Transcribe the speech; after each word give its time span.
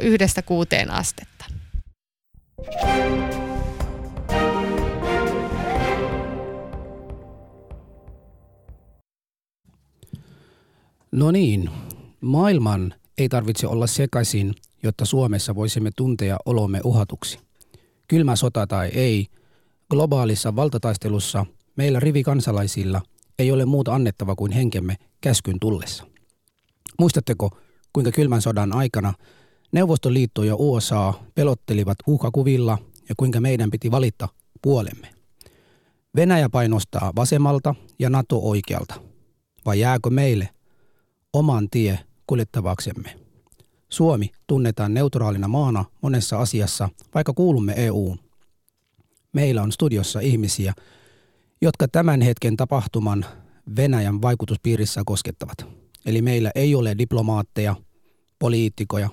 yhdestä 0.00 0.42
kuuteen 0.42 0.90
astetta. 0.90 1.44
No 11.12 11.30
niin, 11.30 11.70
maailman 12.20 12.94
ei 13.18 13.28
tarvitse 13.28 13.66
olla 13.66 13.86
sekaisin, 13.86 14.54
jotta 14.82 15.04
Suomessa 15.04 15.54
voisimme 15.54 15.90
tuntea 15.96 16.36
olomme 16.46 16.80
uhatuksi. 16.84 17.38
Kylmä 18.08 18.36
sota 18.36 18.66
tai 18.66 18.88
ei, 18.88 19.26
globaalissa 19.90 20.56
valtataistelussa 20.56 21.46
meillä 21.76 22.00
rivikansalaisilla 22.00 23.02
ei 23.38 23.52
ole 23.52 23.64
muuta 23.64 23.94
annettava 23.94 24.34
kuin 24.36 24.52
henkemme 24.52 24.96
käskyn 25.20 25.60
tullessa. 25.60 26.06
Muistatteko, 26.98 27.50
kuinka 27.92 28.10
kylmän 28.10 28.42
sodan 28.42 28.72
aikana 28.72 29.14
Neuvostoliitto 29.74 30.44
ja 30.44 30.56
USA 30.56 31.14
pelottelivat 31.34 31.98
uhkakuvilla 32.06 32.78
ja 33.08 33.14
kuinka 33.16 33.40
meidän 33.40 33.70
piti 33.70 33.90
valita 33.90 34.28
puolemme? 34.62 35.14
Venäjä 36.16 36.48
painostaa 36.48 37.12
vasemmalta 37.16 37.74
ja 37.98 38.10
NATO 38.10 38.40
oikealta. 38.42 38.94
Vai 39.66 39.80
jääkö 39.80 40.10
meille 40.10 40.48
oman 41.32 41.70
tie 41.70 41.98
kuljettavaksemme? 42.26 43.18
Suomi 43.88 44.30
tunnetaan 44.46 44.94
neutraalina 44.94 45.48
maana 45.48 45.84
monessa 46.02 46.38
asiassa, 46.38 46.88
vaikka 47.14 47.32
kuulumme 47.32 47.74
EUun. 47.76 48.18
Meillä 49.32 49.62
on 49.62 49.72
studiossa 49.72 50.20
ihmisiä, 50.20 50.74
jotka 51.60 51.88
tämän 51.88 52.20
hetken 52.20 52.56
tapahtuman 52.56 53.24
Venäjän 53.76 54.22
vaikutuspiirissä 54.22 55.02
koskettavat. 55.06 55.66
Eli 56.06 56.22
meillä 56.22 56.50
ei 56.54 56.74
ole 56.74 56.94
diplomaatteja, 56.98 57.76
poliitikoja, 58.38 59.08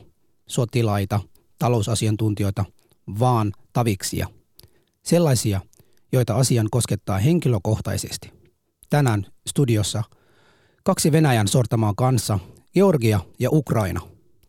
sotilaita, 0.51 1.19
talousasiantuntijoita, 1.59 2.65
vaan 3.19 3.51
taviksia. 3.73 4.27
Sellaisia, 5.03 5.61
joita 6.11 6.35
asian 6.35 6.67
koskettaa 6.71 7.17
henkilökohtaisesti. 7.17 8.31
Tänään 8.89 9.25
studiossa 9.47 10.03
kaksi 10.83 11.11
Venäjän 11.11 11.47
sortamaa 11.47 11.93
kanssa, 11.97 12.39
Georgia 12.73 13.19
ja 13.39 13.49
Ukraina. 13.51 14.01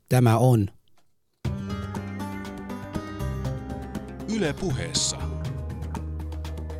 Tämä 0.08 0.38
on 0.38 0.68
Yle 4.36 4.52
puheessa. 4.52 5.16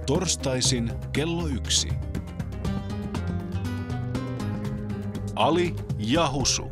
Torstaisin 0.06 0.92
kello 1.12 1.46
yksi. 1.46 1.88
Ali 5.34 5.74
Jahusu. 5.98 6.71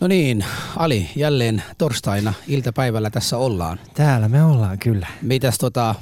No 0.00 0.06
niin, 0.06 0.44
Ali, 0.76 1.10
jälleen 1.16 1.62
torstaina 1.78 2.34
iltapäivällä 2.48 3.10
tässä 3.10 3.36
ollaan. 3.36 3.80
Täällä 3.94 4.28
me 4.28 4.44
ollaan 4.44 4.78
kyllä. 4.78 5.06
Mitäs 5.22 5.58
tota, 5.58 5.94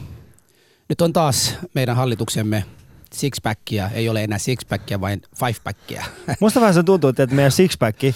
nyt 0.88 1.00
on 1.00 1.12
taas 1.12 1.54
meidän 1.74 1.96
hallituksemme 1.96 2.64
sixpackia, 3.14 3.90
ei 3.90 4.08
ole 4.08 4.24
enää 4.24 4.38
sixpackia, 4.38 5.00
vain 5.00 5.22
fivepackia. 5.36 6.04
Musta 6.40 6.60
vähän 6.60 6.74
se 6.74 6.82
tuntuu, 6.82 7.10
että 7.10 7.26
meidän 7.26 7.52
sixpack 7.52 8.04
äh, 8.04 8.14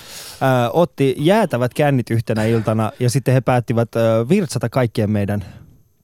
otti 0.73 1.15
jäätävät 1.19 1.75
kännit 1.75 2.11
yhtenä 2.11 2.45
iltana 2.45 2.93
ja 3.01 3.11
sitten 3.11 3.35
he 3.35 3.41
päättivät 3.41 3.97
äh, 3.97 4.29
virtsata 4.29 4.69
kaikkien 4.69 5.11
meidän 5.11 5.45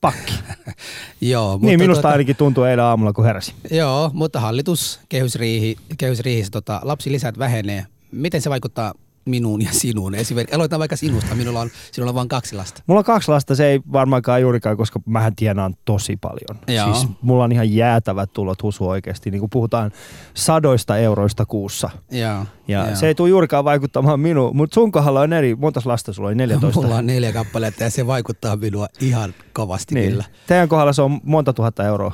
pakki. 0.00 0.34
Joo, 1.20 1.52
mutta 1.52 1.66
niin 1.66 1.80
minusta 1.80 2.02
tota, 2.02 2.12
ainakin 2.12 2.36
tuntuu 2.36 2.64
eilen 2.64 2.84
aamulla, 2.84 3.12
kun 3.12 3.24
heräsi. 3.24 3.54
Joo, 3.70 4.10
mutta 4.14 4.40
hallitus, 4.40 5.00
kehysriihi, 5.08 5.76
kehysriihissä 5.98 6.50
tota, 6.50 6.80
lapsilisät 6.82 7.38
vähenee. 7.38 7.86
Miten 8.12 8.42
se 8.42 8.50
vaikuttaa 8.50 8.94
minuun 9.28 9.62
ja 9.62 9.68
sinuun? 9.72 10.14
Esimerkiksi, 10.14 10.54
aloitetaan 10.54 10.78
vaikka 10.78 10.96
sinusta, 10.96 11.34
minulla 11.34 11.60
on, 11.60 11.70
sinulla 11.92 12.10
on 12.10 12.14
vain 12.14 12.28
kaksi 12.28 12.56
lasta. 12.56 12.82
Mulla 12.86 12.98
on 12.98 13.04
kaksi 13.04 13.30
lasta, 13.30 13.54
se 13.54 13.66
ei 13.66 13.80
varmaankaan 13.92 14.40
juurikaan, 14.42 14.76
koska 14.76 15.00
mähän 15.06 15.36
tienaan 15.36 15.74
tosi 15.84 16.16
paljon. 16.16 16.60
Joo. 16.68 16.94
Siis 16.94 17.08
mulla 17.22 17.44
on 17.44 17.53
ihan 17.53 17.75
jäätävät 17.75 18.32
tulot 18.32 18.62
husu 18.62 18.88
oikeasti, 18.88 19.30
niin 19.30 19.41
kuin 19.41 19.50
puhutaan 19.50 19.92
sadoista 20.34 20.97
euroista 20.97 21.47
kuussa. 21.47 21.91
Joo, 22.10 22.44
Ja 22.69 22.86
joo. 22.86 22.97
se 22.97 23.06
ei 23.06 23.14
tule 23.14 23.28
juurikaan 23.28 23.64
vaikuttamaan 23.64 24.20
minuun, 24.20 24.56
mutta 24.56 24.75
sun 24.75 24.92
kohdalla 24.92 25.20
on 25.20 25.32
eri, 25.32 25.54
monta 25.54 25.80
lasta 25.84 26.12
sulla 26.12 26.28
oli 26.28 26.34
14? 26.34 26.80
Mulla 26.80 26.97
on 26.97 27.06
neljä 27.06 27.32
kappaletta 27.32 27.84
ja 27.84 27.91
se 27.91 28.06
vaikuttaa 28.06 28.56
minua 28.56 28.86
ihan 29.00 29.34
kovasti 29.53 29.94
niin. 29.94 30.10
kyllä. 30.10 30.24
Teidän 30.47 30.69
kohdalla 30.69 30.92
se 30.92 31.03
on 31.03 31.20
monta 31.22 31.53
tuhatta 31.53 31.84
euroa 31.84 32.12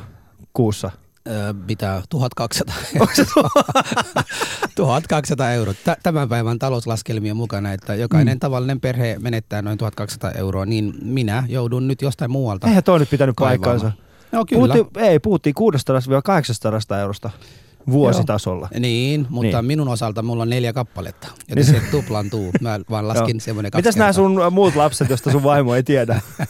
kuussa. 0.53 0.91
Mitä 1.69 2.03
1200 2.09 2.75
1200 4.75 5.53
euroa. 5.59 5.75
Tä- 5.85 5.97
Tämän 6.03 6.29
päivän 6.29 6.59
talouslaskelmien 6.59 7.37
mukana, 7.37 7.73
että 7.73 7.95
jokainen 7.95 8.37
mm. 8.37 8.41
tavallinen 8.41 8.81
perhe 8.81 9.17
menettää 9.21 9.63
noin 9.63 9.79
1200 9.79 10.31
euroa, 10.31 10.67
niin 10.67 10.95
minä 11.03 11.45
joudun 11.49 11.89
nyt 11.89 12.03
jostain 12.03 12.31
muualta. 12.31 12.67
Eihän 12.69 12.85
toi 12.85 12.99
nyt 12.99 13.11
pitänyt 13.11 13.37
Kaivaamaan. 13.37 13.81
paikkaansa. 13.81 14.05
No 14.33 14.45
kyllä. 14.45 14.75
Puhuttiin, 14.75 15.05
ei, 15.05 15.19
puhuttiin 15.19 15.55
600-800 16.97 16.97
eurosta 17.01 17.31
vuositasolla. 17.91 18.69
Niin, 18.79 19.27
mutta 19.29 19.57
niin. 19.63 19.67
Minun 19.67 19.89
osalta 19.89 20.23
mulla 20.23 20.43
on 20.43 20.51
neljä 20.51 20.73
kappaletta, 20.73 21.29
joten 21.49 21.67
Niin 21.67 21.83
se 21.83 21.91
tuplantuu. 21.91 22.53
Mä 22.61 22.81
vaan 22.91 23.09
laskin 23.09 23.37
Joo. 23.37 23.41
semmoinen 23.41 23.73
kaksi 23.73 23.79
Mitäs 23.83 23.97
nämä 23.97 24.13
sun 24.13 24.41
muut 24.51 24.77
lapset, 24.77 25.11
josta 25.11 25.31
sun 25.31 25.43
vaimo 25.43 25.75
ei 25.75 25.83
tiedä? 25.83 26.21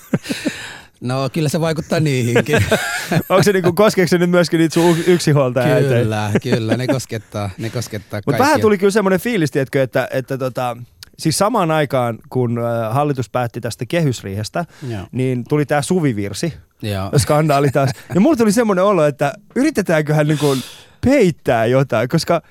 No 1.00 1.30
kyllä 1.32 1.48
se 1.48 1.60
vaikuttaa 1.60 2.00
niihinkin. 2.00 2.64
Onko 3.28 3.42
se 3.42 3.52
niinku, 3.52 3.72
koskeeko 3.72 4.08
se 4.08 4.18
nyt 4.18 4.30
myöskin 4.30 4.58
niitä 4.58 4.74
sun 4.74 4.96
yksinhuoltaja 5.06 5.80
kyllä, 5.80 6.30
kyllä, 6.42 6.76
ne 6.76 6.86
koskettaa, 6.86 7.50
ne 7.58 7.70
koskettaa 7.70 8.20
Mutta 8.26 8.42
vähän 8.42 8.60
tuli 8.60 8.78
kyllä 8.78 8.90
semmoinen 8.90 9.20
fiilis, 9.20 9.50
tiedätkö, 9.50 9.82
että, 9.82 10.08
että 10.10 10.38
tota, 10.38 10.76
siis 11.18 11.38
samaan 11.38 11.70
aikaan, 11.70 12.18
kun 12.28 12.58
äh, 12.58 12.94
hallitus 12.94 13.30
päätti 13.30 13.60
tästä 13.60 13.86
kehysriihestä, 13.86 14.64
Joo. 14.88 15.06
niin 15.12 15.44
tuli 15.48 15.66
tämä 15.66 15.82
suvivirsi, 15.82 16.54
Joo. 16.82 17.10
skandaali 17.16 17.70
taas. 17.70 17.90
Ja 18.14 18.20
mulla 18.20 18.36
tuli 18.36 18.52
semmoinen 18.52 18.84
olo, 18.84 19.04
että 19.04 19.32
yritetäänköhän 19.56 20.28
niinku 20.28 20.56
peittää 21.04 21.66
jotain, 21.66 22.08
koska 22.08 22.42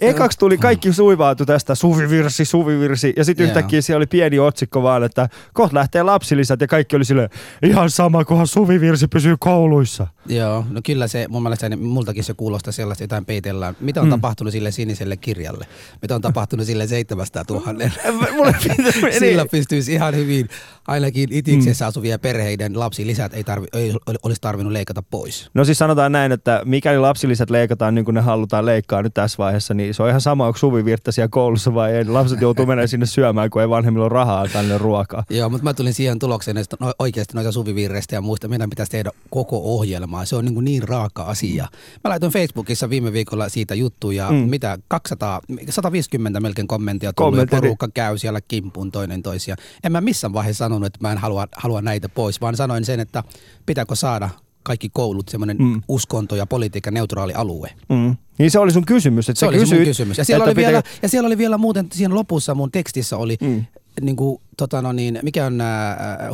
ekaksi 0.00 0.38
tuli 0.38 0.58
kaikki 0.58 0.92
suivaatu 0.92 1.46
tästä 1.46 1.74
suvivirsi, 1.74 2.44
suvivirsi, 2.44 3.12
ja 3.16 3.24
sitten 3.24 3.46
yhtäkkiä 3.46 3.82
siellä 3.82 3.98
oli 3.98 4.06
pieni 4.06 4.38
otsikko 4.38 4.82
vaan, 4.82 5.04
että 5.04 5.28
kohta 5.52 5.74
lähtee 5.74 6.02
lapsilisät, 6.02 6.60
ja 6.60 6.66
kaikki 6.66 6.96
oli 6.96 7.04
silleen, 7.04 7.30
ihan 7.62 7.90
sama, 7.90 8.24
kunhan 8.24 8.46
suvivirsi 8.46 9.08
pysyy 9.08 9.36
kouluissa. 9.38 10.06
Joo, 10.26 10.64
no 10.70 10.80
kyllä 10.86 11.08
se, 11.08 11.26
mun 11.28 11.42
mielestä 11.42 11.68
ne- 11.68 11.76
multakin 11.76 12.24
se 12.24 12.34
kuulostaa 12.34 12.72
sellaista, 12.72 13.04
jotain 13.04 13.24
peitellään. 13.24 13.76
Mitä 13.80 14.00
on 14.00 14.06
mm. 14.06 14.10
tapahtunut 14.10 14.52
sille 14.52 14.70
siniselle 14.70 15.16
kirjalle? 15.16 15.66
Mitä 16.02 16.14
on 16.14 16.20
tapahtunut 16.20 16.66
sille 16.66 16.86
700 16.86 17.44
000? 17.50 17.64
Mulle 18.36 18.54
Sillä 19.18 19.42
niin. 19.42 19.50
pystyisi 19.50 19.92
ihan 19.92 20.14
hyvin, 20.14 20.48
ainakin 20.88 21.28
itiksessä 21.32 21.84
mm. 21.84 21.88
asuvia 21.88 22.18
perheiden 22.18 22.78
lapsilisät 22.78 23.34
ei, 23.34 23.44
tarvi, 23.44 23.66
ei 23.72 23.92
ol- 23.92 24.18
olisi 24.22 24.40
tarvinnut 24.40 24.72
leikata 24.72 25.02
pois. 25.02 25.50
No 25.54 25.64
siis 25.64 25.78
sanotaan 25.78 26.12
näin, 26.12 26.32
että 26.32 26.62
mikäli 26.64 26.98
lapsilisät 26.98 27.50
leikataan 27.50 27.94
niin 27.94 28.04
kuin 28.04 28.14
ne 28.14 28.20
halutaan 28.20 28.66
leikkaa 28.66 29.02
nyt 29.02 29.14
tässä 29.14 29.38
vaiheessa, 29.38 29.74
niin 29.74 29.94
se 29.94 30.02
on 30.02 30.08
ihan 30.08 30.20
sama, 30.20 30.46
onko 30.46 30.58
suvivirta 30.58 31.12
siellä 31.12 31.28
koulussa 31.28 31.74
vai 31.74 31.92
ei. 31.92 32.04
Lapset 32.04 32.40
joutuu 32.40 32.66
menemään 32.66 32.88
sinne 32.88 33.06
syömään, 33.06 33.50
kun 33.50 33.62
ei 33.62 33.68
vanhemmilla 33.68 34.04
ole 34.04 34.12
rahaa 34.12 34.48
tänne 34.48 34.78
ruokaa. 34.78 35.24
Joo, 35.30 35.48
mutta 35.48 35.64
mä 35.64 35.74
tulin 35.74 35.94
siihen 35.94 36.18
tulokseen, 36.18 36.56
että 36.56 36.76
no, 36.80 36.92
oikeasti 36.98 37.34
noita 37.34 37.52
suvivirreistä 37.52 38.14
ja 38.14 38.20
muista 38.20 38.48
meidän 38.48 38.70
pitäisi 38.70 38.92
tehdä 38.92 39.10
koko 39.30 39.60
ohjelmaa. 39.64 40.24
Se 40.24 40.36
on 40.36 40.44
niin, 40.44 40.54
kuin 40.54 40.64
niin 40.64 40.88
raaka 40.88 41.22
asia. 41.22 41.68
Mä 42.04 42.10
laitoin 42.10 42.32
Facebookissa 42.32 42.90
viime 42.90 43.12
viikolla 43.12 43.48
siitä 43.48 43.74
juttuja, 43.74 44.30
mm. 44.30 44.36
Mm. 44.36 44.50
mitä 44.50 44.78
200, 44.88 45.40
150 45.70 46.40
melkein 46.40 46.68
kommenttia 46.68 47.12
Kommentteja. 47.16 47.62
Porukka 47.62 47.88
käy 47.94 48.18
siellä 48.18 48.40
kimppuun 48.40 48.92
toinen 48.92 49.22
toisia. 49.22 49.56
En 49.84 49.92
mä 49.92 50.00
missään 50.00 50.32
vaiheessa 50.32 50.68
sanonut, 50.74 50.86
että 50.86 50.98
mä 51.00 51.12
en 51.12 51.18
halua, 51.18 51.46
halua 51.56 51.82
näitä 51.82 52.08
pois, 52.08 52.40
vaan 52.40 52.56
sanoin 52.56 52.84
sen, 52.84 53.00
että 53.00 53.24
pitääkö 53.66 53.94
saada 53.94 54.30
kaikki 54.62 54.90
koulut 54.92 55.28
semmoinen 55.28 55.56
mm. 55.56 55.82
Uskonto- 55.88 56.36
ja 56.36 56.46
politiikan 56.46 56.94
neutraali 56.94 57.32
alue. 57.34 57.70
Mm. 57.88 58.16
Niin 58.38 58.50
se 58.50 58.58
oli 58.58 58.72
sun 58.72 58.84
kysymys, 58.84 59.28
että 59.28 59.40
Se 59.40 59.46
oli 59.46 59.56
mun 59.56 59.62
kysyit, 59.62 59.84
kysymys. 59.84 60.18
Ja 60.18 60.24
siellä, 60.24 60.44
oli 60.44 60.56
vielä, 60.56 60.82
pitääkö- 60.82 60.98
ja 61.02 61.08
siellä 61.08 61.26
oli 61.26 61.38
vielä 61.38 61.58
muuten, 61.58 61.86
siinä 61.92 62.14
lopussa 62.14 62.54
mun 62.54 62.70
tekstissä 62.70 63.16
oli, 63.16 63.36
mm. 63.40 63.48
Mm. 63.48 63.64
niin 64.00 64.16
kuin, 64.16 64.40
tota 64.56 64.82
no 64.82 64.92
niin, 64.92 65.18
mikä 65.22 65.46
on 65.46 65.60
äh, 65.60 65.66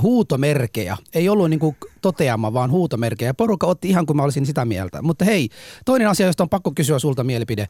huutomerkejä. 0.03 0.97
Ei 1.15 1.29
ollut 1.29 1.51
niin 1.51 1.61
kuin 1.61 1.77
toteama, 2.03 2.53
vaan 2.53 2.71
huutomerkejä. 2.71 3.35
Porukka 3.35 3.67
otti 3.67 3.89
ihan 3.89 4.07
kuin 4.07 4.17
mä 4.17 4.23
olisin 4.23 4.47
sitä 4.47 4.65
mieltä. 4.65 5.03
Mutta 5.03 5.25
hei, 5.25 5.49
toinen 5.85 6.09
asia, 6.09 6.27
josta 6.27 6.43
on 6.43 6.49
pakko 6.49 6.73
kysyä 6.75 6.99
sulta 6.99 7.25
mielipide. 7.25 7.69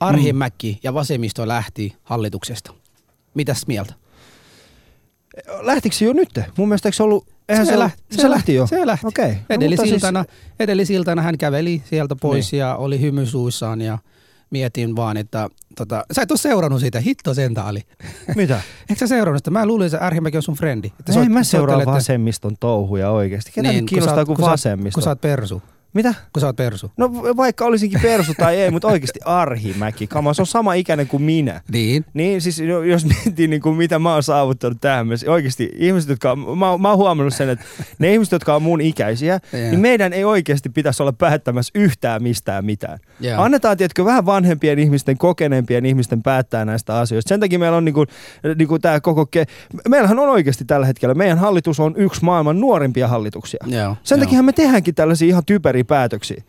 Arhimäki 0.00 0.72
mm. 0.72 0.78
ja 0.82 0.94
vasemmisto 0.94 1.48
lähti 1.48 1.96
hallituksesta. 2.02 2.72
Mitäs 3.34 3.66
mieltä? 3.66 3.94
Lähtikö 5.60 5.96
se 5.96 6.04
jo 6.04 6.12
nyt? 6.12 6.28
Mun 6.58 6.68
mielestä 6.68 6.88
eikö 6.88 6.96
se 6.96 7.02
ollut, 7.02 7.26
eihän 7.48 7.66
se, 7.66 7.78
lähti, 7.78 8.02
se, 8.10 8.30
lähti 8.30 8.54
jo? 8.54 8.66
Se 8.66 8.86
lähti. 8.86 9.06
Okei. 9.06 9.32
No, 9.32 9.38
Edellisiltana, 9.50 10.24
edellisiltana 10.60 11.22
hän 11.22 11.38
käveli 11.38 11.82
sieltä 11.90 12.16
pois 12.16 12.52
niin. 12.52 12.58
ja 12.60 12.76
oli 12.76 13.00
hymysuissaan 13.00 13.80
ja 13.80 13.98
mietin 14.50 14.96
vaan, 14.96 15.16
että 15.16 15.48
tota, 15.76 16.04
sä 16.12 16.22
et 16.22 16.30
ole 16.30 16.38
seurannut 16.38 16.80
siitä, 16.80 17.00
hitto 17.00 17.30
oli. 17.68 17.80
Siis, 18.24 18.36
mitä? 18.36 18.54
Eikö 18.90 18.98
sä 18.98 19.06
seurannut 19.06 19.40
sitä? 19.40 19.50
Mä 19.50 19.66
luulin, 19.66 19.86
että 19.86 19.98
Arhimäki 19.98 20.36
on 20.36 20.42
sun 20.42 20.54
frendi. 20.54 20.92
Että 21.00 21.12
Ei 21.12 21.18
soit- 21.18 21.28
mä 21.28 21.44
seuraa 21.44 21.76
soittelette- 21.76 21.94
vasemmiston 21.96 22.56
touhuja 22.60 23.10
oikeasti. 23.10 23.50
Ketä 23.54 23.68
niin, 23.68 23.74
nyt 23.74 23.80
kun 23.80 23.88
sä 23.88 23.94
kiinnostaa 24.00 24.24
kuin 24.24 24.36
kun 24.36 24.44
sä 24.44 24.50
vasemmisto? 24.50 24.94
Kun 24.96 25.02
sä 25.02 25.10
oot 25.10 25.20
persu. 25.20 25.62
Mitä? 25.94 26.14
kun 26.32 26.40
sä 26.40 26.46
oot 26.46 26.56
persu. 26.56 26.92
No 26.96 27.12
vaikka 27.36 27.64
olisinkin 27.64 28.00
persu 28.00 28.32
tai 28.38 28.56
ei, 28.56 28.70
mutta 28.70 28.88
oikeasti 28.88 29.20
Arhimäki. 29.24 30.06
Kama, 30.06 30.34
se 30.34 30.42
on 30.42 30.46
sama 30.46 30.74
ikäinen 30.74 31.06
kuin 31.06 31.22
minä. 31.22 31.60
Niin. 31.72 32.04
Niin, 32.14 32.40
siis 32.40 32.58
jo- 32.58 32.82
jos 32.82 33.04
miettii 33.06 33.48
niin 33.48 33.62
kuin 33.62 33.76
mitä 33.76 33.98
mä 33.98 34.12
oon 34.12 34.22
saavuttanut 34.22 34.78
tähän 34.80 35.06
mennessä, 35.06 35.30
oikeasti 35.30 35.70
ihmiset, 35.76 36.10
jotka, 36.10 36.36
mä, 36.36 36.70
oon- 36.70 36.80
mä 36.80 36.88
oon 36.88 36.98
huomannut 36.98 37.34
sen, 37.34 37.48
että 37.48 37.64
ne 37.98 38.12
ihmiset, 38.12 38.32
jotka 38.32 38.54
on 38.54 38.62
mun 38.62 38.80
ikäisiä, 38.80 39.32
Joo. 39.52 39.62
niin 39.70 39.80
meidän 39.80 40.12
ei 40.12 40.24
oikeasti 40.24 40.68
pitäisi 40.68 41.02
olla 41.02 41.12
päättämässä 41.12 41.70
yhtään 41.74 42.22
mistään 42.22 42.64
mitään. 42.64 42.98
Joo. 43.20 43.42
Annetaan, 43.42 43.76
tiedätkö, 43.76 44.04
vähän 44.04 44.26
vanhempien 44.26 44.78
ihmisten, 44.78 45.18
kokeneempien 45.18 45.86
ihmisten 45.86 46.22
päättää 46.22 46.64
näistä 46.64 46.98
asioista. 46.98 47.28
Sen 47.28 47.40
takia 47.40 47.58
meillä 47.58 47.76
on 47.76 47.84
niin 47.84 47.94
kuin, 47.94 48.08
niin 48.58 48.68
kuin 48.68 48.80
tämä 48.82 49.00
koko... 49.00 49.24
Ke- 49.36 49.78
Meillähän 49.88 50.18
on 50.18 50.28
oikeasti 50.28 50.64
tällä 50.64 50.86
hetkellä, 50.86 51.14
meidän 51.14 51.38
hallitus 51.38 51.80
on 51.80 51.94
yksi 51.96 52.24
maailman 52.24 52.60
nuorimpia 52.60 53.08
hallituksia. 53.08 53.64
Joo, 53.66 53.96
Sen 54.02 54.18
joo. 54.18 54.24
takia 54.26 54.42
me 54.42 54.52
tehdäänkin 54.52 54.94
tällaisia 54.94 55.28
ihan 55.28 55.44
typeriä 55.46 55.81
päätöksiä. 55.84 56.42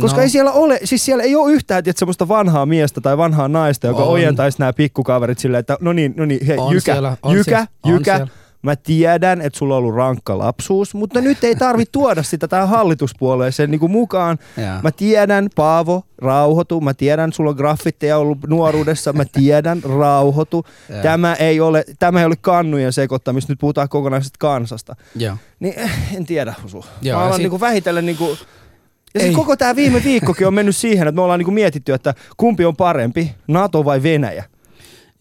Koska 0.00 0.16
No. 0.16 0.22
ei 0.22 0.28
siellä 0.28 0.52
ole, 0.52 0.78
siis 0.84 1.04
siellä 1.04 1.22
ei 1.22 1.36
ole 1.36 1.52
yhtään 1.52 1.84
tiedät, 1.84 1.96
semmoista 1.96 2.28
vanhaa 2.28 2.66
miestä 2.66 3.00
tai 3.00 3.16
vanhaa 3.18 3.48
naista, 3.48 3.86
joka 3.86 4.02
On. 4.02 4.08
ojentaisi 4.08 4.58
nämä 4.58 4.72
pikkukaverit 4.72 5.38
silleen, 5.38 5.60
että 5.60 5.76
no 5.80 5.92
niin, 5.92 6.14
no 6.16 6.24
niin, 6.24 6.46
hei, 6.46 6.58
On 6.58 6.72
jykä, 6.74 6.92
siellä, 6.92 7.16
on 7.22 7.34
jykä, 7.36 7.44
siellä, 7.44 7.66
on 7.82 7.92
jykä. 7.92 8.16
siellä. 8.16 8.32
Mä 8.62 8.76
tiedän, 8.76 9.40
että 9.40 9.58
sulla 9.58 9.74
on 9.74 9.78
ollut 9.78 9.94
rankka 9.94 10.38
lapsuus, 10.38 10.94
mutta 10.94 11.20
nyt 11.20 11.44
ei 11.44 11.56
tarvi 11.56 11.84
tuoda 11.92 12.22
sitä 12.22 12.48
tähän 12.48 12.68
hallituspuolueeseen 12.68 13.70
niin 13.70 13.78
kuin 13.80 13.92
mukaan. 13.92 14.38
Mä 14.82 14.90
tiedän, 14.90 15.48
Paavo, 15.56 16.02
rauhoitu. 16.18 16.80
Mä 16.80 16.94
tiedän, 16.94 17.32
sulla 17.32 17.50
on 17.50 17.56
graffitteja 17.56 18.18
ollut 18.18 18.38
nuoruudessa. 18.46 19.12
Mä 19.12 19.24
tiedän, 19.32 19.82
rauhoitu. 19.98 20.66
Tämä 21.02 21.34
ei 21.34 21.60
ole, 21.60 21.84
tämä 21.98 22.20
ei 22.20 22.26
ole 22.26 22.36
kannujen 22.40 22.92
sekoittamista. 22.92 23.52
Nyt 23.52 23.60
puhutaan 23.60 23.88
kokonaisesta 23.88 24.36
kansasta. 24.38 24.96
Joo. 25.16 25.36
Niin 25.60 25.74
eh, 25.76 26.16
en 26.16 26.26
tiedä, 26.26 26.54
Husu. 26.62 26.76
Joo, 26.76 26.86
ja 27.02 27.14
mä 27.14 27.20
alan 27.20 27.32
sit- 27.32 27.42
niinku 27.42 27.60
vähitellen 27.60 28.06
niinku... 28.06 28.36
Ja 29.14 29.20
Ei. 29.20 29.26
siis 29.26 29.36
koko 29.36 29.56
tämä 29.56 29.76
viime 29.76 30.04
viikkokin 30.04 30.46
on 30.46 30.54
mennyt 30.54 30.76
siihen, 30.76 31.08
että 31.08 31.16
me 31.16 31.22
ollaan 31.22 31.38
niinku 31.38 31.50
mietitty, 31.50 31.92
että 31.92 32.14
kumpi 32.36 32.64
on 32.64 32.76
parempi, 32.76 33.34
NATO 33.48 33.84
vai 33.84 34.02
Venäjä. 34.02 34.44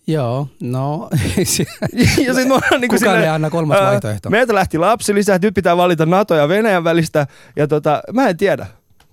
Joo, 0.07 0.47
no. 0.61 1.09
ja 2.25 2.33
sit 2.33 2.47
me 2.47 2.53
ollaan 2.53 2.81
niinku 2.81 2.95
Kukaan 2.95 3.21
ei 3.21 3.27
anna 3.27 3.49
kolmas 3.49 3.77
ää, 3.77 3.87
vaihtoehto. 3.87 4.29
Meiltä 4.29 4.55
lähti 4.55 4.77
lapsilisä, 4.77 5.39
nyt 5.41 5.53
pitää 5.53 5.77
valita 5.77 6.05
NATO 6.05 6.35
ja 6.35 6.47
Venäjän 6.47 6.83
välistä. 6.83 7.27
Ja 7.55 7.67
tota, 7.67 8.01
mä 8.13 8.29
en 8.29 8.37
tiedä. 8.37 8.67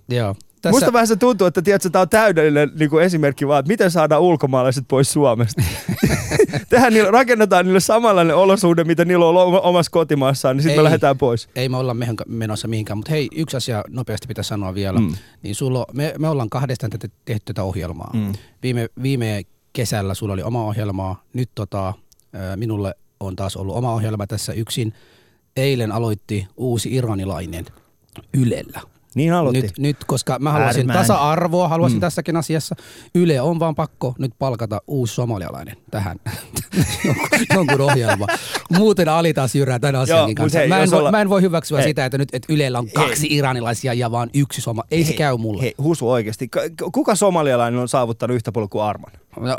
Joo. 0.09 0.35
Tässä... 0.61 0.75
Musta 0.75 0.93
vähän 0.93 1.07
se 1.07 1.15
tuntuu, 1.15 1.47
että 1.47 1.61
tiedätkö, 1.61 1.89
tämä 1.89 2.01
on 2.01 2.09
täydellinen 2.09 2.71
niin 2.79 2.89
kuin 2.89 3.03
esimerkki 3.03 3.47
vaan, 3.47 3.59
että 3.59 3.67
miten 3.67 3.91
saadaan 3.91 4.21
ulkomaalaiset 4.21 4.85
pois 4.87 5.13
Suomesta. 5.13 5.61
Tehdään 6.69 6.93
niille, 6.93 7.11
rakennetaan 7.11 7.65
niille 7.65 7.79
samanlainen 7.79 8.35
olosuhde, 8.35 8.83
mitä 8.83 9.05
niillä 9.05 9.25
on 9.25 9.37
ollut 9.37 9.59
omassa 9.63 9.91
kotimaassaan, 9.91 10.57
niin 10.57 10.63
sitten 10.63 10.79
me 10.79 10.83
lähdetään 10.83 11.17
pois. 11.17 11.49
ei 11.55 11.69
me 11.69 11.77
olla 11.77 11.95
menossa 12.27 12.67
mihinkään, 12.67 12.97
mutta 12.97 13.11
hei, 13.11 13.27
yksi 13.35 13.57
asia 13.57 13.83
nopeasti 13.89 14.27
pitää 14.27 14.43
sanoa 14.43 14.73
vielä. 14.73 14.99
Mm. 14.99 15.13
Niin 15.43 15.55
sulla, 15.55 15.79
on- 15.79 15.85
me, 15.93 16.13
me 16.19 16.29
ollaan 16.29 16.49
kahdestaan 16.49 16.91
tehty 17.25 17.43
tätä 17.45 17.63
ohjelmaa. 17.63 18.11
Mm. 18.13 18.33
Viime, 18.63 18.89
viime 19.03 19.43
kesällä 19.73 20.13
sulla 20.13 20.33
oli 20.33 20.43
oma 20.43 20.63
ohjelma, 20.65 21.23
nyt 21.33 21.49
tota, 21.55 21.93
minulle 22.55 22.95
on 23.19 23.35
taas 23.35 23.57
ollut 23.57 23.75
oma 23.75 23.93
ohjelma 23.93 24.27
tässä 24.27 24.53
yksin. 24.53 24.93
Eilen 25.55 25.91
aloitti 25.91 26.47
uusi 26.57 26.95
iranilainen 26.95 27.65
Ylellä. 28.33 28.81
Niin 29.15 29.33
aloitti. 29.33 29.61
Nyt, 29.61 29.77
nyt, 29.77 29.97
koska 30.03 30.39
mä 30.39 30.51
haluaisin 30.51 30.79
Äärimmäinen. 30.79 31.07
tasa-arvoa, 31.07 31.67
haluaisin 31.67 31.97
Mm. 31.97 32.01
tässäkin 32.01 32.37
asiassa. 32.37 32.75
Yle 33.15 33.41
on 33.41 33.59
vaan 33.59 33.75
pakko 33.75 34.15
nyt 34.19 34.31
palkata 34.39 34.81
uusi 34.87 35.13
somalialainen 35.15 35.77
tähän 35.91 36.17
jonkun, 37.05 37.29
jonkun 37.53 37.81
ohjelma. 37.81 38.27
Muuten 38.77 39.09
Ali 39.09 39.33
taas 39.33 39.55
jyrää 39.55 39.79
tämän 39.79 39.95
asiankin 40.01 40.27
mut 40.33 40.37
kanssa. 40.37 40.59
hei, 40.59 40.67
mä, 40.67 40.79
en 40.79 40.91
voi, 40.91 40.99
olla- 40.99 41.11
mä 41.11 41.21
en 41.21 41.29
voi 41.29 41.41
hyväksyä 41.41 41.77
Hei. 41.77 41.87
sitä, 41.87 42.05
että 42.05 42.17
nyt 42.17 42.29
että 42.33 42.53
Ylellä 42.53 42.79
on 42.79 42.89
kaksi 42.91 43.27
iranilaisia 43.29 43.93
ja 43.93 44.11
vaan 44.11 44.29
yksi 44.33 44.61
soma. 44.61 44.83
Ei 44.91 45.03
se 45.03 45.13
käy 45.13 45.37
mulle. 45.37 45.61
Hei, 45.61 45.73
Husu 45.83 46.09
oikeasti. 46.11 46.49
Kuka 46.91 47.15
somalialainen 47.15 47.79
on 47.79 47.87
saavuttanut 47.87 48.35
yhtä 48.35 48.51
kuin 48.69 48.83
Arman? 48.83 49.11
No, 49.39 49.55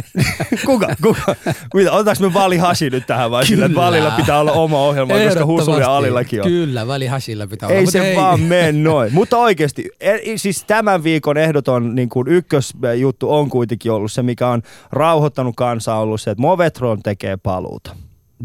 Kuka? 0.66 0.88
Kuka? 1.02 1.36
Mitä, 1.74 1.92
otetaanko 1.92 2.22
me 2.22 2.34
Vali 2.34 2.58
Hashi 2.58 2.90
nyt 2.90 3.06
tähän 3.06 3.30
vai 3.30 3.46
sillä, 3.46 3.66
että 3.66 3.74
Kyllä. 3.74 3.86
Valilla 3.86 4.10
pitää 4.10 4.40
olla 4.40 4.52
oma 4.52 4.78
ohjelma, 4.78 5.14
koska 5.24 5.46
Husulla 5.46 5.80
ja. 5.80 5.96
Alillakin 5.96 6.40
on? 6.40 6.48
Kyllä, 6.48 6.86
väli 6.86 7.06
Hashilla 7.06 7.46
pitää 7.46 7.68
olla. 7.68 7.78
Ei 7.78 7.86
se 7.86 8.12
vaan 8.16 8.40
mene 8.52 8.72
noin. 8.72 9.14
Mutta 9.14 9.36
oikeasti, 9.38 9.88
e- 10.00 10.36
siis 10.36 10.64
tämän 10.64 11.04
viikon 11.04 11.36
ehdoton 11.36 11.94
niin 11.94 12.08
kuin 12.08 12.28
ykkösjuttu 12.28 13.34
on 13.34 13.50
kuitenkin 13.50 13.92
ollut 13.92 14.12
se, 14.12 14.22
mikä 14.22 14.48
on 14.48 14.62
rauhoittanut 14.92 15.56
kansaa 15.56 16.00
ollut 16.00 16.20
se, 16.20 16.30
että 16.30 16.42
Movetron 16.42 17.02
tekee 17.02 17.36
paluuta. 17.36 17.96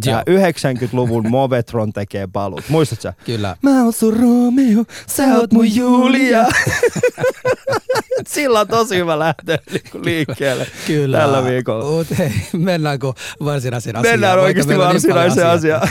Joo. 0.05 0.23
Tää 0.25 0.35
90-luvun 0.35 1.29
Movetron 1.29 1.93
tekee 1.93 2.27
paluuta. 2.27 2.63
Muistatko 2.69 3.01
sä? 3.01 3.13
Kyllä. 3.25 3.57
Mä 3.61 3.83
oon 3.83 3.93
sun 3.93 4.13
Romeo, 4.13 4.85
sä 5.07 5.23
oot 5.37 5.53
mun 5.53 5.75
Julia. 5.75 6.45
Sillä 8.27 8.59
on 8.59 8.67
tosi 8.67 8.97
hyvä 8.97 9.19
lähteä 9.19 9.57
niinku 9.71 9.99
liikkeelle 10.03 10.67
Kyllä. 10.87 11.17
tällä 11.17 11.43
viikolla. 11.45 11.91
Mut 11.91 12.17
hei, 12.17 12.31
mennäänkö 12.53 13.13
varsinaiseen 13.43 13.95
asiaan? 13.95 14.13
Mennään 14.13 14.39
oikeasti 14.39 14.67
meillä 14.67 14.87
on 14.87 14.95
niin 14.95 15.13
varsinaiseen 15.13 15.47
asiaa. 15.47 15.81
asiaan. 15.81 15.89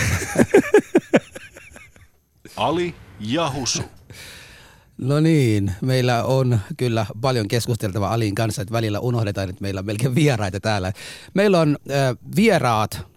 Ali 2.57 2.95
ja 3.21 3.51
Husu. 3.51 3.83
No 4.99 5.21
niin, 5.21 5.73
meillä 5.81 6.25
on 6.25 6.61
kyllä 6.77 7.07
paljon 7.21 7.49
keskusteltavaa 7.49 8.13
Alin 8.13 8.35
kanssa, 8.35 8.63
että 8.63 8.73
välillä 8.73 9.01
unohdetaan, 9.01 9.51
että 9.51 9.63
meillä 9.63 9.79
on 9.79 9.87
melkein 9.87 10.15
vieraita 10.15 10.61
täällä. 10.61 10.93
Meillä 11.35 11.61
on 11.61 11.77
äh, 11.91 12.17
vieraat 12.37 13.14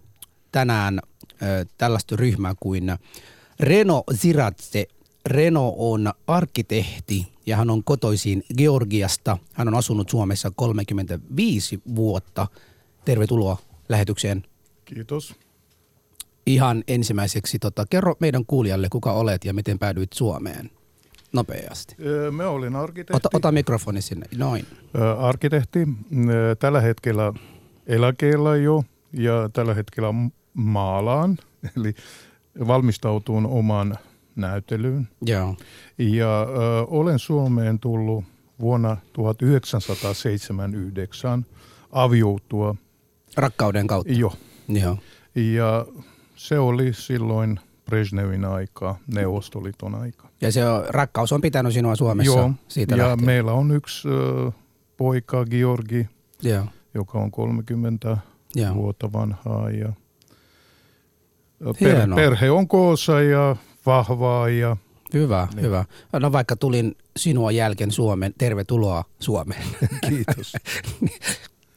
tänään 0.51 0.99
tällaista 1.77 2.15
ryhmää 2.15 2.53
kuin 2.59 2.91
Reno 3.59 4.03
Ziratse. 4.13 4.87
Reno 5.25 5.73
on 5.77 6.11
arkkitehti 6.27 7.27
ja 7.45 7.57
hän 7.57 7.69
on 7.69 7.83
kotoisin 7.83 8.43
Georgiasta. 8.57 9.37
Hän 9.53 9.67
on 9.67 9.75
asunut 9.75 10.09
Suomessa 10.09 10.51
35 10.55 11.81
vuotta. 11.95 12.47
Tervetuloa 13.05 13.57
lähetykseen. 13.89 14.43
Kiitos. 14.85 15.35
Ihan 16.45 16.83
ensimmäiseksi, 16.87 17.59
tota, 17.59 17.85
kerro 17.89 18.15
meidän 18.19 18.45
kuulijalle, 18.45 18.87
kuka 18.91 19.13
olet 19.13 19.45
ja 19.45 19.53
miten 19.53 19.79
päädyit 19.79 20.13
Suomeen. 20.13 20.71
Nopeasti. 21.33 21.95
Me 22.31 22.45
olin 22.45 22.75
arkkitehti. 22.75 23.17
Ota, 23.17 23.29
ota 23.33 23.51
mikrofoni 23.51 24.01
sinne. 24.01 24.25
Noin. 24.37 24.65
Arkkitehti. 25.17 25.87
Tällä 26.59 26.81
hetkellä 26.81 27.33
eläkeellä 27.87 28.55
jo 28.55 28.83
ja 29.17 29.49
tällä 29.53 29.73
hetkellä 29.73 30.13
maalaan, 30.53 31.37
eli 31.77 31.93
valmistautuun 32.67 33.45
oman 33.45 33.95
näytelyyn. 34.35 35.07
Joo. 35.21 35.55
Ja 35.97 36.41
ö, 36.41 36.45
olen 36.87 37.19
Suomeen 37.19 37.79
tullut 37.79 38.25
vuonna 38.59 38.97
1979 39.13 41.45
avioutua 41.91 42.75
Rakkauden 43.37 43.87
kautta. 43.87 44.13
jo. 44.13 44.33
Joo. 44.67 44.97
Ja 45.35 45.85
se 46.35 46.59
oli 46.59 46.93
silloin 46.93 47.59
Brezhnevin 47.85 48.45
aikaa, 48.45 48.97
Neuvostoliiton 49.13 49.95
aikaa. 49.95 50.29
Ja 50.41 50.51
se 50.51 50.69
on, 50.69 50.85
rakkaus 50.89 51.33
on 51.33 51.41
pitänyt 51.41 51.73
sinua 51.73 51.95
Suomessa 51.95 52.39
Joo, 52.39 52.51
siitä 52.67 52.95
ja 52.95 53.07
lähtien. 53.09 53.25
meillä 53.25 53.51
on 53.51 53.71
yksi 53.71 54.07
ö, 54.07 54.51
poika, 54.97 55.45
Georgi, 55.45 56.07
Joo. 56.41 56.63
joka 56.93 57.19
on 57.19 57.31
30 57.31 58.17
Joo. 58.57 58.75
vuotta 58.75 59.13
vanhaa. 59.13 59.69
Ja 59.69 59.93
per, 61.79 62.09
perhe 62.15 62.51
on 62.51 62.67
koossa 62.67 63.21
ja 63.21 63.55
vahvaa 63.85 64.49
ja 64.49 64.77
Hyvä, 65.13 65.47
niin. 65.55 65.65
hyvä. 65.65 65.85
No 66.13 66.31
vaikka 66.31 66.55
tulin 66.55 66.95
sinua 67.17 67.51
jälkeen 67.51 67.91
Suomeen, 67.91 68.33
tervetuloa 68.37 69.03
Suomeen. 69.19 69.63
kiitos. 70.09 70.53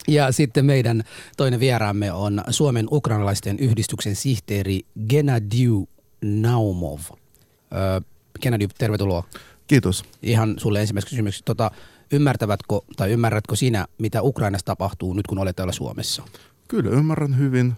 Ja 0.07 0.31
sitten 0.31 0.65
meidän 0.65 1.03
toinen 1.37 1.59
vieraamme 1.59 2.11
on 2.11 2.43
Suomen 2.49 2.87
ukrainalaisten 2.91 3.59
yhdistyksen 3.59 4.15
sihteeri 4.15 4.81
Gennadiy 5.09 5.83
Naumov. 6.21 6.99
Öö, 7.09 8.01
Gennadiy, 8.41 8.67
tervetuloa. 8.77 9.23
Kiitos. 9.67 10.03
Ihan 10.23 10.55
sulle 10.57 10.81
ensimmäiseksi 10.81 11.15
kysymyksi. 11.15 11.41
Tota, 11.45 11.71
ymmärtävätkö 12.11 12.79
tai 12.97 13.11
ymmärrätkö 13.11 13.55
sinä, 13.55 13.87
mitä 13.97 14.21
Ukrainassa 14.21 14.65
tapahtuu 14.65 15.13
nyt, 15.13 15.27
kun 15.27 15.39
olet 15.39 15.55
täällä 15.55 15.73
Suomessa? 15.73 16.23
Kyllä 16.71 16.89
ymmärrän 16.89 17.37
hyvin. 17.37 17.73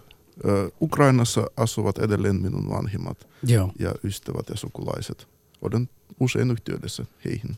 Ukrainassa 0.80 1.46
asuvat 1.56 1.98
edelleen 1.98 2.36
minun 2.36 2.70
vanhimmat 2.70 3.28
Joo. 3.46 3.70
ja 3.78 3.94
ystävät 4.04 4.48
ja 4.48 4.56
sukulaiset. 4.56 5.28
Olen 5.62 5.88
usein 6.20 6.50
yhteydessä 6.50 7.06
heihin. 7.24 7.56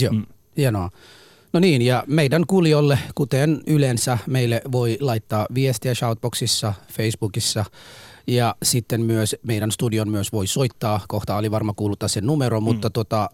Joo, 0.00 0.12
mm. 0.12 0.26
hienoa. 0.56 0.90
No 1.52 1.60
niin, 1.60 1.82
ja 1.82 2.04
meidän 2.06 2.46
kuulijoille, 2.46 2.98
kuten 3.14 3.62
yleensä, 3.66 4.18
meille 4.26 4.62
voi 4.72 4.98
laittaa 5.00 5.46
viestiä 5.54 5.94
Shoutboxissa, 5.94 6.74
Facebookissa 6.92 7.64
ja 8.26 8.56
sitten 8.62 9.00
myös 9.00 9.36
meidän 9.42 9.72
studion 9.72 10.08
myös 10.08 10.32
voi 10.32 10.46
soittaa. 10.46 11.00
Kohta 11.08 11.36
oli 11.36 11.50
varma 11.50 11.72
kuuluttaa 11.72 12.08
sen 12.08 12.26
numero, 12.26 12.60
mm. 12.60 12.64
mutta 12.64 12.90
tota, 12.90 13.30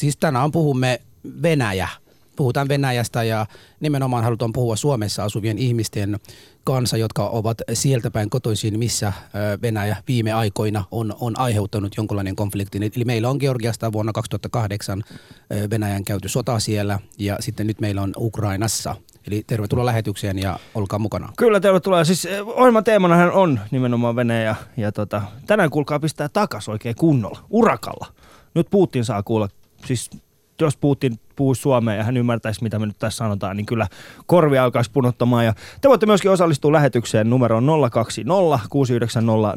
siis 0.00 0.16
tänään 0.16 0.52
puhumme 0.52 1.00
Venäjä 1.42 1.88
puhutaan 2.40 2.68
Venäjästä 2.68 3.22
ja 3.22 3.46
nimenomaan 3.80 4.24
halutaan 4.24 4.52
puhua 4.52 4.76
Suomessa 4.76 5.24
asuvien 5.24 5.58
ihmisten 5.58 6.18
kanssa, 6.64 6.96
jotka 6.96 7.28
ovat 7.28 7.58
sieltä 7.72 8.10
päin 8.10 8.30
kotoisin, 8.30 8.78
missä 8.78 9.12
Venäjä 9.62 9.96
viime 10.08 10.32
aikoina 10.32 10.84
on, 10.90 11.14
on 11.20 11.38
aiheuttanut 11.38 11.96
jonkinlainen 11.96 12.36
konflikti. 12.36 12.78
Eli 12.96 13.04
meillä 13.04 13.30
on 13.30 13.36
Georgiasta 13.40 13.92
vuonna 13.92 14.12
2008 14.12 15.02
ö, 15.52 15.70
Venäjän 15.70 16.04
käyty 16.04 16.28
sota 16.28 16.58
siellä 16.58 16.98
ja 17.18 17.36
sitten 17.40 17.66
nyt 17.66 17.80
meillä 17.80 18.02
on 18.02 18.12
Ukrainassa. 18.16 18.96
Eli 19.26 19.42
tervetuloa 19.46 19.86
lähetykseen 19.86 20.38
ja 20.38 20.58
olkaa 20.74 20.98
mukana. 20.98 21.32
Kyllä, 21.36 21.60
tervetuloa. 21.60 22.04
Siis 22.04 22.28
ohjelman 22.44 22.84
teemanahan 22.84 23.32
on 23.32 23.60
nimenomaan 23.70 24.16
Venäjä 24.16 24.42
ja, 24.42 24.54
ja 24.76 24.92
tota, 24.92 25.22
tänään 25.46 25.70
kuulkaa 25.70 26.00
pistää 26.00 26.28
takas 26.28 26.68
oikein 26.68 26.94
kunnolla, 26.94 27.38
urakalla. 27.50 28.06
Nyt 28.54 28.66
Putin 28.70 29.04
saa 29.04 29.22
kuulla, 29.22 29.48
siis 29.86 30.10
jos 30.60 30.76
Putin 30.76 31.18
puhuisi 31.40 31.62
suomea 31.62 31.94
ja 31.94 32.04
hän 32.04 32.16
ymmärtäisi, 32.16 32.62
mitä 32.62 32.78
me 32.78 32.86
nyt 32.86 32.98
tässä 32.98 33.16
sanotaan, 33.16 33.56
niin 33.56 33.66
kyllä 33.66 33.86
korvi 34.26 34.58
alkaisi 34.58 34.90
punottamaan. 34.90 35.44
Ja 35.44 35.54
te 35.80 35.88
voitte 35.88 36.06
myöskin 36.06 36.30
osallistua 36.30 36.72
lähetykseen 36.72 37.30
numeroon 37.30 37.66
020 37.90 38.58
690 38.70 39.56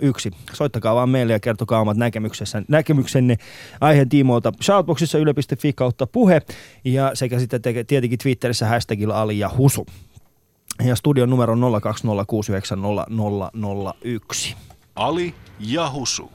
001. 0.00 0.30
Soittakaa 0.52 0.94
vaan 0.94 1.08
meille 1.08 1.32
ja 1.32 1.40
kertokaa 1.40 1.80
omat 1.80 1.96
näkemyksenne 2.68 3.36
aiheen 3.80 4.08
tiimoilta 4.08 4.52
shoutboxissa 4.62 5.18
yle.fi 5.18 5.72
kautta 5.72 6.06
puhe 6.06 6.42
ja 6.84 7.10
sekä 7.14 7.38
sitten 7.38 7.62
te- 7.62 7.84
tietenkin 7.84 8.18
Twitterissä 8.18 8.66
hashtagilla 8.66 9.20
Ali 9.20 9.38
ja 9.38 9.50
Husu. 9.58 9.86
Ja 10.84 10.96
studion 10.96 11.30
numero 11.30 11.52
on 11.52 11.60
020690001. 11.60 11.64
Ali 14.96 15.34
ja 15.60 15.90
Husu. 15.90 16.32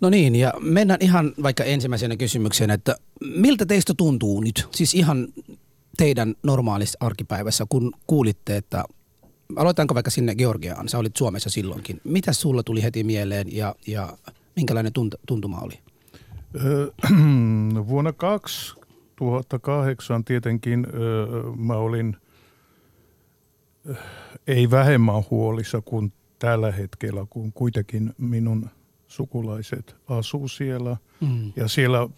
No 0.00 0.10
niin, 0.10 0.36
ja 0.36 0.52
mennään 0.60 0.98
ihan 1.02 1.32
vaikka 1.42 1.64
ensimmäisenä 1.64 2.16
kysymykseen, 2.16 2.70
että 2.70 2.96
miltä 3.36 3.66
teistä 3.66 3.94
tuntuu 3.96 4.40
nyt, 4.40 4.68
siis 4.70 4.94
ihan 4.94 5.28
teidän 5.96 6.34
normaalissa 6.42 6.98
arkipäivässä, 7.00 7.66
kun 7.68 7.92
kuulitte, 8.06 8.56
että 8.56 8.84
aloitetaanko 9.56 9.94
vaikka 9.94 10.10
sinne 10.10 10.34
Georgiaan, 10.34 10.88
sä 10.88 10.98
olit 10.98 11.16
Suomessa 11.16 11.50
silloinkin. 11.50 12.00
Mitä 12.04 12.32
sulla 12.32 12.62
tuli 12.62 12.82
heti 12.82 13.04
mieleen 13.04 13.56
ja, 13.56 13.74
ja 13.86 14.18
minkälainen 14.56 14.92
tunt- 14.98 15.18
tuntuma 15.26 15.60
oli? 15.60 15.78
Vuonna 17.88 18.12
2008 18.12 20.24
tietenkin 20.24 20.86
mä 21.56 21.74
olin 21.74 22.16
ei 24.46 24.70
vähemmän 24.70 25.22
huolissa 25.30 25.80
kuin 25.80 26.12
tällä 26.38 26.72
hetkellä, 26.72 27.26
kun 27.30 27.52
kuitenkin 27.52 28.14
minun 28.18 28.70
sukulaiset 29.06 29.96
asuu 30.08 30.48
siellä. 30.48 30.96
Mm. 31.20 31.52
Ja 31.56 31.68
siellä, 31.68 32.08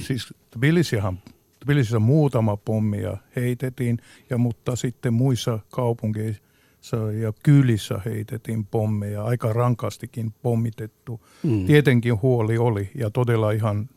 siis 0.00 0.34
Tbilisihan, 0.50 1.18
Tbilisissä 1.64 1.98
muutama 1.98 2.56
pommia 2.56 3.16
heitettiin, 3.36 3.98
ja, 4.30 4.38
mutta 4.38 4.76
sitten 4.76 5.14
muissa 5.14 5.58
kaupungeissa 5.70 7.12
ja 7.20 7.32
kylissä 7.42 8.00
heitettiin 8.04 8.66
pommeja, 8.66 9.24
aika 9.24 9.52
rankastikin 9.52 10.34
pommitettu. 10.42 11.20
Mm. 11.42 11.66
Tietenkin 11.66 12.22
huoli 12.22 12.58
oli 12.58 12.90
ja 12.94 13.10
todella 13.10 13.50
ihan 13.50 13.88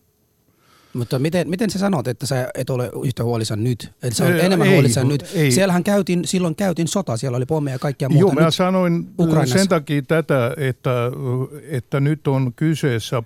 Mutta 0.97 1.19
miten, 1.19 1.49
miten 1.49 1.69
sä 1.69 1.79
sanot, 1.79 2.07
että 2.07 2.25
sä 2.25 2.49
et 2.53 2.69
ole 2.69 2.91
yhtä 3.03 3.23
huolissaan 3.23 3.63
nyt? 3.63 3.91
Että 4.03 4.15
sä 4.15 4.25
olet 4.25 4.43
enemmän 4.43 4.67
ei, 4.67 4.73
huolissaan 4.73 5.07
nyt. 5.07 5.25
ei. 5.33 5.51
Siellähän 5.51 5.83
käytiin, 5.83 6.25
silloin 6.25 6.55
käytiin 6.55 6.87
sota, 6.87 7.17
siellä 7.17 7.37
oli 7.37 7.45
pommeja 7.45 7.75
ja 7.75 7.79
kaikkia 7.79 8.09
muuta. 8.09 8.21
Joo, 8.21 8.33
mä 8.33 8.45
nyt, 8.45 8.55
sanoin 8.55 9.07
Ukrainassa. 9.19 9.57
sen 9.57 9.67
takia 9.67 10.01
tätä, 10.01 10.53
että, 10.57 11.11
että 11.69 11.99
nyt 11.99 12.27
on 12.27 12.53
kyseessä 12.55 13.23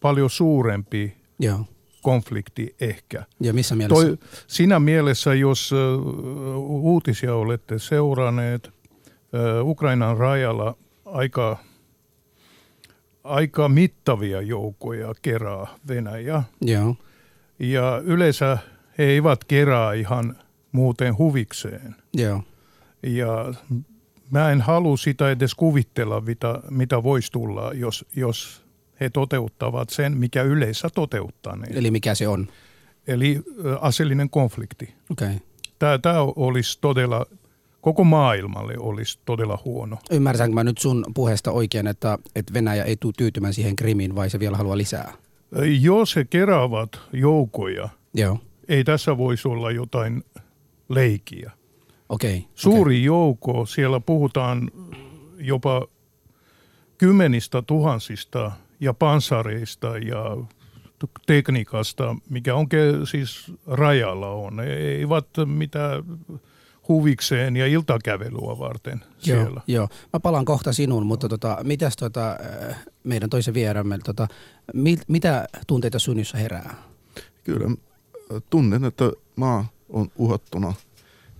paljon 0.00 0.30
suurempi 0.30 1.16
joo. 1.38 1.64
konflikti 2.02 2.74
ehkä. 2.80 3.24
Ja 3.40 3.52
missä 3.52 3.74
mielessä? 3.74 4.06
Toi, 4.06 4.18
siinä 4.46 4.80
mielessä, 4.80 5.34
jos 5.34 5.72
ö, 5.72 5.96
uutisia 6.56 7.34
olette 7.34 7.78
seuranneet, 7.78 8.70
Ukrainan 9.62 10.16
rajalla 10.16 10.76
aika, 11.04 11.58
aika 13.24 13.68
mittavia 13.68 14.40
joukkoja 14.40 15.14
kerää 15.22 15.66
Venäjä. 15.88 16.42
Joo. 16.60 16.96
Ja 17.58 18.02
yleensä 18.04 18.58
he 18.98 19.04
eivät 19.04 19.44
kerää 19.44 19.92
ihan 19.92 20.36
muuten 20.72 21.18
huvikseen. 21.18 21.94
Joo. 22.14 22.42
Ja 23.02 23.54
mä 24.30 24.50
en 24.50 24.60
halua 24.60 24.96
sitä 24.96 25.30
edes 25.30 25.54
kuvitella, 25.54 26.20
mitä, 26.20 26.60
mitä 26.70 27.02
voisi 27.02 27.32
tulla, 27.32 27.72
jos, 27.74 28.04
jos 28.16 28.62
he 29.00 29.10
toteuttavat 29.10 29.90
sen, 29.90 30.16
mikä 30.16 30.42
yleensä 30.42 30.88
toteuttaa 30.94 31.56
ne. 31.56 31.66
Eli 31.70 31.90
mikä 31.90 32.14
se 32.14 32.28
on? 32.28 32.48
Eli 33.06 33.40
aseellinen 33.80 34.30
konflikti. 34.30 34.94
Okei. 35.10 35.26
Okay. 35.28 35.38
Tämä, 35.78 35.98
tämä 35.98 36.20
olisi 36.20 36.78
todella, 36.80 37.26
koko 37.82 38.04
maailmalle 38.04 38.74
olisi 38.78 39.18
todella 39.24 39.58
huono. 39.64 39.98
Ymmärsänkö 40.10 40.54
mä 40.54 40.64
nyt 40.64 40.78
sun 40.78 41.04
puheesta 41.14 41.50
oikein, 41.50 41.86
että, 41.86 42.18
että 42.34 42.54
Venäjä 42.54 42.84
ei 42.84 42.96
tule 42.96 43.12
tyytymään 43.16 43.54
siihen 43.54 43.76
Krimiin, 43.76 44.14
vai 44.14 44.30
se 44.30 44.40
vielä 44.40 44.56
haluaa 44.56 44.78
lisää? 44.78 45.12
Jos 45.80 46.16
he 46.16 46.24
keräävät 46.24 46.90
joukoja, 47.12 47.88
Joo. 48.14 48.38
ei 48.68 48.84
tässä 48.84 49.18
voisi 49.18 49.48
olla 49.48 49.70
jotain 49.70 50.24
leikiä. 50.88 51.50
Okay. 52.08 52.40
Suuri 52.54 53.04
joukko, 53.04 53.66
siellä 53.66 54.00
puhutaan 54.00 54.70
jopa 55.38 55.86
kymmenistä 56.98 57.62
tuhansista 57.62 58.52
ja 58.80 58.94
pansareista 58.94 59.98
ja 59.98 60.36
tekniikasta, 61.26 62.16
mikä 62.30 62.54
on 62.54 62.66
siis 63.04 63.52
rajalla 63.66 64.28
on. 64.28 64.60
Eivät 64.60 65.26
mitään 65.44 66.04
huvikseen 66.88 67.56
ja 67.56 67.66
iltakävelyä 67.66 68.58
varten 68.58 69.00
Joo, 69.00 69.40
siellä. 69.40 69.60
joo. 69.66 69.88
Mä 70.12 70.20
palaan 70.20 70.44
kohta 70.44 70.72
sinuun, 70.72 71.06
mutta 71.06 71.28
tota, 71.28 71.58
mitäs 71.62 71.96
tota, 71.96 72.30
äh, 72.70 72.84
meidän 73.04 73.30
toisen 73.30 73.54
vieraamme, 73.54 73.98
tota, 74.04 74.28
mit, 74.74 75.00
mitä 75.08 75.48
tunteita 75.66 75.98
sunnissa 75.98 76.38
herää? 76.38 76.74
Kyllä 77.44 77.70
tunnen, 78.50 78.84
että 78.84 79.12
maa 79.36 79.66
on 79.88 80.10
uhattuna. 80.16 80.74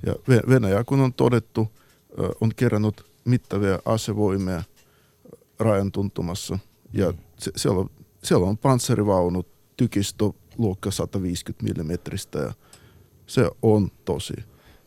Ja 0.06 0.12
Ve- 0.12 0.48
Venäjä, 0.48 0.84
kun 0.84 1.00
on 1.00 1.12
todettu, 1.12 1.68
on 2.40 2.50
kerännyt 2.56 3.04
mittavia 3.24 3.78
asevoimia 3.84 4.62
rajan 5.58 5.92
tuntumassa. 5.92 6.58
Ja 6.92 7.14
se, 7.38 7.50
siellä, 7.56 7.80
on, 7.80 7.90
siellä 8.24 8.46
on 8.46 8.58
panssarivaunut, 8.58 9.46
tykistö 9.76 10.30
luokka 10.58 10.90
150 10.90 11.82
mm. 11.82 11.90
Ja 12.34 12.52
se 13.26 13.50
on 13.62 13.90
tosi 14.04 14.34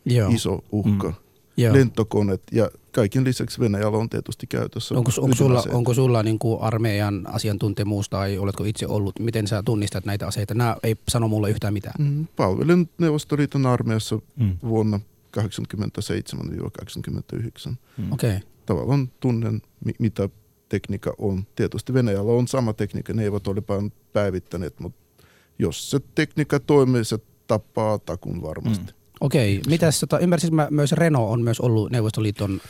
Joo. 0.05 0.29
iso 0.29 0.63
uhka. 0.71 1.07
Mm. 1.09 1.15
joo. 1.57 1.73
Lentokoneet 1.73 2.41
ja 2.51 2.69
kaiken 2.91 3.23
lisäksi 3.23 3.59
Venäjällä 3.59 3.97
on 3.97 4.09
tietysti 4.09 4.47
käytössä 4.47 4.95
Onko, 4.95 5.11
onko 5.17 5.35
sulla, 5.35 5.63
onko 5.73 5.93
sulla 5.93 6.23
niin 6.23 6.39
kuin 6.39 6.61
armeijan 6.61 7.27
asiantuntemus 7.27 8.09
tai 8.09 8.37
oletko 8.37 8.63
itse 8.63 8.87
ollut, 8.87 9.19
miten 9.19 9.47
sä 9.47 9.63
tunnistat 9.63 10.05
näitä 10.05 10.27
aseita? 10.27 10.53
Nämä 10.53 10.75
ei 10.83 10.95
sano 11.09 11.27
mulle 11.27 11.49
yhtään 11.49 11.73
mitään. 11.73 11.93
Mm, 11.99 12.27
Palvelin 12.35 12.89
Neuvostoliiton 12.97 13.65
armeijassa 13.65 14.19
Mm. 14.35 14.57
vuonna 14.63 14.99
87-89. 15.37 17.77
Mm. 17.97 18.11
Okei, 18.11 18.35
okay. 18.35 18.39
Tavallaan 18.65 19.09
tunnen, 19.19 19.61
mi- 19.85 19.95
mitä 19.99 20.29
tekniikka 20.69 21.13
on. 21.17 21.43
Tietysti 21.55 21.93
Venäjällä 21.93 22.31
on 22.31 22.47
sama 22.47 22.73
tekniikka, 22.73 23.13
ne 23.13 23.23
eivät 23.23 23.47
ole 23.47 23.61
vaan 23.69 23.91
päivittäneet, 24.13 24.79
mutta 24.79 24.99
jos 25.59 25.91
se 25.91 25.99
tekniikka 26.15 26.59
toimii, 26.59 27.05
se 27.05 27.19
tappaa 27.47 27.99
takun 27.99 28.41
varmasti. 28.41 28.85
Mm. 28.91 28.97
Okei. 29.25 29.61
Mitäs, 29.67 29.99
tota, 29.99 30.19
ymmärsin 30.19 30.55
mä 30.55 30.67
myös 30.71 30.91
Renault 30.91 31.31
on 31.31 31.41
myös 31.41 31.59
ollut 31.59 31.91
Neuvostoliiton 31.91 32.61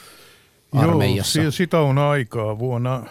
armeijassa. 0.72 1.42
Joo, 1.42 1.52
si- 1.52 1.58
sitä 1.58 1.80
on 1.80 1.98
aikaa 1.98 2.60
vuonna 2.60 3.04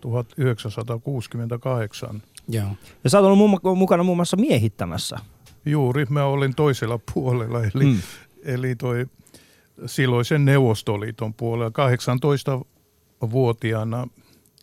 1968. 0.00 2.22
Joo. 2.48 2.68
Ja 3.04 3.10
sä 3.10 3.20
oot 3.20 3.26
ollut 3.26 3.60
mukana 3.76 4.02
muun 4.02 4.18
muassa 4.18 4.36
miehittämässä. 4.36 5.16
Juuri, 5.66 6.06
mä 6.08 6.24
olin 6.24 6.54
toisella 6.54 6.98
puolella, 7.14 7.60
eli, 7.60 7.84
mm. 7.84 7.98
eli 8.44 8.76
toi 8.76 9.06
silloisen 9.86 10.44
Neuvostoliiton 10.44 11.34
puolella 11.34 11.72
18-vuotiaana 13.22 14.08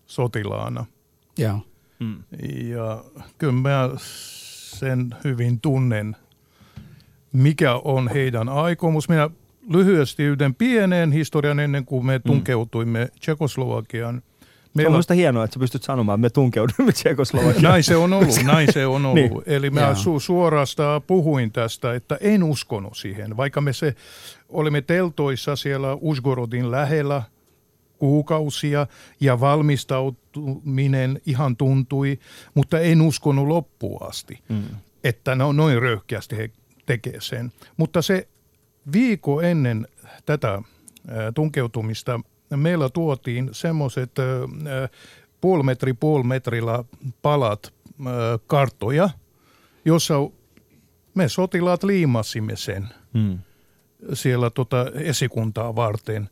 sotilaana. 0.06 0.86
Joo. 1.38 1.60
Mm. 2.00 2.24
Ja 2.70 3.04
kyllä 3.38 3.54
mä 3.54 3.90
sen 4.80 5.16
hyvin 5.24 5.62
tunnen, 5.62 6.16
mikä 7.34 7.76
on 7.76 8.08
heidän 8.08 8.50
aikomus. 8.50 9.10
Minä 9.10 9.30
lyhyesti 9.70 10.24
yhden 10.24 10.56
pienen 10.56 11.12
historian 11.12 11.60
ennen 11.60 11.86
kuin 11.86 12.06
me 12.06 12.20
tunkeutuimme 12.20 13.10
Tsekoslovakian. 13.20 14.22
Se 14.76 14.88
on 14.88 14.92
minusta 14.94 15.14
hienoa, 15.14 15.44
että 15.44 15.54
sä 15.54 15.60
pystyt 15.60 15.84
sanomaan, 15.84 16.20
että 16.20 16.22
me 16.22 16.30
tunkeudumme 16.30 16.92
Tsekoslovakiaan. 16.92 17.64
Näin 17.64 17.84
se 17.84 17.96
on 17.96 18.14
ollut, 18.14 18.44
näin 18.44 18.74
se 18.74 18.86
on 18.86 19.06
ollut. 19.06 19.16
Niin. 19.16 19.44
Eli 19.46 19.70
mä 19.70 19.94
su- 19.94 20.20
suorastaan 20.20 21.02
puhuin 21.02 21.52
tästä, 21.52 21.94
että 21.94 22.18
en 22.22 22.44
uskonut 22.44 22.98
siihen, 22.98 23.38
vaikka 23.38 23.62
me 23.62 23.74
se 23.74 23.96
olimme 24.50 24.82
teltoissa 24.82 25.56
siellä 25.56 25.98
Usgorodin 26.02 26.72
lähellä 26.72 27.24
kuukausia 28.00 28.88
ja 29.20 29.40
valmistautuminen 29.40 31.22
ihan 31.26 31.58
tuntui, 31.58 32.20
mutta 32.54 32.80
en 32.80 33.02
uskonut 33.02 33.48
loppuun 33.48 34.10
asti. 34.10 34.40
Mm. 34.50 34.64
että 35.04 35.36
ne 35.36 35.44
on 35.44 35.58
noin 35.58 35.82
röyhkeästi 35.82 36.38
he 36.38 36.50
tekee 36.86 37.22
sen. 37.22 37.52
Mutta 37.78 38.02
se 38.02 38.28
viikko 38.94 39.42
ennen 39.42 39.88
tätä 40.26 40.52
ää, 41.08 41.32
tunkeutumista 41.32 42.20
meillä 42.56 42.90
tuotiin 42.90 43.50
semmoiset 43.52 44.12
puoli 45.42 45.64
metri 45.64 45.94
puoli 45.94 46.24
metrillä 46.24 46.84
palat 47.22 47.74
ää, 48.06 48.14
karttoja, 48.48 49.10
jossa 49.86 50.14
me 51.16 51.30
sotilaat 51.30 51.84
liimasimme 51.84 52.56
sen 52.56 52.88
Mm. 53.14 53.40
siellä 54.14 54.50
tota 54.50 54.86
esikuntaa 54.96 55.76
varten. 55.76 56.30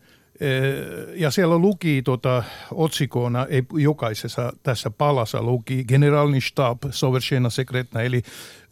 Ja 1.15 1.31
siellä 1.31 1.57
luki 1.57 2.01
tota, 2.01 2.43
otsikona, 2.71 3.45
ei 3.45 3.63
jokaisessa 3.73 4.53
tässä 4.63 4.89
palassa 4.89 5.43
luki 5.43 5.85
Generalni 5.87 6.41
Stab 6.41 6.77
Sovershena 6.89 7.49
Sekretna, 7.49 8.01
eli 8.01 8.21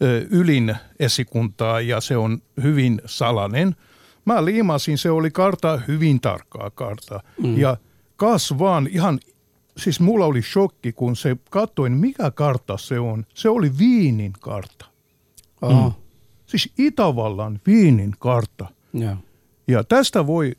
ö, 0.02 0.26
ylin 0.30 0.76
esikuntaa 1.00 1.80
ja 1.80 2.00
se 2.00 2.16
on 2.16 2.42
hyvin 2.62 3.00
salainen. 3.06 3.76
Mä 4.24 4.44
liimasin, 4.44 4.98
se 4.98 5.10
oli 5.10 5.30
karta, 5.30 5.80
hyvin 5.88 6.20
tarkkaa 6.20 6.70
karta. 6.70 7.20
Mm. 7.42 7.58
Ja 7.58 7.76
kas 8.16 8.58
vaan 8.58 8.88
ihan, 8.90 9.20
siis 9.76 10.00
mulla 10.00 10.24
oli 10.24 10.42
shokki, 10.42 10.92
kun 10.92 11.16
se 11.16 11.36
katsoin, 11.50 11.92
mikä 11.92 12.30
kartta 12.30 12.76
se 12.76 13.00
on. 13.00 13.26
Se 13.34 13.48
oli 13.48 13.78
Viinin 13.78 14.32
kartta. 14.40 14.86
Oho. 15.62 15.92
Siis 16.46 16.72
Itävallan 16.78 17.60
Viinin 17.66 18.14
kartta. 18.18 18.66
Joo. 18.92 19.16
Ja 19.68 19.84
tästä 19.84 20.26
voi 20.26 20.52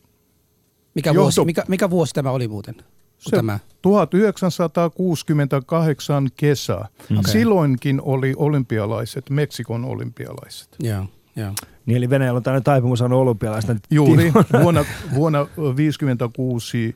Mikä, 1.00 1.12
Johto- 1.12 1.22
vuosi, 1.22 1.46
mikä, 1.46 1.64
mikä 1.68 1.90
vuosi 1.90 2.14
tämä 2.14 2.32
oli 2.32 2.48
muuten? 2.48 2.76
Se- 3.18 3.36
Tämä? 3.36 3.60
1968 3.82 6.30
kesä. 6.36 6.76
Okei. 6.76 7.32
Silloinkin 7.32 8.02
oli 8.02 8.34
olympialaiset, 8.38 9.30
Meksikon 9.30 9.86
olympialaiset. 9.86 10.70
Joo, 10.80 11.06
joo. 11.36 11.52
Niin 11.86 11.98
eli 11.98 12.10
Venäjällä 12.10 12.38
on 12.38 12.44
tämmöinen 12.44 12.64
taipumus 12.64 13.00
saanut 13.00 13.20
olympialaista. 13.22 13.76
Juuri 13.92 14.34
vuonna, 14.64 14.86
vuonna 15.16 15.48
56 15.76 16.96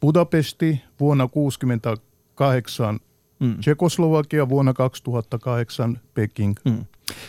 Budapesti, 0.00 0.80
vuonna 1.00 1.28
68 1.28 3.00
Mm. 3.40 3.58
Tsekoslovakia, 3.60 4.48
vuonna 4.48 4.72
2008 4.74 6.00
Peking. 6.14 6.54
Mm. 6.64 6.84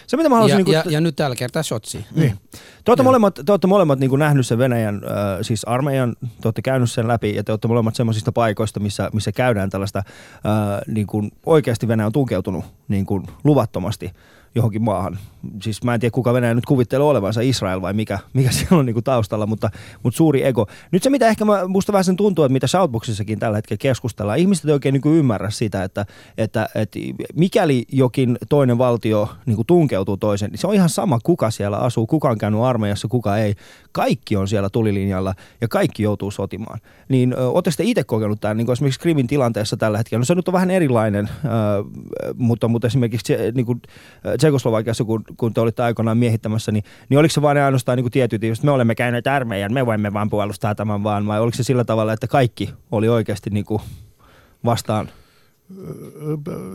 Se 0.08 0.18
mitä 0.18 0.30
mä 0.30 0.36
haluaisin... 0.36 0.54
Ja, 0.54 0.58
niin 0.58 0.66
kuin, 0.66 0.76
ja, 0.76 0.84
ja 0.90 1.02
nyt 1.02 1.16
tällä 1.16 1.36
kertaa 1.36 1.64
shotsi. 1.64 2.06
Niin. 2.16 2.38
Te 2.84 2.92
olette 2.92 3.02
Joo. 3.02 3.04
molemmat, 3.04 3.40
te 3.46 3.52
olette 3.52 3.68
molemmat 3.68 4.00
niin 4.00 4.10
kuin 4.10 4.20
nähnyt 4.20 4.48
sen 4.48 4.58
Venäjän, 4.58 4.96
äh, 4.96 5.12
siis 5.42 5.64
armeijan, 5.64 6.16
te 6.22 6.48
olette 6.48 6.62
käynyt 6.62 6.92
sen 6.92 7.08
läpi 7.08 7.36
ja 7.36 7.44
te 7.44 7.52
olette 7.52 7.68
molemmat 7.68 7.96
semmoisista 7.96 8.32
paikoista, 8.32 8.80
missä, 8.80 9.10
missä 9.14 9.32
käydään 9.32 9.70
tällaista, 9.70 10.00
äh, 10.00 10.82
niin 10.88 11.08
kuin 11.08 11.32
oikeasti 11.46 11.88
Venäjä 11.88 12.06
on 12.06 12.12
tunkeutunut 12.12 12.66
niin 12.88 13.06
kuin 13.06 13.24
luvattomasti 13.44 14.12
johonkin 14.56 14.84
maahan. 14.84 15.20
Siis 15.62 15.84
mä 15.84 15.94
en 15.94 16.00
tiedä, 16.00 16.14
kuka 16.14 16.34
Venäjä 16.34 16.54
nyt 16.54 16.66
kuvittelee 16.66 17.08
olevansa 17.08 17.42
Israel 17.42 17.82
vai 17.82 17.94
mikä, 17.94 18.20
mikä 18.34 18.52
siellä 18.62 18.78
on 18.78 18.86
niin 18.86 18.94
kuin 18.94 19.04
taustalla, 19.04 19.46
mutta, 19.46 19.70
mutta 20.04 20.18
suuri 20.18 20.46
ego. 20.46 20.68
Nyt 20.92 21.04
se, 21.04 21.10
mitä 21.10 21.28
ehkä 21.28 21.46
mä, 21.46 21.68
musta 21.68 21.94
vähän 21.94 22.04
sen 22.04 22.18
tuntuu, 22.18 22.46
että 22.46 22.54
mitä 22.54 22.68
Shoutboxissakin 22.68 23.40
tällä 23.40 23.58
hetkellä 23.58 23.78
keskustellaan, 23.78 24.40
ihmiset 24.40 24.66
ei 24.66 24.74
oikein 24.74 24.94
niin 24.94 25.02
kuin 25.02 25.16
ymmärrä 25.16 25.50
sitä, 25.50 25.84
että, 25.84 26.06
että, 26.38 26.70
että 26.76 27.00
mikäli 27.36 27.86
jokin 27.92 28.38
toinen 28.50 28.78
valtio 28.78 29.30
niin 29.46 29.56
kuin 29.56 29.68
tunkeutuu 29.68 30.18
toisen, 30.18 30.50
niin 30.50 30.60
se 30.60 30.68
on 30.68 30.74
ihan 30.74 30.90
sama, 30.90 31.20
kuka 31.24 31.52
siellä 31.52 31.78
asuu, 31.78 32.08
kuka 32.08 32.30
on 32.30 32.38
käynyt 32.38 32.62
armeijassa, 32.62 33.08
kuka 33.08 33.38
ei. 33.38 33.56
Kaikki 33.92 34.36
on 34.36 34.48
siellä 34.48 34.70
tulilinjalla 34.70 35.34
ja 35.62 35.68
kaikki 35.68 36.04
joutuu 36.04 36.32
sotimaan. 36.32 36.80
Niin 37.10 37.38
oletteko 37.38 37.74
te 37.78 37.84
itse 37.84 38.04
kokenut 38.04 38.42
tämän 38.42 38.58
niin 38.58 38.66
kuin 38.66 38.74
esimerkiksi 38.74 39.00
Krimin 39.00 39.28
tilanteessa 39.28 39.78
tällä 39.78 39.98
hetkellä? 39.98 40.20
No 40.20 40.26
se 40.26 40.36
nyt 40.36 40.48
on 40.48 40.54
vähän 40.54 40.72
erilainen, 40.72 41.26
äh, 41.26 41.52
mutta, 42.36 42.68
mutta 42.68 42.88
esimerkiksi 42.88 43.34
niin 43.56 43.66
kuin, 43.66 43.82
Tsekoslovakiassa, 44.38 45.04
kun, 45.04 45.24
kun 45.38 45.54
te 45.54 45.62
olitte 45.62 45.84
aikoinaan 45.84 46.18
miehittämässä, 46.18 46.72
niin, 46.72 46.84
niin 47.10 47.20
oliko 47.20 47.32
se 47.32 47.42
vain 47.42 47.58
ainoastaan 47.58 47.98
niin 47.98 48.12
tietyt 48.12 48.44
ihmiset, 48.44 48.66
me 48.66 48.72
olemme 48.72 48.96
käyneet 48.96 49.28
armeijan, 49.28 49.74
me 49.74 49.86
voimme 49.86 50.14
vaan 50.14 50.30
puolustaa 50.30 50.76
tämän 50.76 51.04
vaan, 51.04 51.28
vai 51.28 51.40
oliko 51.40 51.58
se 51.58 51.64
sillä 51.64 51.84
tavalla, 51.84 52.14
että 52.14 52.28
kaikki 52.28 52.70
oli 52.92 53.10
oikeasti 53.10 53.50
niin 53.50 53.66
kuin 53.66 53.82
vastaan? 54.66 55.10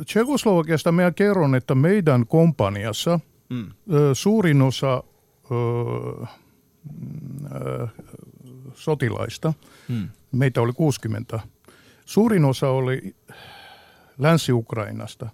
Tsekoslovakiasta 0.06 0.92
minä 0.92 1.11
kerron, 1.11 1.54
että 1.54 1.75
meidän 1.75 2.26
kompaniassa 2.26 3.20
Mm. 3.50 3.66
suurin 4.12 4.62
osa 4.62 5.02
ö, 5.50 6.26
ö, 7.55 7.87
sotilaista, 8.75 9.52
Mm. 9.88 10.09
meitä 10.33 10.61
oli 10.61 10.73
60, 10.73 11.40
suurin 12.05 12.44
osa 12.44 12.68
oli 12.68 13.14
Länsi-Ukrainasta 14.18 15.29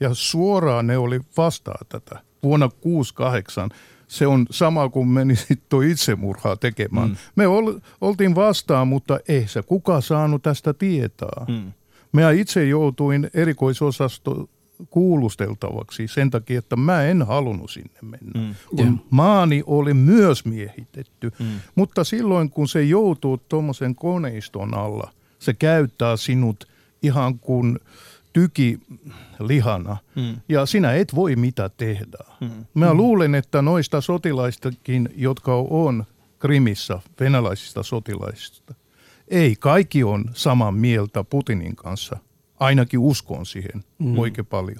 ja 0.00 0.14
suoraan 0.14 0.86
ne 0.86 0.98
oli 0.98 1.20
vastaa 1.36 1.78
tätä 1.88 2.20
vuonna 2.42 2.68
68. 2.80 3.70
Se 4.08 4.26
on 4.26 4.46
sama 4.50 4.88
kuin 4.88 5.08
menisit 5.08 5.60
tuo 5.68 5.80
itsemurhaa 5.80 6.56
tekemään. 6.56 7.08
Mm. 7.08 7.16
Me 7.36 7.46
ol, 7.46 7.72
oltiin 8.00 8.34
vastaan, 8.34 8.88
mutta 8.88 9.20
ei 9.28 9.48
se 9.48 9.62
kuka 9.62 10.00
saanut 10.00 10.42
tästä 10.42 10.74
tietää. 10.74 11.44
Mm. 11.48 11.72
Mä 12.12 12.30
itse 12.30 12.64
joutuin 12.66 13.30
erikoisosasto 13.34 14.48
kuulusteltavaksi 14.90 16.08
sen 16.08 16.30
takia, 16.30 16.58
että 16.58 16.76
mä 16.76 17.02
en 17.02 17.22
halunnut 17.22 17.70
sinne 17.70 17.98
mennä. 18.02 18.48
Mm. 18.48 18.54
Kun 18.76 19.00
maani 19.10 19.62
oli 19.66 19.94
myös 19.94 20.44
miehitetty. 20.44 21.32
Mm. 21.38 21.46
Mutta 21.74 22.04
silloin 22.04 22.50
kun 22.50 22.68
se 22.68 22.82
joutuu 22.82 23.38
tuommoisen 23.38 23.94
koneiston 23.94 24.74
alla, 24.74 25.10
se 25.38 25.54
käyttää 25.54 26.16
sinut 26.16 26.68
ihan 27.02 27.38
kuin 27.38 27.78
tyki 28.32 28.80
lihana. 29.40 29.96
Mm. 30.16 30.36
Ja 30.48 30.66
sinä 30.66 30.92
et 30.92 31.14
voi 31.14 31.36
mitä 31.36 31.70
tehdä. 31.76 32.24
Mm. 32.40 32.50
Mä 32.74 32.94
luulen, 32.94 33.34
että 33.34 33.62
noista 33.62 34.00
sotilaistakin, 34.00 35.08
jotka 35.16 35.54
on 35.56 36.04
Krimissä, 36.38 36.98
venäläisistä 37.20 37.82
sotilaisista, 37.82 38.74
ei 39.28 39.56
kaikki 39.56 40.04
on 40.04 40.24
samaa 40.34 40.72
mieltä 40.72 41.24
Putinin 41.24 41.76
kanssa. 41.76 42.16
Ainakin 42.62 43.00
uskon 43.00 43.46
siihen 43.46 43.84
mm. 43.98 44.18
oikein 44.18 44.46
paljon. 44.46 44.78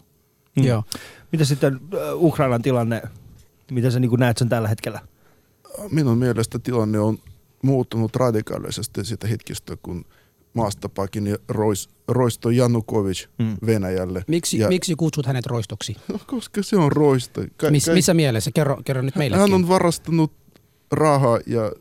Mm. 0.57 0.65
Joo. 0.65 0.83
Mitä 1.33 1.45
sitten 1.45 1.75
äh, 1.75 2.01
Ukrainan 2.15 2.63
tilanne, 2.63 3.03
miten 3.71 3.93
sä 3.93 4.01
niin 4.01 4.11
näet 4.19 4.39
sen 4.39 4.49
tällä 4.49 4.69
hetkellä? 4.69 5.01
Minun 5.91 6.19
mielestä 6.19 6.59
tilanne 6.59 6.99
on 6.99 7.19
muuttunut 7.63 8.17
radikaalisesti 8.17 9.05
sitä 9.05 9.27
hetkestä, 9.27 9.77
kun 9.83 10.05
maasta 10.55 10.89
pakeni 10.89 11.35
Rois, 11.49 11.89
Roisto 12.09 12.51
Janukovic 12.51 13.27
Mm. 13.39 13.57
Venäjälle. 13.67 14.25
Miksi, 14.29 14.59
Ja- 14.59 14.69
miksi 14.69 14.95
kutsut 14.95 15.27
hänet 15.27 15.47
roistoksi? 15.47 15.97
No, 16.09 16.19
koska 16.27 16.63
se 16.63 16.77
on 16.77 16.93
Roisto. 16.93 17.41
Ka- 17.57 17.71
Mis, 17.71 17.85
ka- 17.87 17.93
missä 17.93 18.15
mielessä? 18.15 18.51
Kerro, 18.55 18.81
kerro 18.85 19.03
nyt 19.03 19.17
meillekin. 19.17 19.41
Hän 19.41 19.53
on 19.55 19.69
varastanut 19.69 20.33
rahaa 20.93 21.39
ja 21.47 21.73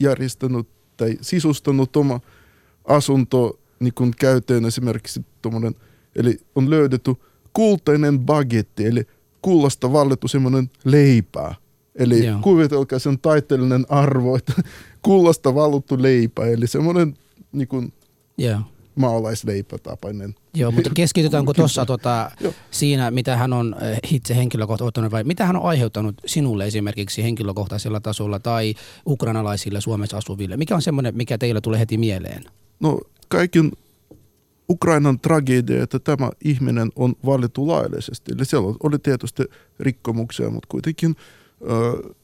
järjestänyt 0.00 0.68
tai 0.96 1.18
sisustanut 1.20 1.96
oma 1.96 2.20
asunto 2.84 3.58
niin 3.80 3.94
kuin 3.94 4.12
käyttöön 4.18 4.64
esimerkiksi 4.64 5.26
tommonen, 5.42 5.74
eli 6.16 6.38
on 6.54 6.70
löydetty 6.70 7.14
kultainen 7.52 8.20
bagetti, 8.20 8.86
eli 8.86 9.06
kullasta 9.42 9.92
vallettu 9.92 10.28
semmoinen 10.28 10.70
leipää. 10.84 11.54
Eli 11.94 12.26
Joo. 12.26 12.38
kuvitelkaa 12.42 12.98
sen 12.98 13.18
taiteellinen 13.18 13.86
arvo, 13.88 14.36
että 14.36 14.52
kullasta 15.02 15.54
valluttu 15.54 16.02
leipä, 16.02 16.46
eli 16.46 16.66
semmoinen 16.66 17.14
niin 17.52 17.68
kuin 17.68 17.92
Joo. 18.38 18.60
maalaisleipätapainen. 18.94 20.34
Joo, 20.54 20.70
mutta 20.70 20.90
keskitytäänkö 20.96 21.52
tuossa 21.52 21.86
tota, 21.86 22.30
Joo. 22.40 22.52
siinä, 22.70 23.10
mitä 23.10 23.36
hän 23.36 23.52
on 23.52 23.76
eh, 23.80 23.98
itse 24.12 24.36
henkilökohtaisesti, 24.36 25.10
vai 25.10 25.24
mitä 25.24 25.46
hän 25.46 25.56
on 25.56 25.62
aiheuttanut 25.62 26.14
sinulle 26.26 26.66
esimerkiksi 26.66 27.22
henkilökohtaisella 27.22 28.00
tasolla 28.00 28.38
tai 28.38 28.74
ukrainalaisille 29.06 29.80
Suomessa 29.80 30.16
asuville? 30.16 30.56
Mikä 30.56 30.74
on 30.74 30.82
semmoinen, 30.82 31.16
mikä 31.16 31.38
teillä 31.38 31.60
tulee 31.60 31.80
heti 31.80 31.98
mieleen? 31.98 32.44
No 32.80 33.00
kaiken 33.28 33.72
Ukrainan 34.70 35.20
tragedia, 35.20 35.82
että 35.82 35.98
tämä 35.98 36.30
ihminen 36.44 36.88
on 36.96 37.14
valittu 37.26 37.68
laillisesti. 37.68 38.32
Eli 38.36 38.44
siellä 38.44 38.74
oli 38.82 38.98
tietysti 38.98 39.42
rikkomuksia, 39.80 40.50
mutta 40.50 40.66
kuitenkin 40.68 41.16
ö, 41.62 42.14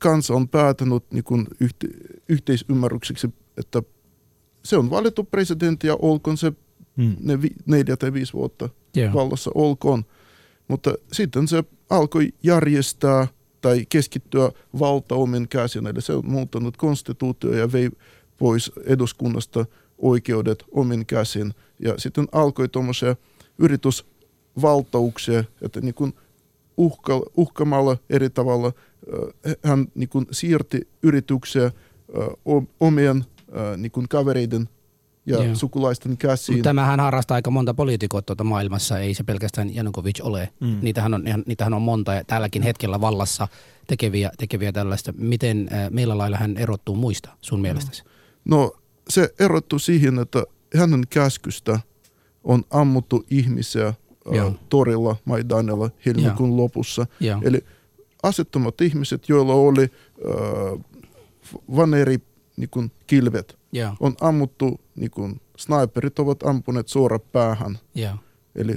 kansa 0.00 0.34
on 0.34 0.48
päätänyt 0.48 1.04
niin 1.12 1.24
kuin 1.24 1.46
yhte, 1.60 1.88
yhteisymmärrykseksi, 2.28 3.34
että 3.56 3.82
se 4.64 4.76
on 4.76 4.90
valittu 4.90 5.24
presidentti 5.24 5.86
ja 5.86 5.96
olkoon 6.00 6.36
se 6.36 6.52
Mm. 6.98 7.16
ne 7.20 7.42
vi, 7.42 7.48
neljä 7.66 7.96
tai 7.96 8.12
viisi 8.12 8.32
vuotta 8.32 8.68
Joo. 8.94 9.12
vallassa 9.14 9.50
olkoon. 9.54 10.04
Mutta 10.68 10.94
sitten 11.12 11.48
se 11.48 11.64
alkoi 11.90 12.32
järjestää 12.42 13.26
tai 13.60 13.86
keskittyä 13.88 14.50
valta 14.78 15.14
omin 15.14 15.48
käsin, 15.48 15.86
eli 15.86 16.02
se 16.02 16.12
on 16.12 16.26
muuttanut 16.26 16.76
konstituutio 16.76 17.52
ja 17.52 17.72
vei 17.72 17.90
pois 18.38 18.72
eduskunnasta 18.84 19.66
oikeudet 19.98 20.64
omin 20.72 21.06
käsin. 21.06 21.54
Ja 21.84 21.94
sitten 21.96 22.28
alkoi 22.32 22.68
tuommoisia 22.68 23.16
yritysvaltauksia, 23.58 25.44
että 25.62 25.80
niin 25.80 25.94
kuin 25.94 26.12
uhka, 26.76 27.22
uhkamalla 27.36 27.96
eri 28.10 28.30
tavalla 28.30 28.72
hän 29.64 29.86
niin 29.94 30.08
kuin 30.08 30.26
siirti 30.30 30.88
yrityksiä 31.02 31.70
omien 32.80 33.24
niin 33.76 33.92
kuin 33.92 34.08
kavereiden 34.08 34.68
ja 35.26 35.44
Joo. 35.44 35.54
sukulaisten 35.54 36.16
käsiin. 36.16 36.62
Tämähän 36.62 37.00
harrastaa 37.00 37.34
aika 37.34 37.50
monta 37.50 37.74
poliitikot 37.74 38.26
tuota 38.26 38.44
maailmassa, 38.44 38.98
ei 38.98 39.14
se 39.14 39.24
pelkästään 39.24 39.74
Janukovic 39.74 40.20
ole. 40.22 40.48
Mm. 40.60 40.78
Niitähän, 40.82 41.14
on, 41.14 41.26
ihan- 41.26 41.44
niitähän 41.46 41.74
on 41.74 41.82
monta 41.82 42.14
ja 42.14 42.24
tälläkin 42.24 42.62
hetkellä 42.62 43.00
vallassa 43.00 43.48
tekeviä, 43.86 44.30
tekeviä 44.38 44.72
tällaista. 44.72 45.12
Miten 45.16 45.68
äh, 45.72 45.90
meillä 45.90 46.18
lailla 46.18 46.36
hän 46.36 46.56
erottuu 46.56 46.96
muista 46.96 47.30
sun 47.40 47.60
mielestäsi? 47.60 48.02
No 48.44 48.72
se 49.10 49.34
erottuu 49.40 49.78
siihen, 49.78 50.18
että 50.18 50.44
hänen 50.76 51.04
käskystä 51.10 51.80
on 52.44 52.64
ammuttu 52.70 53.24
ihmisiä 53.30 53.86
ä, 53.86 53.94
Joo. 54.32 54.54
torilla 54.68 55.16
Maidanilla 55.24 55.90
helmikuun 56.06 56.56
lopussa. 56.56 57.06
Joo. 57.20 57.40
Eli 57.44 57.64
asettomat 58.22 58.80
ihmiset, 58.80 59.28
joilla 59.28 59.54
oli 59.54 59.82
äh, 59.82 60.84
vaneri 61.76 62.18
niin 62.56 62.70
kuin 62.70 62.92
kilvet, 63.06 63.58
Joo, 63.72 63.92
on 64.00 64.14
ammuttu, 64.20 64.80
niin 64.96 65.10
kuin 65.10 65.40
sniperit 65.58 66.18
ovat 66.18 66.42
ampuneet 66.42 66.88
suoraan 66.88 67.20
päähän. 67.32 67.78
joo. 67.94 68.14
Eli 68.54 68.74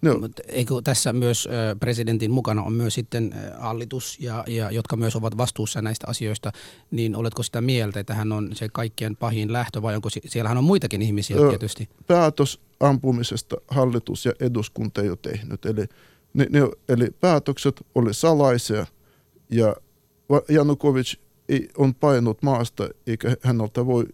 ne 0.00 0.10
on, 0.10 0.20
Mutta 0.20 0.42
eikö 0.48 0.74
tässä 0.84 1.12
myös 1.12 1.48
presidentin 1.80 2.30
mukana 2.30 2.62
on 2.62 2.72
myös 2.72 2.94
sitten 2.94 3.34
hallitus, 3.58 4.20
ja, 4.20 4.44
ja, 4.46 4.70
jotka 4.70 4.96
myös 4.96 5.16
ovat 5.16 5.36
vastuussa 5.36 5.82
näistä 5.82 6.06
asioista, 6.08 6.52
niin 6.90 7.16
oletko 7.16 7.42
sitä 7.42 7.60
mieltä, 7.60 8.00
että 8.00 8.14
hän 8.14 8.32
on 8.32 8.50
se 8.54 8.68
kaikkien 8.72 9.16
pahin 9.16 9.52
lähtö, 9.52 9.82
vai 9.82 9.94
onko 9.94 10.10
si- 10.10 10.20
siellähän 10.26 10.58
on 10.58 10.64
muitakin 10.64 11.02
ihmisiä 11.02 11.36
Ö, 11.36 11.48
tietysti? 11.48 11.88
päätös 12.06 12.60
ampumisesta 12.80 13.56
hallitus 13.68 14.26
ja 14.26 14.32
eduskunta 14.40 15.02
ei 15.02 15.08
ole 15.08 15.18
tehnyt. 15.22 15.66
Eli, 15.66 15.84
ne, 16.34 16.46
ne, 16.50 16.60
eli 16.88 17.10
päätökset 17.20 17.86
oli 17.94 18.14
salaisia 18.14 18.86
ja 19.50 19.76
Janukovic 20.48 21.14
ei, 21.48 21.68
on 21.78 21.94
painut 21.94 22.42
maasta 22.42 22.88
eikä 23.06 23.36
häneltä 23.42 23.86
voi, 23.86 24.04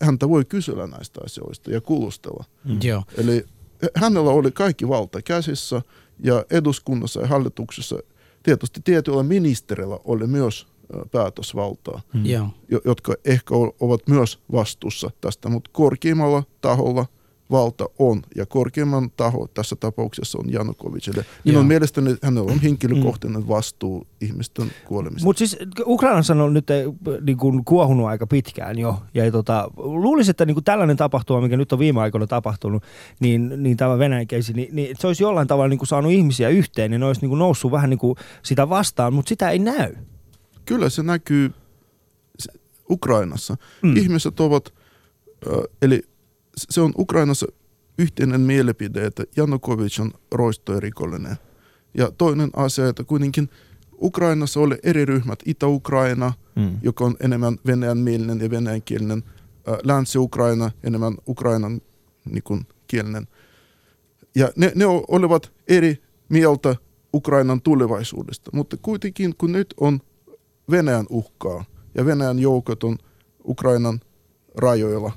häntä 0.00 0.28
voi 0.28 0.44
kysellä 0.44 0.86
näistä 0.86 1.20
asioista 1.24 1.70
ja 1.70 1.80
kuulustella. 1.80 2.44
Mm. 2.64 2.78
Joo, 2.82 3.02
Eli 3.18 3.44
hänellä 3.96 4.30
oli 4.30 4.50
kaikki 4.50 4.88
valta 4.88 5.22
käsissä 5.22 5.82
ja 6.20 6.44
eduskunnassa 6.50 7.20
ja 7.20 7.26
hallituksessa 7.26 7.98
tietysti 8.42 8.80
tietyllä 8.84 9.22
ministerillä 9.22 9.98
oli 10.04 10.26
myös 10.26 10.66
päätösvaltaa, 11.12 12.00
Mm. 12.14 12.22
jotka 12.84 13.14
ehkä 13.24 13.54
ovat 13.80 14.00
myös 14.08 14.38
vastuussa 14.52 15.10
tästä, 15.20 15.48
mutta 15.48 15.70
korkeimmalla 15.72 16.42
taholla 16.60 17.06
valta 17.50 17.88
on 17.98 18.22
ja 18.36 18.46
korkeimman 18.46 19.10
taho 19.10 19.48
tässä 19.54 19.76
tapauksessa 19.76 20.38
on 20.38 20.52
Janukovic. 20.52 21.08
Eli 21.08 21.24
minun 21.44 21.60
Joo. 21.60 21.64
mielestäni 21.64 22.16
hänellä 22.22 22.52
on 22.52 22.60
henkilökohtainen 22.60 23.48
vastuu 23.48 24.06
ihmisten 24.20 24.72
kuolemista. 24.84 25.24
Mutta 25.24 25.38
siis 25.38 25.56
Ukrainassa 25.86 26.32
on 26.34 26.54
nyt 26.54 26.70
eh, 26.70 26.84
niin 27.26 27.36
kuin 27.36 27.64
kuohunut 27.64 28.06
aika 28.06 28.26
pitkään 28.26 28.78
jo. 28.78 29.02
Ja 29.14 29.32
tota, 29.32 29.70
luulisin, 29.76 30.30
että 30.30 30.46
niin 30.46 30.54
kuin 30.54 30.64
tällainen 30.64 30.96
tapahtuma, 30.96 31.40
mikä 31.40 31.56
nyt 31.56 31.72
on 31.72 31.78
viime 31.78 32.00
aikoina 32.00 32.26
tapahtunut, 32.26 32.82
niin, 33.20 33.52
niin 33.56 33.76
tämä 33.76 33.98
Venäjän 33.98 34.26
keisi, 34.26 34.52
niin, 34.52 34.76
niin 34.76 34.96
se 35.00 35.06
olisi 35.06 35.22
jollain 35.22 35.48
tavalla 35.48 35.68
niin 35.68 35.78
kuin 35.78 35.88
saanut 35.88 36.12
ihmisiä 36.12 36.48
yhteen, 36.48 36.90
niin 36.90 37.00
ne 37.00 37.06
olisi 37.06 37.20
niin 37.20 37.28
kuin 37.28 37.38
noussut 37.38 37.72
vähän 37.72 37.90
niin 37.90 37.98
kuin 37.98 38.16
sitä 38.42 38.68
vastaan, 38.68 39.14
mutta 39.14 39.28
sitä 39.28 39.50
ei 39.50 39.58
näy. 39.58 39.94
Kyllä 40.64 40.88
se 40.88 41.02
näkyy 41.02 41.50
Ukrainassa. 42.90 43.56
Mm. 43.82 43.88
Mm. 43.88 43.96
Ihmiset 43.96 44.40
ovat, 44.40 44.74
eli 45.82 46.02
se 46.56 46.80
on 46.80 46.92
Ukrainassa 46.98 47.46
yhteinen 47.98 48.40
mielipide, 48.40 49.06
että 49.06 49.24
Janukovic 49.36 50.00
on 50.00 50.12
roistoerikollinen. 50.32 51.36
Ja 51.98 52.10
toinen 52.18 52.50
asia, 52.56 52.88
että 52.88 53.04
kuitenkin 53.04 53.48
Ukrainassa 54.02 54.60
oli 54.60 54.78
eri 54.82 55.04
ryhmät, 55.04 55.38
Itä-Ukraina, 55.46 56.32
Mm. 56.56 56.78
joka 56.82 57.04
on 57.04 57.16
enemmän 57.20 57.58
venäjänmielinen 57.66 58.40
ja 58.40 58.50
venäjänkielinen, 58.50 59.22
Länsi-Ukraina 59.84 60.70
enemmän 60.82 61.14
ukrainan 61.28 61.80
niin 62.30 62.42
kuin, 62.42 62.66
kielinen. 62.86 63.28
Ja 64.34 64.52
ne, 64.56 64.72
ne 64.74 64.86
olivat 64.86 65.52
eri 65.68 66.02
mieltä 66.28 66.76
Ukrainan 67.14 67.60
tulevaisuudesta, 67.62 68.50
mutta 68.54 68.76
kuitenkin 68.76 69.34
kun 69.38 69.52
nyt 69.52 69.74
on 69.80 70.00
Venäjän 70.70 71.06
uhkaa 71.10 71.64
ja 71.94 72.06
Venäjän 72.06 72.38
joukot 72.38 72.84
on 72.84 72.98
Ukrainan 73.44 74.00
rajoilla, 74.54 75.12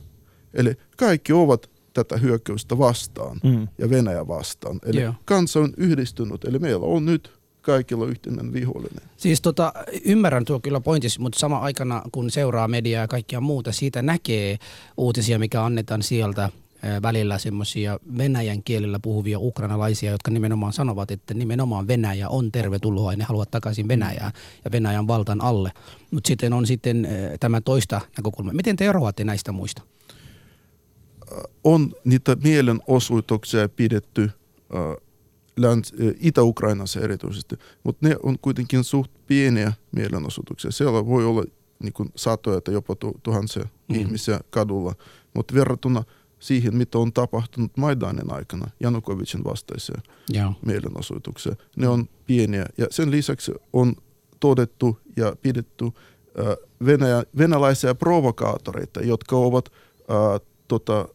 eli 0.53 0.73
kaikki 0.97 1.33
ovat 1.33 1.69
tätä 1.93 2.17
hyökkäystä 2.17 2.77
vastaan 2.77 3.39
Mm. 3.43 3.67
ja 3.77 3.89
Venäjä 3.89 4.27
vastaan. 4.27 4.79
Eli 4.85 5.01
Joo. 5.01 5.13
kansa 5.25 5.59
on 5.59 5.73
yhdistynyt, 5.77 6.45
eli 6.45 6.59
meillä 6.59 6.85
on 6.85 7.05
nyt 7.05 7.31
kaikilla 7.61 8.05
yhteinen 8.05 8.53
vihollinen. 8.53 9.09
Siis 9.17 9.41
tota, 9.41 9.73
ymmärrän 10.05 10.45
tuo 10.45 10.59
kyllä 10.59 10.79
pointis, 10.79 11.19
mutta 11.19 11.39
sama 11.39 11.59
aikana 11.59 12.01
kun 12.11 12.31
seuraa 12.31 12.67
mediaa 12.67 13.01
ja 13.03 13.07
kaikkia 13.07 13.41
muuta, 13.41 13.71
siitä 13.71 14.01
näkee 14.01 14.57
uutisia, 14.97 15.39
mikä 15.39 15.63
annetaan 15.63 16.03
sieltä 16.03 16.49
välillä 17.01 17.37
semmoisia 17.37 17.99
venäjän 18.17 18.63
kielellä 18.63 18.99
puhuvia 18.99 19.39
ukrainalaisia, 19.39 20.11
jotka 20.11 20.31
nimenomaan 20.31 20.73
sanovat, 20.73 21.11
että 21.11 21.33
nimenomaan 21.33 21.87
Venäjä 21.87 22.29
on 22.29 22.51
tervetuloa 22.51 23.13
ja 23.13 23.17
ne 23.17 23.23
haluavat 23.23 23.51
takaisin 23.51 23.87
Venäjää 23.87 24.31
ja 24.65 24.71
Venäjän 24.71 25.07
valtan 25.07 25.41
alle. 25.41 25.71
Mutta 26.11 26.27
sitten 26.27 26.53
on 26.53 26.67
sitten 26.67 27.07
tämä 27.39 27.61
toista 27.61 28.01
näkökulmaa. 28.17 28.53
Miten 28.53 28.75
te 28.75 28.85
eroatte 28.85 29.23
näistä 29.23 29.51
muista? 29.51 29.81
On 31.63 31.93
niitä 32.03 32.37
mielenosoituksia 32.43 33.69
pidetty 33.69 34.21
äh, 34.75 34.97
Itä-Ukrainassa 36.19 36.99
erityisesti, 36.99 37.55
mutta 37.83 38.07
ne 38.07 38.15
on 38.23 38.39
kuitenkin 38.39 38.83
suht 38.83 39.11
pieniä 39.27 39.73
mielenosoituksia. 39.91 40.71
Siellä 40.71 41.05
voi 41.05 41.25
olla 41.25 41.43
niin 41.83 41.93
kuin 41.93 42.09
satoja 42.15 42.61
tai 42.61 42.73
jopa 42.73 42.95
tu- 42.95 43.19
tuhansia 43.23 43.63
Mm. 43.89 43.95
ihmisiä 43.99 44.39
kadulla, 44.49 44.93
mutta 45.33 45.53
verrattuna 45.53 46.03
siihen, 46.39 46.75
mitä 46.75 46.97
on 46.97 47.13
tapahtunut 47.13 47.77
Maidanin 47.77 48.33
aikana, 48.33 48.67
Janukovicin 48.79 49.43
vastaisia 49.43 50.01
Joo. 50.29 50.53
mielenosoituksia, 50.65 51.55
ne 51.75 51.87
on 51.87 52.09
pieniä. 52.25 52.65
Ja 52.77 52.87
sen 52.89 53.11
lisäksi 53.11 53.51
on 53.73 53.95
todettu 54.39 54.99
ja 55.17 55.35
pidetty 55.41 55.85
äh, 55.85 55.93
Venäjä, 56.85 57.23
venäläisiä 57.37 57.95
provokaattoreita, 57.95 59.01
jotka 59.01 59.35
ovat 59.35 59.69
äh, 59.71 60.47
tota, 60.67 61.07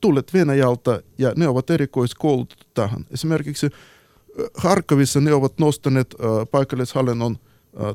tulleet 0.00 0.34
Venäjältä 0.34 1.02
ja 1.18 1.32
ne 1.36 1.48
ovat 1.48 1.70
erikoiskoulutettu 1.70 2.66
tähän. 2.74 3.06
Esimerkiksi 3.10 3.70
Harkovissa 4.54 5.20
ne 5.20 5.32
ovat 5.34 5.58
nostaneet 5.58 6.14
paikallishallinnon 6.50 7.36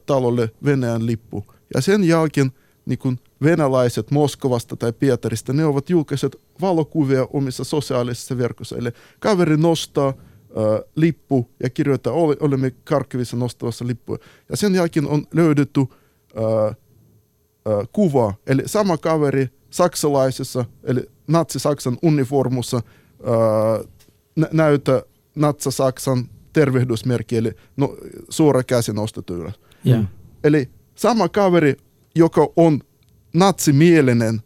talolle 0.06 0.52
Venäjän 0.66 1.06
lippu. 1.06 1.46
Ja 1.74 1.82
sen 1.82 2.04
jälkeen 2.04 2.52
niin 2.86 3.00
kun 3.00 3.20
venäläiset 3.44 4.12
Moskovasta 4.12 4.76
tai 4.76 4.94
Pietarista, 4.94 5.54
ne 5.54 5.66
ovat 5.66 5.90
julkaiset 5.90 6.36
valokuvia 6.62 7.28
omissa 7.34 7.64
sosiaalisissa 7.64 8.38
verkoissa. 8.38 8.78
Eli 8.78 8.90
kaveri 9.20 9.58
nostaa 9.58 10.08
äh, 10.08 10.16
lippu 10.96 11.50
ja 11.64 11.70
kirjoittaa, 11.70 12.14
"Oli- 12.14 12.38
olemme 12.40 12.72
Karkivissa 12.84 13.38
nostavassa 13.38 13.88
lippua. 13.88 14.18
Ja 14.50 14.58
sen 14.58 14.76
jälkeen 14.76 15.08
on 15.08 15.28
löydetty 15.34 15.80
äh, 15.82 16.66
äh, 16.66 17.88
kuva, 17.92 18.34
eli 18.48 18.64
sama 18.66 18.98
kaveri 18.98 19.50
saksalaisessa, 19.70 20.66
eli 20.84 21.10
natsi-Saksan 21.32 21.98
uniformussa 22.02 22.78
äh, 22.78 23.88
nä- 24.36 24.50
näytä 24.52 25.04
natsa-Saksan 25.36 26.30
tervehdysmerkki, 26.54 27.38
eli 27.38 27.52
no, 27.78 27.98
suora 28.30 28.64
käsi 28.64 28.94
nostettu 28.94 29.36
ylös. 29.36 29.60
Joo. 29.84 30.04
Eli 30.44 30.70
sama 30.96 31.30
kaveri, 31.30 31.78
joka 32.16 32.48
on 32.56 32.80
natsimielinen, 33.34 34.42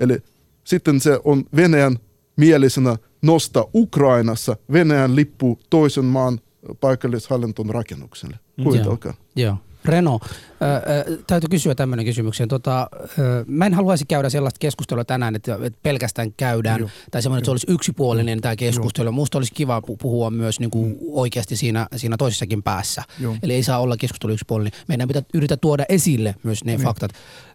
eli 0.00 0.18
sitten 0.64 1.00
se 1.00 1.20
on 1.24 1.44
Venäjän 1.56 1.96
mielisenä 2.36 2.96
nostaa 3.22 3.64
Ukrainassa 3.74 4.56
Venäjän 4.72 5.16
lippu 5.16 5.58
toisen 5.70 6.04
maan 6.04 6.40
paikallishallinton 6.80 7.70
rakennukselle. 7.70 8.38
Kuvitelkaa. 8.64 9.14
Joo. 9.36 9.56
Reno, 9.84 10.18
äh, 10.22 11.18
täytyy 11.26 11.48
kysyä 11.48 11.74
tämmöinen 11.74 12.06
kysymyksen. 12.06 12.48
Tota, 12.48 12.80
äh, 12.82 13.08
mä 13.46 13.66
en 13.66 13.74
haluaisi 13.74 14.04
käydä 14.08 14.28
sellaista 14.30 14.58
keskustelua 14.58 15.04
tänään, 15.04 15.36
että, 15.36 15.58
että 15.62 15.78
pelkästään 15.82 16.32
käydään, 16.36 16.80
Joo. 16.80 16.88
tai 17.10 17.22
semmoinen, 17.22 17.38
että 17.38 17.46
se 17.46 17.50
olisi 17.50 17.66
yksipuolinen 17.70 18.40
tämä 18.40 18.56
keskustelu. 18.56 19.12
Musta 19.12 19.38
olisi 19.38 19.54
kiva 19.54 19.82
pu- 19.90 19.96
puhua 20.02 20.30
myös 20.30 20.60
niin 20.60 20.70
kuin 20.70 20.98
oikeasti 21.10 21.56
siinä, 21.56 21.86
siinä 21.96 22.16
toisessakin 22.16 22.62
päässä. 22.62 23.02
Joo. 23.20 23.36
Eli 23.42 23.54
ei 23.54 23.62
saa 23.62 23.78
olla 23.78 23.96
keskustelu 23.96 24.32
yksipuolinen. 24.32 24.72
Meidän 24.88 25.08
pitää 25.08 25.22
yrittää 25.34 25.56
tuoda 25.56 25.84
esille 25.88 26.34
myös 26.42 26.64
ne 26.64 26.72
Niin. 26.72 26.84
faktat. 26.84 27.10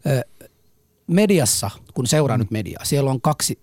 Äh, 0.07 0.21
mediassa, 1.07 1.71
kun 1.93 2.07
seuraa 2.07 2.38
nyt 2.38 2.51
mediaa, 2.51 2.85
siellä 2.85 3.11
on 3.11 3.21
kaksi, 3.21 3.59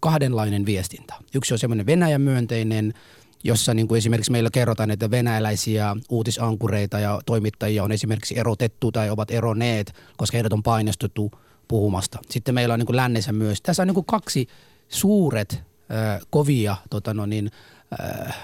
kahdenlainen 0.00 0.66
viestintä. 0.66 1.14
Yksi 1.34 1.54
on 1.54 1.58
semmoinen 1.58 1.86
Venäjän 1.86 2.20
myönteinen, 2.20 2.94
jossa 3.44 3.74
niin 3.74 3.88
kuin 3.88 3.98
esimerkiksi 3.98 4.32
meillä 4.32 4.50
kerrotaan, 4.52 4.90
että 4.90 5.10
venäläisiä 5.10 5.96
uutisankureita 6.08 6.98
ja 6.98 7.20
toimittajia 7.26 7.84
on 7.84 7.92
esimerkiksi 7.92 8.38
erotettu 8.38 8.92
tai 8.92 9.10
ovat 9.10 9.30
eronneet, 9.30 9.94
koska 10.16 10.36
heidät 10.36 10.52
on 10.52 10.62
painostettu 10.62 11.30
puhumasta. 11.68 12.18
Sitten 12.30 12.54
meillä 12.54 12.72
on 12.74 12.78
niin 12.78 12.86
kuin 12.86 12.96
lännessä 12.96 13.32
myös. 13.32 13.62
Tässä 13.62 13.82
on 13.82 13.86
niin 13.86 13.94
kuin 13.94 14.06
kaksi 14.06 14.46
suuret 14.88 15.52
äh, 15.54 16.20
kovia 16.30 16.76
tota 16.90 17.14
no 17.14 17.26
niin, 17.26 17.50
äh, 18.00 18.36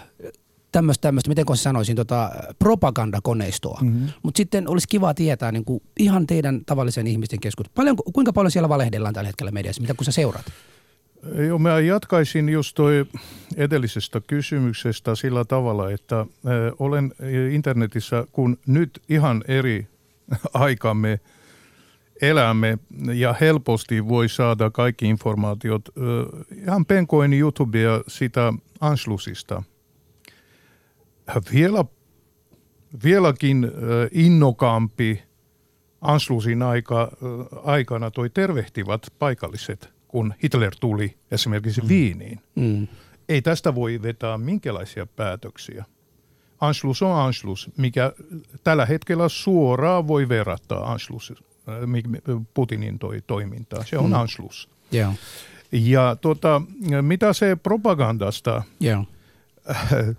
tämmöistä, 0.72 1.02
tämmöistä, 1.02 1.28
miten 1.28 1.44
sanoisin, 1.54 1.96
tota, 1.96 2.30
propagandakoneistoa. 2.58 3.78
Mm-hmm. 3.82 4.08
Mutta 4.22 4.38
sitten 4.38 4.68
olisi 4.68 4.88
kiva 4.88 5.14
tietää 5.14 5.52
niin 5.52 5.64
kuin 5.64 5.82
ihan 5.98 6.26
teidän 6.26 6.64
tavallisen 6.66 7.06
ihmisten 7.06 7.40
keskuudessa. 7.40 7.74
Paljon, 7.74 7.96
kuinka 7.96 8.32
paljon 8.32 8.50
siellä 8.50 8.68
valehdellaan 8.68 9.14
tällä 9.14 9.26
hetkellä 9.26 9.52
mediassa, 9.52 9.82
mitä 9.82 9.94
kun 9.94 10.04
sä 10.04 10.12
seuraat? 10.12 10.46
Joo, 11.34 11.58
mä 11.58 11.80
jatkaisin 11.80 12.48
just 12.48 12.74
toi 12.74 13.06
edellisestä 13.56 14.20
kysymyksestä 14.26 15.14
sillä 15.14 15.44
tavalla, 15.44 15.90
että 15.90 16.26
olen 16.78 17.12
internetissä, 17.52 18.26
kun 18.32 18.58
nyt 18.66 19.02
ihan 19.08 19.44
eri 19.48 19.86
aikamme 20.54 21.20
elämme 22.22 22.78
ja 23.14 23.34
helposti 23.40 24.08
voi 24.08 24.28
saada 24.28 24.70
kaikki 24.70 25.06
informaatiot. 25.06 25.88
Ihan 26.62 26.86
penkoin 26.86 27.32
YouTubea 27.32 28.00
sitä 28.08 28.52
Anschlussista. 28.80 29.62
Vielä, 31.52 31.84
vieläkin 33.04 33.70
innokampi 34.12 35.22
Anschlussin 36.00 36.62
aika, 36.62 37.10
aikana 37.64 38.10
toi 38.10 38.30
tervehtivät 38.30 39.06
paikalliset– 39.18 39.88
kun 40.16 40.34
Hitler 40.42 40.74
tuli 40.80 41.16
esimerkiksi 41.30 41.80
mm. 41.80 41.88
Viiniin. 41.88 42.40
Mm. 42.54 42.88
Ei 43.28 43.42
tästä 43.42 43.74
voi 43.74 44.02
vetää 44.02 44.38
minkälaisia 44.38 45.06
päätöksiä. 45.06 45.84
Anschluss 46.60 47.02
on 47.02 47.18
Anschluss, 47.18 47.70
mikä 47.76 48.12
tällä 48.64 48.86
hetkellä 48.86 49.28
suoraan 49.28 50.08
voi 50.08 50.28
verrata 50.28 50.76
Anschluss, 50.76 51.30
äh, 51.30 51.36
Putinin 52.54 52.98
toi 52.98 53.22
toimintaa. 53.26 53.84
Se 53.84 53.98
on 53.98 54.06
mm. 54.06 54.12
Anschluss. 54.12 54.68
Yeah. 54.94 55.14
Ja 55.72 56.16
tota, 56.20 56.62
mitä 57.00 57.32
se 57.32 57.56
propagandasta? 57.56 58.62
Yeah. 58.84 59.06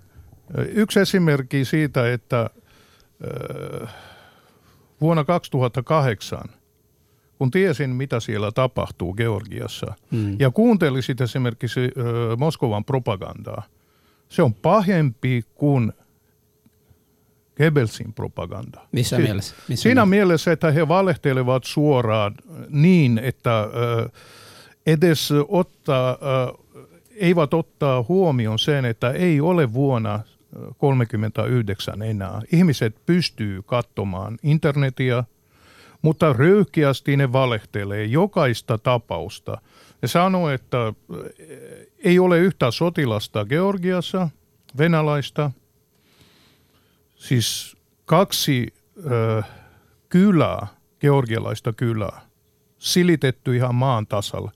Yksi 0.84 1.00
esimerkki 1.00 1.66
siitä, 1.66 2.14
että 2.14 2.50
äh, 3.82 3.94
vuonna 5.02 5.24
2008 5.24 6.40
kun 7.38 7.52
tiesin, 7.52 7.90
mitä 7.90 8.20
siellä 8.20 8.52
tapahtuu 8.52 9.14
Georgiassa, 9.14 9.94
mm. 10.12 10.36
ja 10.40 10.52
kuuntelisit 10.52 11.22
esimerkiksi 11.22 11.80
ö, 11.80 11.92
Moskovan 12.38 12.86
propagandaa, 12.86 13.64
se 14.30 14.44
on 14.44 14.54
pahempi 14.54 15.44
kuin 15.56 15.94
Goebbelsin 17.58 18.14
propaganda. 18.14 18.82
Missä 18.92 19.16
si- 19.16 19.22
mielessä? 19.22 19.56
Missä 19.68 19.84
Siinä 19.84 20.06
mielessä? 20.06 20.26
mielessä, 20.26 20.52
että 20.52 20.72
he 20.72 20.88
valehtelevat 20.88 21.64
suoraan 21.64 22.36
niin, 22.70 23.18
että 23.18 23.60
ö, 23.62 24.10
edes 24.86 25.30
ottaa, 25.48 26.12
ö, 26.12 26.54
eivät 27.16 27.54
ottaa 27.54 28.06
huomioon 28.10 28.60
sen, 28.60 28.86
että 28.86 29.12
ei 29.12 29.42
ole 29.42 29.74
vuonna 29.74 30.20
39 30.78 32.02
enää. 32.02 32.42
Ihmiset 32.52 32.96
pystyy 33.06 33.62
katsomaan 33.62 34.38
internetiä, 34.44 35.24
mutta 36.08 36.34
röyhkeästi 36.34 37.18
ne 37.18 37.34
valehtelee 37.34 38.06
jokaista 38.06 38.78
tapausta. 38.78 39.62
Ne 40.02 40.08
sanoo, 40.08 40.50
että 40.50 40.94
eh, 41.40 41.88
ei 42.04 42.20
ole 42.20 42.40
yhtä 42.40 42.72
sotilasta 42.72 43.46
Georgiassa, 43.46 44.30
venäläistä, 44.78 45.52
siis 47.16 47.78
kaksi 48.06 48.74
ö, 49.06 49.44
kylää, 50.10 50.68
georgialaista 51.00 51.74
kylää, 51.74 52.22
silitetty 52.78 53.56
ihan 53.56 53.76
maan 53.76 54.08
tasalla 54.08 54.52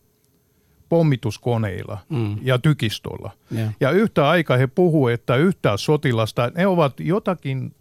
pommituskoneilla 0.90 1.98
mm. 2.10 2.38
ja 2.42 2.60
tykistolla. 2.60 3.32
Yeah. 3.56 3.76
Ja 3.80 3.92
yhtä 3.92 4.30
aikaa 4.30 4.58
he 4.58 4.68
puhuu, 4.68 5.08
että 5.08 5.36
yhtä 5.36 5.78
sotilasta, 5.78 6.52
ne 6.56 6.68
ovat 6.68 7.00
jotakin 7.00 7.76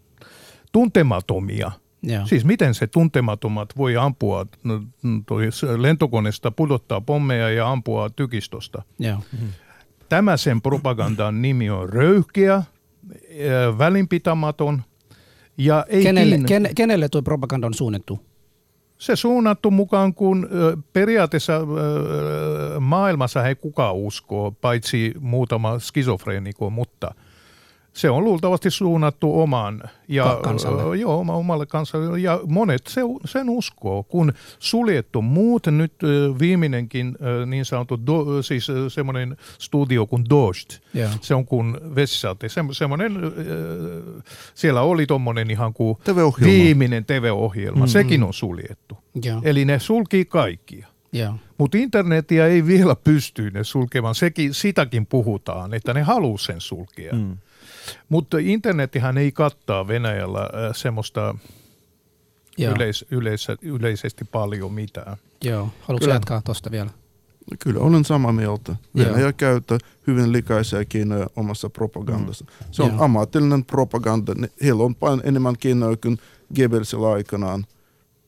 tuntematomia– 0.72 1.72
Joo. 2.02 2.26
Siis 2.26 2.44
miten 2.44 2.74
se 2.74 2.86
tuntematommat 2.86 3.76
voi 3.76 3.96
ampua 3.96 4.46
no, 4.64 4.82
toi 5.26 5.48
lentokoneesta, 5.76 6.50
pudottaa 6.50 7.00
pommeja 7.00 7.50
ja 7.50 7.70
ampua 7.70 8.10
tykistosta. 8.10 8.82
Joo. 8.98 9.16
Mm-hmm. 9.32 9.48
Tämä 10.08 10.36
sen 10.36 10.62
propagandan 10.62 11.42
nimi 11.42 11.70
on 11.70 11.88
röyhkeä, 11.88 12.62
välinpitämätön 13.78 14.82
ja 15.58 15.84
ei 15.88 16.02
kenelle, 16.02 16.38
ken, 16.38 16.68
kenelle 16.76 17.08
tuo 17.08 17.22
propaganda 17.22 17.66
on 17.66 17.74
suunnattu? 17.74 18.20
Se 18.98 19.16
suunnattu 19.16 19.70
mukaan, 19.70 20.14
kun 20.14 20.48
periaatteessa 20.92 21.60
maailmassa 22.80 23.46
ei 23.46 23.54
kukaan 23.54 23.94
uskoo, 23.94 24.50
paitsi 24.50 25.14
muutama 25.20 25.78
skisofreeniko, 25.78 26.70
mutta– 26.70 27.14
se 27.92 28.10
on 28.10 28.24
luultavasti 28.24 28.70
suunnattu 28.70 29.40
omaan 29.40 29.82
ja, 30.08 30.40
kansalle. 30.42 30.96
Joo, 30.96 31.24
omalle 31.28 31.66
kansalle. 31.66 32.20
Ja 32.20 32.40
monet 32.46 32.86
se, 32.86 33.00
sen 33.24 33.50
uskoo, 33.50 34.02
kun 34.02 34.32
suljettu 34.58 35.22
muut, 35.22 35.66
nyt 35.66 35.92
viimeinenkin 36.38 37.16
niin 37.46 37.64
sanottu, 37.64 38.06
do, 38.06 38.42
siis 38.42 38.66
semmoinen 38.88 39.36
studio 39.58 40.06
kuin 40.06 40.24
Dost, 40.30 40.78
yeah. 40.96 41.18
se 41.20 41.34
on 41.34 41.46
kuin 41.46 41.76
vessisate, 41.94 42.48
se, 42.48 42.64
semmoinen, 42.72 43.12
siellä 44.54 44.82
oli 44.82 45.06
tuommoinen 45.06 45.50
ihan 45.50 45.74
kuin 45.74 45.96
TV-ohjelma. 46.04 46.52
viimeinen 46.52 47.04
TV-ohjelma, 47.04 47.76
mm-hmm. 47.76 47.88
sekin 47.88 48.22
on 48.22 48.34
suljettu. 48.34 48.98
Yeah. 49.26 49.40
Eli 49.44 49.64
ne 49.64 49.78
sulkii 49.78 50.24
kaikkia. 50.24 50.86
Yeah. 51.14 51.34
Mutta 51.58 51.78
internetiä 51.78 52.46
ei 52.46 52.66
vielä 52.66 52.96
pysty 52.96 53.50
ne 53.50 53.64
sulkemaan, 53.64 54.14
Sekin, 54.14 54.54
sitäkin 54.54 55.06
puhutaan, 55.06 55.74
että 55.74 55.94
ne 55.94 56.02
haluaa 56.02 56.38
sen 56.38 56.60
sulkea. 56.60 57.12
Mm. 57.12 57.36
Mutta 58.08 58.38
internetihän 58.40 59.18
ei 59.18 59.32
kattaa 59.32 59.88
Venäjällä 59.88 60.40
äh, 60.40 60.48
semmoista 60.74 61.34
yleis, 62.58 63.04
yleis, 63.10 63.46
yleisesti 63.62 64.24
paljon 64.24 64.72
mitään. 64.72 65.16
Joo, 65.44 65.68
haluatko 65.80 66.04
Kyllä. 66.04 66.14
jatkaa 66.14 66.42
tuosta 66.44 66.70
vielä? 66.70 66.90
Kyllä, 67.58 67.80
olen 67.80 68.04
samaa 68.04 68.32
mieltä. 68.32 68.76
Venäjä 68.96 69.20
Joo. 69.20 69.32
käyttää 69.36 69.78
hyvin 70.06 70.32
likaisia 70.32 70.84
keinoja 70.84 71.26
omassa 71.36 71.70
propagandassa. 71.70 72.44
Mm. 72.44 72.66
Se 72.70 72.82
on 72.82 72.92
Joo. 72.92 73.04
ammatillinen 73.04 73.64
propaganda. 73.64 74.34
Heillä 74.62 74.84
on 74.84 74.94
paljon 74.94 75.20
enemmän 75.24 75.58
keinoja 75.58 75.96
kuin 75.96 76.18
Goebbelsilla 76.56 77.12
aikanaan. 77.12 77.66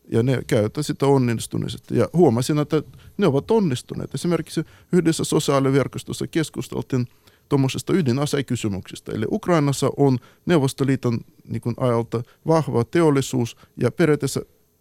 Ja 0.09 0.23
ne 0.23 0.43
käyttävät 0.47 0.87
sitä 0.87 1.07
onnistuneesti. 1.07 1.99
Ja 1.99 2.09
huomasin, 2.13 2.59
että 2.59 2.83
ne 3.19 3.27
ovat 3.27 3.51
onnistuneet. 3.51 4.15
Esimerkiksi 4.15 4.65
yhdessä 4.93 5.25
sosiaaliverkostossa 5.25 6.27
keskusteltiin– 6.27 7.07
tuommoisesta 7.49 7.93
ydinasekysymyksestä. 7.93 9.13
Eli 9.13 9.27
Ukrainassa 9.31 9.91
on 9.97 10.19
Neuvostoliiton 10.47 11.19
niin 11.49 11.61
kuin 11.61 11.75
ajalta 11.79 12.23
vahva 12.47 12.85
teollisuus 12.85 13.57
ja 13.77 13.91
periaatteessa 13.91 14.41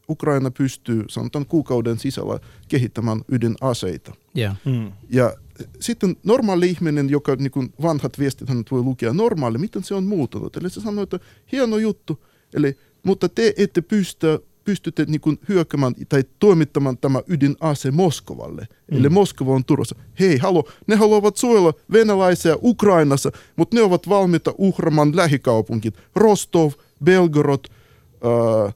Ukraina 0.10 0.52
pystyy 0.52 1.04
sanotaan 1.10 1.46
kuukauden 1.46 2.00
sisällä 2.00 2.40
kehittämään 2.68 3.22
ydinaseita. 3.32 4.14
Yeah. 4.38 4.58
Mm. 4.66 4.92
Ja 5.10 5.34
sitten 5.80 6.16
normaali 6.24 6.70
ihminen, 6.70 7.10
joka 7.10 7.36
niin 7.36 7.52
kuin 7.52 7.74
vanhat 7.82 8.20
viestit 8.20 8.50
hän 8.50 8.64
voi 8.72 8.82
lukea, 8.82 9.14
normaali, 9.14 9.58
miten 9.58 9.84
se 9.84 9.94
on 9.94 10.04
muuttunut. 10.04 10.58
Eli 10.58 10.70
se 10.70 10.82
sanoo, 10.82 11.04
että 11.04 11.20
hieno 11.52 11.78
juttu, 11.78 12.26
eli, 12.54 12.78
mutta 13.04 13.30
te 13.30 13.54
ette 13.58 13.82
pysty 13.82 14.28
pystytte 14.64 15.06
niin 15.06 15.22
kuin 15.22 15.40
hyökkäämään 15.50 15.94
tai 16.10 16.24
toimittamaan 16.40 16.98
tämä 16.98 17.22
ydinase 17.28 17.92
Moskovalle. 17.92 18.68
Mm. 18.92 18.98
Eli 18.98 19.10
Moskova 19.10 19.52
on 19.54 19.66
turvassa. 19.66 19.96
Hei, 20.20 20.38
halo, 20.38 20.64
ne 20.88 20.96
haluavat 20.96 21.38
suojella 21.38 21.74
venäläisiä 21.92 22.58
Ukrainassa, 22.64 23.32
mutta 23.56 23.76
ne 23.76 23.82
ovat 23.82 24.10
valmiita 24.10 24.54
uhramaan 24.58 25.16
lähikaupunkit. 25.16 25.96
Rostov, 26.16 26.72
Belgorod, 27.04 27.66
äh, 27.66 28.66
äh, 28.66 28.74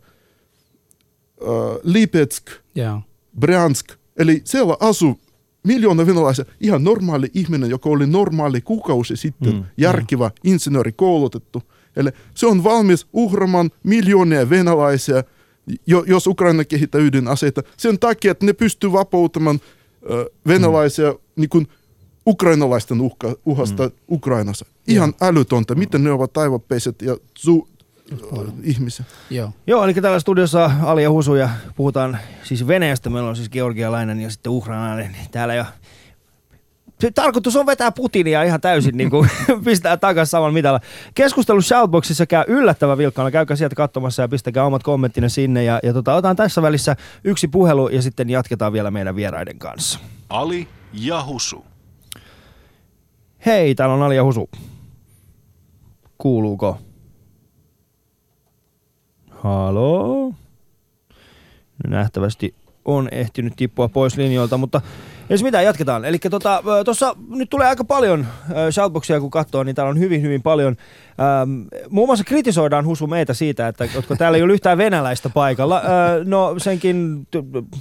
Lipetsk, 1.83 2.49
yeah. 2.77 3.01
Bryansk. 3.39 3.91
Eli 4.17 4.41
siellä 4.43 4.77
asuu 4.79 5.19
miljoona 5.63 6.05
venäläisiä, 6.05 6.45
ihan 6.61 6.83
normaali 6.83 7.27
ihminen, 7.33 7.69
joka 7.69 7.89
oli 7.89 8.07
normaali 8.07 8.61
kuukausi 8.61 9.17
sitten, 9.17 9.53
mm. 9.53 9.63
järkivä, 9.77 10.27
mm. 10.27 10.51
insinööri 10.51 10.91
koulutettu. 10.91 11.63
Eli 11.95 12.09
se 12.35 12.47
on 12.47 12.63
valmis 12.63 13.07
uhramaan 13.13 13.69
miljoonia 13.83 14.49
venäläisiä– 14.49 15.23
jos 15.87 16.27
Ukraina 16.27 16.63
kehittää 16.65 17.01
ydinaseita, 17.01 17.63
sen 17.77 17.99
takia, 17.99 18.31
että 18.31 18.45
ne 18.45 18.53
pystyy 18.53 18.91
vapauttamaan 18.91 19.59
venäläisiä 20.47 21.11
mm. 21.11 21.17
niin 21.35 21.49
kuin 21.49 21.67
ukrainalaisten 22.27 23.01
uhka, 23.01 23.35
uhasta 23.45 23.83
mm. 23.83 23.91
Ukrainassa. 24.11 24.65
Ihan 24.87 25.13
ja. 25.21 25.27
älytöntä, 25.27 25.75
miten 25.75 26.03
ne 26.03 26.11
ovat 26.11 26.33
taivapeiset 26.33 27.01
ja 27.01 27.17
su, 27.37 27.67
ihmisiä. 28.63 29.05
Joo. 29.29 29.51
Joo, 29.67 29.83
eli 29.83 29.93
täällä 29.93 30.19
studiossa 30.19 30.71
Ali 30.83 31.03
ja 31.03 31.11
Husu 31.11 31.35
ja 31.35 31.49
puhutaan 31.75 32.17
siis 32.43 32.67
Venäjästä. 32.67 33.09
Meillä 33.09 33.29
on 33.29 33.35
siis 33.35 33.49
georgialainen 33.49 34.19
ja 34.19 34.29
sitten 34.29 34.51
ukrainalainen 34.51 35.15
täällä 35.31 35.55
jo 35.55 35.65
tarkoitus 37.15 37.55
on 37.55 37.65
vetää 37.65 37.91
Putinia 37.91 38.43
ihan 38.43 38.61
täysin, 38.61 38.97
niin 38.97 39.09
kuin 39.09 39.29
pistää 39.65 39.97
takaisin 39.97 40.31
saman 40.31 40.53
mitalla. 40.53 40.79
Keskustelu 41.15 41.61
Shoutboxissa 41.61 42.25
käy 42.25 42.43
yllättävän 42.47 42.97
vilkkaana. 42.97 43.31
Käykää 43.31 43.57
sieltä 43.57 43.75
katsomassa 43.75 44.21
ja 44.21 44.27
pistäkää 44.27 44.65
omat 44.65 44.83
kommenttinne 44.83 45.29
sinne. 45.29 45.63
Ja, 45.63 45.79
ja 45.83 45.93
tota, 45.93 46.13
otetaan 46.13 46.35
tässä 46.35 46.61
välissä 46.61 46.95
yksi 47.23 47.47
puhelu 47.47 47.87
ja 47.89 48.01
sitten 48.01 48.29
jatketaan 48.29 48.73
vielä 48.73 48.91
meidän 48.91 49.15
vieraiden 49.15 49.59
kanssa. 49.59 49.99
Ali 50.29 50.67
ja 50.93 51.23
Husu. 51.25 51.65
Hei, 53.45 53.75
täällä 53.75 53.95
on 53.95 54.03
Ali 54.03 54.15
ja 54.15 54.23
Husu. 54.23 54.49
Kuuluuko? 56.17 56.77
Halo? 59.29 60.33
Nähtävästi 61.87 62.55
on 62.85 63.09
ehtinyt 63.11 63.53
tippua 63.55 63.89
pois 63.89 64.17
linjoilta, 64.17 64.57
mutta 64.57 64.81
jos 65.29 65.43
mitä, 65.43 65.61
jatketaan. 65.61 66.05
Eli 66.05 66.19
tuossa 66.85 67.05
tota, 67.07 67.17
nyt 67.29 67.49
tulee 67.49 67.67
aika 67.67 67.83
paljon 67.83 68.27
shoutboxia, 68.71 69.19
kun 69.19 69.31
katsoo, 69.31 69.63
niin 69.63 69.75
täällä 69.75 69.89
on 69.89 69.99
hyvin, 69.99 70.21
hyvin 70.21 70.41
paljon. 70.41 70.75
Ähm, 71.41 71.61
muun 71.89 72.07
muassa 72.07 72.25
kritisoidaan 72.25 72.85
Husu 72.85 73.07
meitä 73.07 73.33
siitä, 73.33 73.67
että 73.67 73.87
koska 73.87 74.15
täällä 74.15 74.37
ei 74.37 74.43
ole 74.43 74.53
yhtään 74.53 74.77
venäläistä 74.77 75.29
paikalla. 75.29 75.77
Äh, 75.77 76.25
no 76.25 76.55
senkin, 76.57 77.27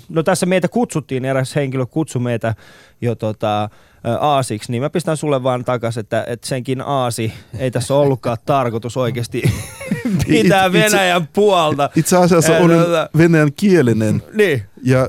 no 0.08 0.22
tässä 0.22 0.46
meitä 0.46 0.68
kutsuttiin, 0.68 1.24
eräs 1.24 1.54
henkilö 1.54 1.86
kutsui 1.86 2.22
meitä 2.22 2.54
jo 3.00 3.14
tota, 3.14 3.68
aasiksi, 4.20 4.72
niin 4.72 4.82
mä 4.82 4.90
pistän 4.90 5.16
sulle 5.16 5.42
vaan 5.42 5.64
takas, 5.64 5.98
että, 5.98 6.24
että 6.26 6.46
senkin 6.46 6.80
aasi 6.80 7.32
ei 7.58 7.70
tässä 7.70 7.94
ollutkaan 7.94 8.36
tarkoitus 8.46 8.96
oikeasti 8.96 9.42
pitää 10.28 10.72
Venäjän 10.72 11.28
puolta. 11.32 11.90
Itse 11.96 12.16
asiassa 12.16 12.58
olen 12.58 12.78
venäjän 13.18 13.52
kielinen 13.56 14.22
Niin. 14.32 14.62
ja 14.82 15.08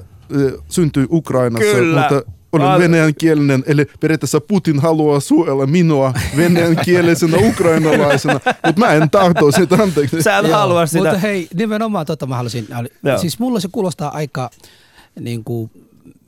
syntyi 0.69 1.05
Ukrainassa, 1.11 1.71
Kyllä. 1.75 1.99
mutta 1.99 2.31
olen 2.51 2.67
Mä- 2.67 2.79
venäjän 2.79 3.15
kielinen, 3.15 3.63
eli 3.67 3.85
periaatteessa 3.99 4.41
Putin 4.41 4.79
haluaa 4.79 5.19
suojella 5.19 5.65
minua 5.65 6.13
venäjän 6.38 6.75
kielisenä 6.85 7.38
ukrainalaisena, 7.49 8.39
mutta 8.65 8.79
mä 8.81 8.93
en 8.93 9.09
tahto 9.09 9.51
sitä, 9.51 9.75
anteeksi. 9.75 10.21
Sä 10.21 10.38
et 10.38 10.45
Joo, 10.47 10.57
halua 10.57 10.85
sitä. 10.85 11.03
Mutta 11.03 11.17
hei, 11.17 11.47
nimenomaan 11.53 12.05
tota 12.05 12.27
mä 12.27 12.35
halusin. 12.35 12.67
Joo. 13.03 13.17
Siis 13.17 13.39
mulle 13.39 13.59
se 13.61 13.67
kuulostaa 13.71 14.11
aika 14.11 14.49
niin 15.19 15.43
kuin, 15.43 15.71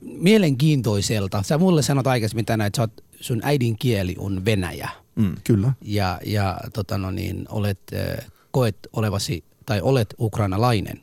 mielenkiintoiselta. 0.00 1.42
Sä 1.42 1.58
mulle 1.58 1.82
sanot 1.82 2.06
aikaisemmin 2.06 2.44
tänään, 2.44 2.66
että 2.66 2.76
sä 2.76 2.82
oot, 2.82 3.04
sun 3.20 3.40
äidinkieli 3.42 4.14
on 4.18 4.44
venäjä. 4.44 4.88
Mm. 5.16 5.34
Kyllä. 5.44 5.72
Ja, 5.82 6.20
ja 6.26 6.58
tota 6.72 6.98
no 6.98 7.10
niin, 7.10 7.46
olet, 7.48 7.78
äh, 7.94 8.26
koet 8.50 8.76
olevasi, 8.92 9.44
tai 9.66 9.80
olet 9.80 10.14
ukrainalainen. 10.20 11.00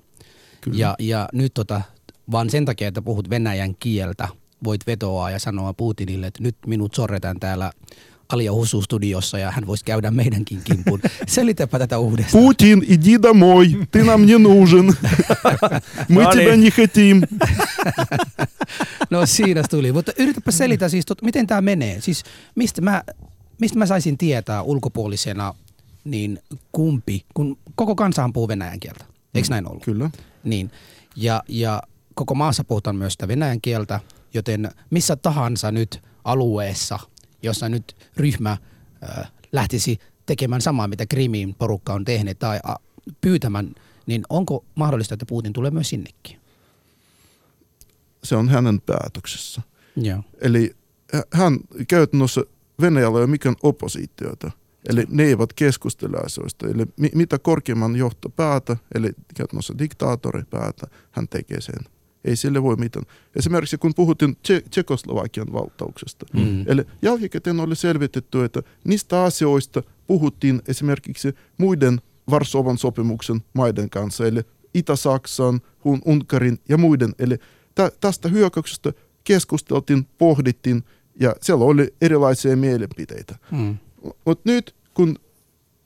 Kyllä. 0.61 0.77
Ja, 0.77 0.95
ja 0.99 1.29
nyt 1.33 1.53
tota, 1.53 1.81
vaan 2.30 2.50
sen 2.50 2.64
takia, 2.64 2.88
että 2.88 3.02
puhut 3.02 3.30
venäjän 3.30 3.74
kieltä, 3.74 4.28
voit 4.64 4.86
vetoa 4.86 5.30
ja 5.30 5.38
sanoa 5.38 5.72
Putinille, 5.72 6.26
että 6.26 6.42
nyt 6.42 6.56
minut 6.66 6.94
sorretaan 6.94 7.40
täällä 7.40 7.72
Alia 8.32 8.52
Husu 8.52 8.82
studiossa 8.82 9.38
ja 9.38 9.50
hän 9.50 9.66
voisi 9.66 9.84
käydä 9.84 10.10
meidänkin 10.10 10.60
kimpun. 10.64 11.00
Selitäpä 11.26 11.78
tätä 11.78 11.98
uudestaan. 11.98 12.44
Putin, 12.44 12.84
иди 12.88 13.18
домой, 13.22 13.66
ты 13.90 14.04
нам 14.04 14.26
не 14.26 14.38
нужен. 14.38 14.94
Мы 16.08 16.22
No 16.24 16.30
тебя 16.30 16.56
niin. 16.56 16.60
не 16.60 16.70
хотим. 16.70 17.22
No 19.10 19.26
siinä 19.26 19.62
se 19.62 19.68
tuli. 19.68 19.92
Mutta 19.92 20.12
yritäpä 20.18 20.50
selitä 20.50 20.88
siis, 20.88 21.06
tot, 21.06 21.22
miten 21.22 21.46
tämä 21.46 21.60
menee. 21.60 22.00
Siis 22.00 22.24
mistä 22.54 22.80
mä, 22.80 23.02
mistä 23.60 23.78
mä 23.78 23.86
saisin 23.86 24.18
tietää 24.18 24.62
ulkopuolisena, 24.62 25.54
niin 26.04 26.38
kumpi, 26.72 27.24
kun 27.34 27.58
koko 27.74 27.94
kansahan 27.94 28.32
puhuu 28.32 28.48
venäjän 28.48 28.80
kieltä. 28.80 29.04
Eikö 29.34 29.48
näin 29.50 29.68
ollut? 29.68 29.84
Kyllä. 29.84 30.10
Niin. 30.44 30.70
Ja, 31.16 31.42
ja 31.48 31.82
koko 32.15 32.35
maassa 32.35 32.63
puhutaan 32.63 32.95
myös 32.95 33.13
sitä 33.13 33.27
venäjän 33.27 33.61
kieltä, 33.61 33.99
joten 34.33 34.71
missä 34.89 35.15
tahansa 35.15 35.71
nyt 35.71 36.01
alueessa, 36.23 36.99
jossa 37.43 37.69
nyt 37.69 37.95
ryhmä 38.17 38.51
äh, 39.19 39.31
lähtisi 39.51 39.99
tekemään 40.25 40.61
samaa, 40.61 40.87
mitä 40.87 41.05
Krimin 41.05 41.55
porukka 41.55 41.93
on 41.93 42.05
tehnyt, 42.05 42.39
tai 42.39 42.59
äh, 42.69 42.75
pyytämään, 43.21 43.75
niin 44.05 44.23
onko 44.29 44.65
mahdollista, 44.75 45.13
että 45.13 45.25
Putin 45.25 45.53
tulee 45.53 45.71
myös 45.71 45.89
sinnekin? 45.89 46.39
Se 48.23 48.35
on 48.35 48.49
hänen 48.49 48.81
päätöksessä. 48.81 49.61
Joo. 49.95 50.23
Eli 50.41 50.75
hä- 51.13 51.23
hän 51.33 51.59
käytännössä 51.87 52.41
Venäjällä 52.81 53.17
ei 53.17 53.23
ole 53.23 53.27
mikään 53.27 53.55
oppositiota. 53.63 54.51
Eli 54.89 55.05
ne 55.09 55.23
eivät 55.23 55.53
keskustele 55.53 56.17
asioista. 56.25 56.67
Eli 56.67 56.85
mi- 56.97 57.11
mitä 57.15 57.39
korkeimman 57.39 57.95
johto 57.95 58.29
päätä, 58.29 58.77
eli 58.95 59.09
käytännössä 59.35 59.73
diktaattori 59.79 60.43
päätä, 60.49 60.87
hän 61.11 61.27
tekee 61.27 61.61
sen. 61.61 61.94
Ei 62.25 62.35
sille 62.35 62.63
voi 62.63 62.75
mitään. 62.75 63.05
Esimerkiksi 63.35 63.77
kun 63.77 63.93
puhuttiin 63.95 64.35
Tse- 64.43 64.69
Tsekoslovakian 64.69 65.53
valtauksesta. 65.53 66.25
Mm. 66.33 66.63
Eli 66.67 66.83
jälkikäteen 67.01 67.59
oli 67.59 67.75
selvitetty, 67.75 68.43
että 68.43 68.61
niistä 68.83 69.23
asioista 69.23 69.83
puhuttiin 70.07 70.61
esimerkiksi 70.67 71.35
muiden 71.57 72.01
Varsovan 72.29 72.77
sopimuksen 72.77 73.43
maiden 73.53 73.89
kanssa, 73.89 74.27
eli 74.27 74.41
Itä-Saksan, 74.73 75.61
Hun- 75.85 76.01
Unkarin 76.05 76.59
ja 76.69 76.77
muiden. 76.77 77.13
Eli 77.19 77.37
tä- 77.75 77.91
tästä 78.01 78.29
hyökkäyksestä 78.29 78.93
keskusteltiin, 79.23 80.07
pohdittiin 80.17 80.83
ja 81.19 81.35
siellä 81.41 81.65
oli 81.65 81.93
erilaisia 82.01 82.57
mielipiteitä. 82.57 83.35
Mm. 83.51 83.77
Mutta 84.25 84.51
nyt 84.51 84.75
kun 84.93 85.15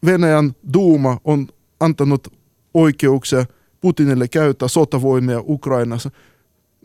Venäjän 0.06 0.52
Duuma 0.74 1.18
on 1.24 1.48
antanut 1.80 2.28
oikeuksia 2.74 3.46
Putinille 3.82 4.28
käyttää 4.28 4.68
sotavoimia 4.68 5.44
Ukrainassa, 5.48 6.12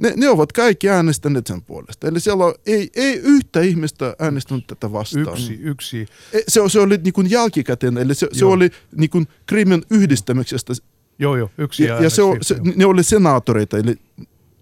ne, 0.00 0.12
ne 0.16 0.28
ovat 0.28 0.52
kaikki 0.52 0.88
äänestäneet 0.88 1.46
sen 1.46 1.62
puolesta. 1.62 2.08
Eli 2.08 2.20
siellä 2.20 2.44
on, 2.44 2.54
ei, 2.66 2.90
ei 2.94 3.14
yhtä 3.14 3.60
ihmistä 3.60 4.16
äänestänyt 4.18 4.66
tätä 4.66 4.92
vastaan. 4.92 5.28
Yksi, 5.28 5.54
yksi. 5.54 6.06
E, 6.32 6.38
Se, 6.48 6.60
se 6.68 6.80
oli 6.80 6.96
niin 6.96 7.12
kuin 7.12 7.30
jälkikäteen, 7.30 7.98
eli 7.98 8.14
se, 8.14 8.28
se 8.32 8.44
oli 8.44 8.70
niin 8.96 9.10
kuin 9.10 9.26
Krimin 9.46 9.82
yhdistämisestä. 9.90 10.72
Joo, 11.18 11.36
joo, 11.36 11.50
yksi 11.58 11.84
Ja, 11.84 12.02
ja 12.02 12.10
se, 12.10 12.22
on, 12.22 12.38
se, 12.42 12.56
ne 12.76 12.86
oli 12.86 13.04
senaattoreita, 13.04 13.78
eli 13.78 13.96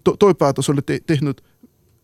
to, 0.03 0.15
toi 0.17 0.35
päätös 0.35 0.69
oli 0.69 0.81
te, 0.81 0.99
tehnyt, 1.07 1.43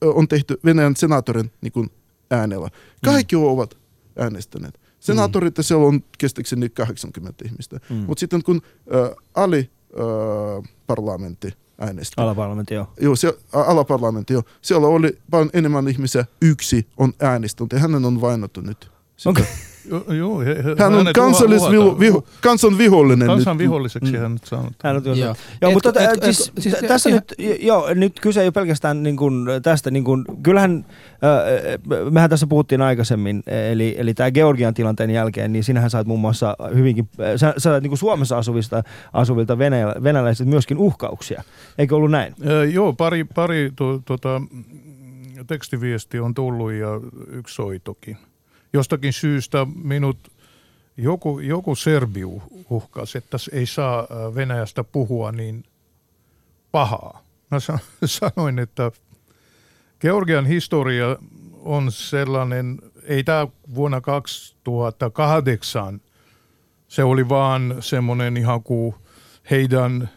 on 0.02 0.28
tehty 0.28 0.60
Venäjän 0.66 0.96
senaattorin 0.96 1.52
niin 1.62 1.72
kuin 1.72 1.90
äänellä. 2.32 2.70
Kaikki 3.06 3.36
mm. 3.36 3.44
ovat 3.44 3.78
äänestäneet. 4.18 4.80
Senaattoreita 5.00 5.64
siellä 5.64 5.86
on 5.86 6.04
kestäkseni 6.18 6.70
80 6.70 7.46
ihmistä. 7.46 7.80
Mm. 7.90 7.96
Mm. 7.96 8.04
Mutta 8.04 8.20
sitten 8.20 8.44
kun 8.44 8.62
äh, 8.96 9.16
Ali 9.36 9.70
parlamentti 10.88 11.54
äänesti, 11.80 12.14
Alaparlamentti, 12.18 12.74
joo. 12.74 12.94
joo, 13.02 13.16
se, 13.16 13.38
alaparlamentti, 13.54 14.34
joo, 14.34 14.44
siellä 14.62 14.88
oli 14.88 15.18
paljon 15.32 15.50
enemmän 15.54 15.88
ihmisiä, 15.88 16.26
yksi 16.42 16.88
on 16.98 17.14
äänestänyt 17.20 17.74
ja 17.74 17.80
hänen 17.80 18.06
on 18.06 18.22
vainottu 18.22 18.62
nyt. 18.62 18.92
Sitä. 19.18 19.30
Okei. 19.30 19.46
Joo, 20.18 20.40
he, 20.40 20.46
he, 20.46 20.76
Hän 20.80 20.94
on 20.94 21.02
uhataan. 21.62 22.00
viho, 22.00 22.24
kansan 22.42 22.78
vihollinen 22.78 23.28
Kansan 23.28 23.58
nyt. 23.58 23.64
viholliseksi 23.64 24.14
Mm. 24.14 24.20
hän 24.20 24.32
nyt 24.34 24.46
sanoo. 24.46 24.72
Hän 24.84 24.96
on 24.96 25.02
Joo. 25.06 25.16
joo. 25.16 25.36
joo, 25.62 25.70
Et- 25.72 25.74
mutta 25.74 25.90
et- 25.90 25.96
et, 25.98 26.10
et- 26.14 26.24
siis, 26.24 26.48
et- 26.48 26.54
siis 26.64 26.76
se- 26.80 26.88
tässä 26.88 27.10
nyt, 27.10 27.34
joo, 27.62 27.94
nyt 27.94 28.20
kyse 28.20 28.42
ei 28.42 28.46
ole 28.48 28.52
pelkästään 28.52 29.04
niin 29.04 29.18
kuin 29.18 29.46
tästä, 29.64 29.92
niin 29.92 30.04
kuin, 30.04 30.26
kyllähän, 30.44 30.86
äh, 31.12 32.12
mehän 32.12 32.30
tässä 32.30 32.48
puhuttiin 32.48 32.82
aikaisemmin, 32.82 33.44
eli, 33.72 33.96
eli 33.98 34.14
tämä 34.14 34.32
Georgian 34.32 34.74
tilanteen 34.74 35.10
jälkeen, 35.12 35.52
niin 35.54 35.64
sinähän 35.64 35.90
saat 35.90 36.08
muun 36.08 36.20
muassa 36.20 36.56
hyvinkin, 36.76 37.10
äh, 37.22 37.28
sä, 37.36 37.54
sä 37.58 37.80
niin 37.80 37.90
kuin 37.90 37.98
Suomessa 38.00 38.38
asuvista, 38.38 38.84
asuvilta 39.14 39.58
venäjä, 39.58 39.94
venäläisiltä 40.04 40.50
myöskin 40.50 40.78
uhkauksia, 40.78 41.44
eikö 41.78 41.96
ollut 41.96 42.12
näin? 42.12 42.34
Ö, 42.48 42.66
joo, 42.66 42.94
pari, 42.94 43.24
pari 43.24 43.72
tu, 43.76 44.02
tota, 44.06 44.40
mm, 44.40 44.64
tekstiviesti 45.48 46.20
on 46.20 46.34
tullut 46.34 46.72
ja 46.72 46.88
yksi 47.32 47.56
soitokin. 47.56 48.18
Jostakin 48.74 49.14
syystä 49.14 49.68
minut 49.84 50.18
joku, 50.98 51.40
joku 51.40 51.76
serbi 51.76 52.22
uh- 52.24 52.66
uhkasi, 52.70 53.18
että 53.18 53.38
ei 53.52 53.66
saa 53.66 54.08
ö, 54.12 54.36
Venäjästä 54.36 54.84
puhua 54.84 55.32
niin 55.32 55.64
pahaa. 56.72 57.24
Mä 57.52 57.60
sa- 57.60 57.80
sanoin, 58.06 58.60
että 58.60 58.92
Georgian 60.02 60.46
historia 60.46 61.16
on 61.54 61.92
sellainen, 61.92 62.80
ei 63.04 63.24
tämä 63.24 63.48
vuonna 63.76 64.02
2008, 64.02 66.02
se 66.88 67.04
oli 67.04 67.30
vaan 67.30 67.76
semmoinen 67.80 68.38
ihan 68.38 68.64
kuin 68.64 68.96
heidän 69.52 70.10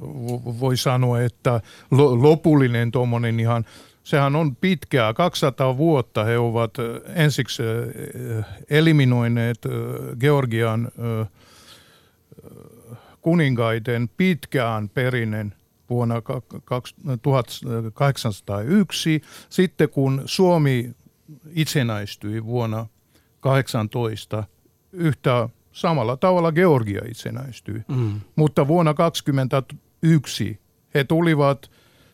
vo- 0.00 0.60
voi 0.60 0.76
sanoa, 0.76 1.20
että 1.22 1.60
lo- 1.90 2.22
lopullinen 2.22 2.90
tuommoinen 2.90 3.40
ihan, 3.40 3.64
sehän 4.10 4.36
on 4.36 4.56
pitkää, 4.56 5.14
200 5.14 5.76
vuotta 5.76 6.24
he 6.24 6.38
ovat 6.38 6.74
ensiksi 7.14 7.62
eliminoineet 8.70 9.58
Georgian 10.20 10.88
kuningaiden 13.20 14.10
pitkään 14.16 14.88
perinen 14.88 15.54
vuonna 15.90 16.20
ka- 16.20 16.42
kaks- 16.64 16.94
1801. 17.22 19.22
Sitten 19.50 19.88
kun 19.88 20.22
Suomi 20.26 20.90
itsenäistyi 21.50 22.44
vuonna 22.44 22.86
18, 23.40 24.44
yhtä 24.92 25.48
samalla 25.72 26.16
tavalla 26.16 26.52
Georgia 26.52 27.00
itsenäistyi. 27.08 27.82
Mm. 27.88 28.20
Mutta 28.36 28.68
vuonna 28.68 28.94
2021 28.94 30.60
he 30.94 31.04
tulivat 31.04 31.70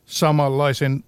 samanlaisen 0.07 1.05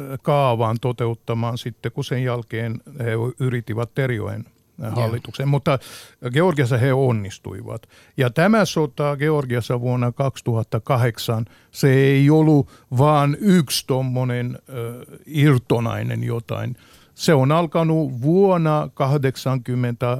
ö, 0.00 0.18
kaavan 0.22 0.76
toteuttamaan 0.80 1.58
sitten, 1.58 1.92
kun 1.92 2.04
sen 2.04 2.24
jälkeen 2.24 2.80
he 2.98 3.12
yrittivät 3.40 3.94
Terjoen 3.94 4.44
hallituksen. 4.88 5.48
Mutta 5.48 5.78
Georgiassa 6.30 6.78
he 6.78 6.92
onnistuivat. 6.92 7.82
Ja 8.16 8.30
tämä 8.30 8.64
sota 8.64 9.16
Georgiassa 9.16 9.80
vuonna 9.80 10.12
2008, 10.12 11.44
se 11.70 11.92
ei 11.92 12.30
ollut 12.30 12.68
vaan 12.98 13.36
yksi 13.40 13.86
tuommoinen 13.86 14.58
irtonainen 15.26 16.24
jotain. 16.24 16.76
Se 17.14 17.34
on 17.34 17.52
alkanut 17.52 18.22
vuonna 18.22 18.90
80, 18.94 20.12
äh, 20.12 20.18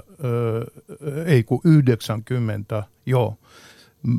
ei 1.26 1.42
kun 1.42 1.60
90, 1.64 2.82
joo. 3.06 3.36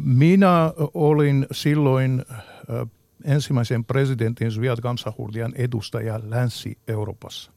Minä 0.03 0.73
olin 0.93 1.47
silloin 1.51 2.25
äh, 2.31 2.87
ensimmäisen 3.25 3.85
presidentin 3.85 4.51
Sviat 4.51 4.79
Kamsahurdian 4.79 5.53
edustaja 5.55 6.19
Länsi-Euroopassa. 6.23 7.51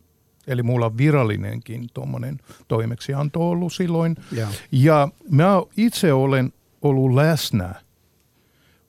Eli 0.47 0.63
mulla 0.63 0.87
on 0.87 0.99
virallinenkin 0.99 1.87
tuommoinen 1.95 2.39
toimeksianto 2.69 3.51
ollut 3.51 3.73
silloin. 3.73 4.17
Joo. 4.33 4.49
Ja 4.73 5.09
mä 5.31 5.63
itse 5.77 6.13
olen 6.13 6.53
ollut 6.83 7.15
läsnä, 7.15 7.75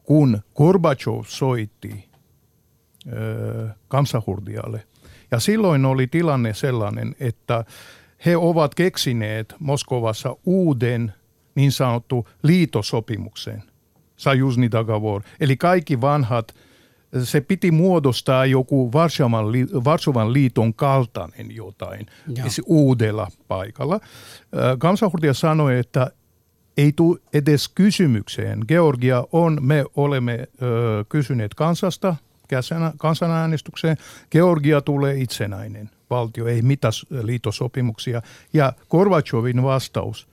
kun 0.03 0.41
Gorbachev 0.55 1.23
soitti 1.27 2.09
ö, 3.13 3.69
Kamsahurdialle. 3.87 4.87
Ja 5.31 5.39
silloin 5.39 5.85
oli 5.85 6.07
tilanne 6.07 6.53
sellainen, 6.53 7.15
että 7.19 7.65
he 8.25 8.37
ovat 8.37 8.75
keksineet 8.75 9.55
Moskovassa 9.59 10.35
uuden 10.45 11.13
niin 11.55 11.71
sanottu 11.71 12.27
liitosopimuksen, 12.43 13.63
Sajusni 14.17 14.71
Dagavor. 14.71 15.21
Eli 15.39 15.57
kaikki 15.57 16.01
vanhat, 16.01 16.55
se 17.23 17.41
piti 17.41 17.71
muodostaa 17.71 18.45
joku 18.45 18.93
Varsovan, 18.93 19.51
li, 19.51 19.67
Varsovan 19.83 20.33
liiton 20.33 20.73
kaltainen 20.73 21.55
jotain 21.55 22.05
Joo. 22.37 22.49
se 22.49 22.61
uudella 22.65 23.27
paikalla. 23.47 23.99
Ö, 24.55 24.77
Kamsahurdia 24.77 25.33
sanoi, 25.33 25.79
että 25.79 26.11
ei 26.77 26.93
tule 26.95 27.19
edes 27.33 27.67
kysymykseen. 27.67 28.59
Georgia 28.67 29.27
on, 29.31 29.57
me 29.61 29.85
olemme 29.95 30.47
ö, 30.61 31.05
kysyneet 31.09 31.53
kansasta 31.53 32.15
kansanäänestykseen. 32.97 33.97
Georgia 34.31 34.81
tulee 34.81 35.15
itsenäinen 35.15 35.89
valtio, 36.09 36.47
ei 36.47 36.61
mitään 36.61 36.93
liitosopimuksia. 37.09 38.21
Ja 38.53 38.73
Gorbachevin 38.89 39.63
vastaus, 39.63 40.27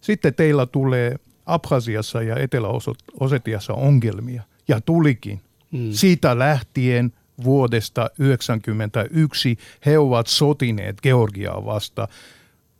sitten 0.00 0.34
teillä 0.34 0.66
tulee 0.66 1.16
Abhasiassa 1.46 2.22
ja 2.22 2.36
Etelä-Osetiassa 2.36 3.74
ongelmia. 3.74 4.42
Ja 4.68 4.80
tulikin. 4.80 5.40
Mm. 5.70 5.92
Siitä 5.92 6.38
lähtien 6.38 7.12
vuodesta 7.44 8.00
1991 8.00 9.56
he 9.86 9.98
ovat 9.98 10.26
sotineet 10.26 11.00
Georgiaa 11.02 11.64
vasta. 11.64 12.08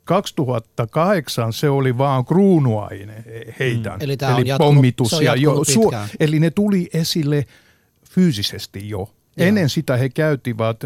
2008 0.05 1.53
se 1.53 1.71
oli 1.71 1.99
vaan 1.99 2.25
kruunuaine 2.25 3.25
heidän. 3.59 3.93
Mm. 3.93 3.99
Eli 4.01 4.17
tää 4.17 4.37
on 4.37 4.47
jatkunut- 4.47 4.59
pommitus. 4.59 5.21
ja 5.23 5.35
jo, 5.35 5.63
pitkään. 5.67 6.09
eli 6.21 6.41
ne 6.41 6.51
tuli 6.51 6.91
esille 6.93 7.45
fyysisesti 8.11 8.89
jo. 8.89 8.99
Joo. 9.37 9.49
Ennen 9.49 9.69
sitä 9.69 9.97
he 9.97 10.09
käyttivät 10.09 10.77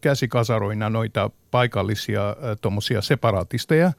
käsikasaroina 0.00 0.90
noita 0.90 1.30
paikallisia 1.50 2.36
tuommoisia 2.60 3.02
separatisteja, 3.02 3.92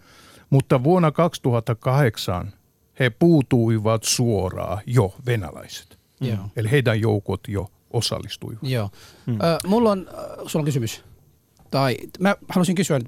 mutta 0.50 0.84
vuonna 0.84 1.12
2008 1.12 2.54
he 3.00 3.10
puutuivat 3.10 4.04
suoraan 4.04 4.82
jo 4.86 5.16
venäläiset. 5.26 6.00
Joo. 6.22 6.38
Eli 6.56 6.72
heidän 6.72 7.02
joukot 7.02 7.42
jo 7.48 7.68
osallistuivat. 7.92 8.64
Joo. 8.64 8.90
Hmm. 9.26 9.36
Ö, 9.42 9.68
mulla 9.68 9.92
on, 9.92 10.08
äh, 10.08 10.24
sulla 10.48 10.62
on 10.62 10.66
kysymys. 10.66 11.04
Tai 11.72 11.98
mä 12.20 12.36
haluaisin 12.50 12.76
kysyä, 12.76 13.00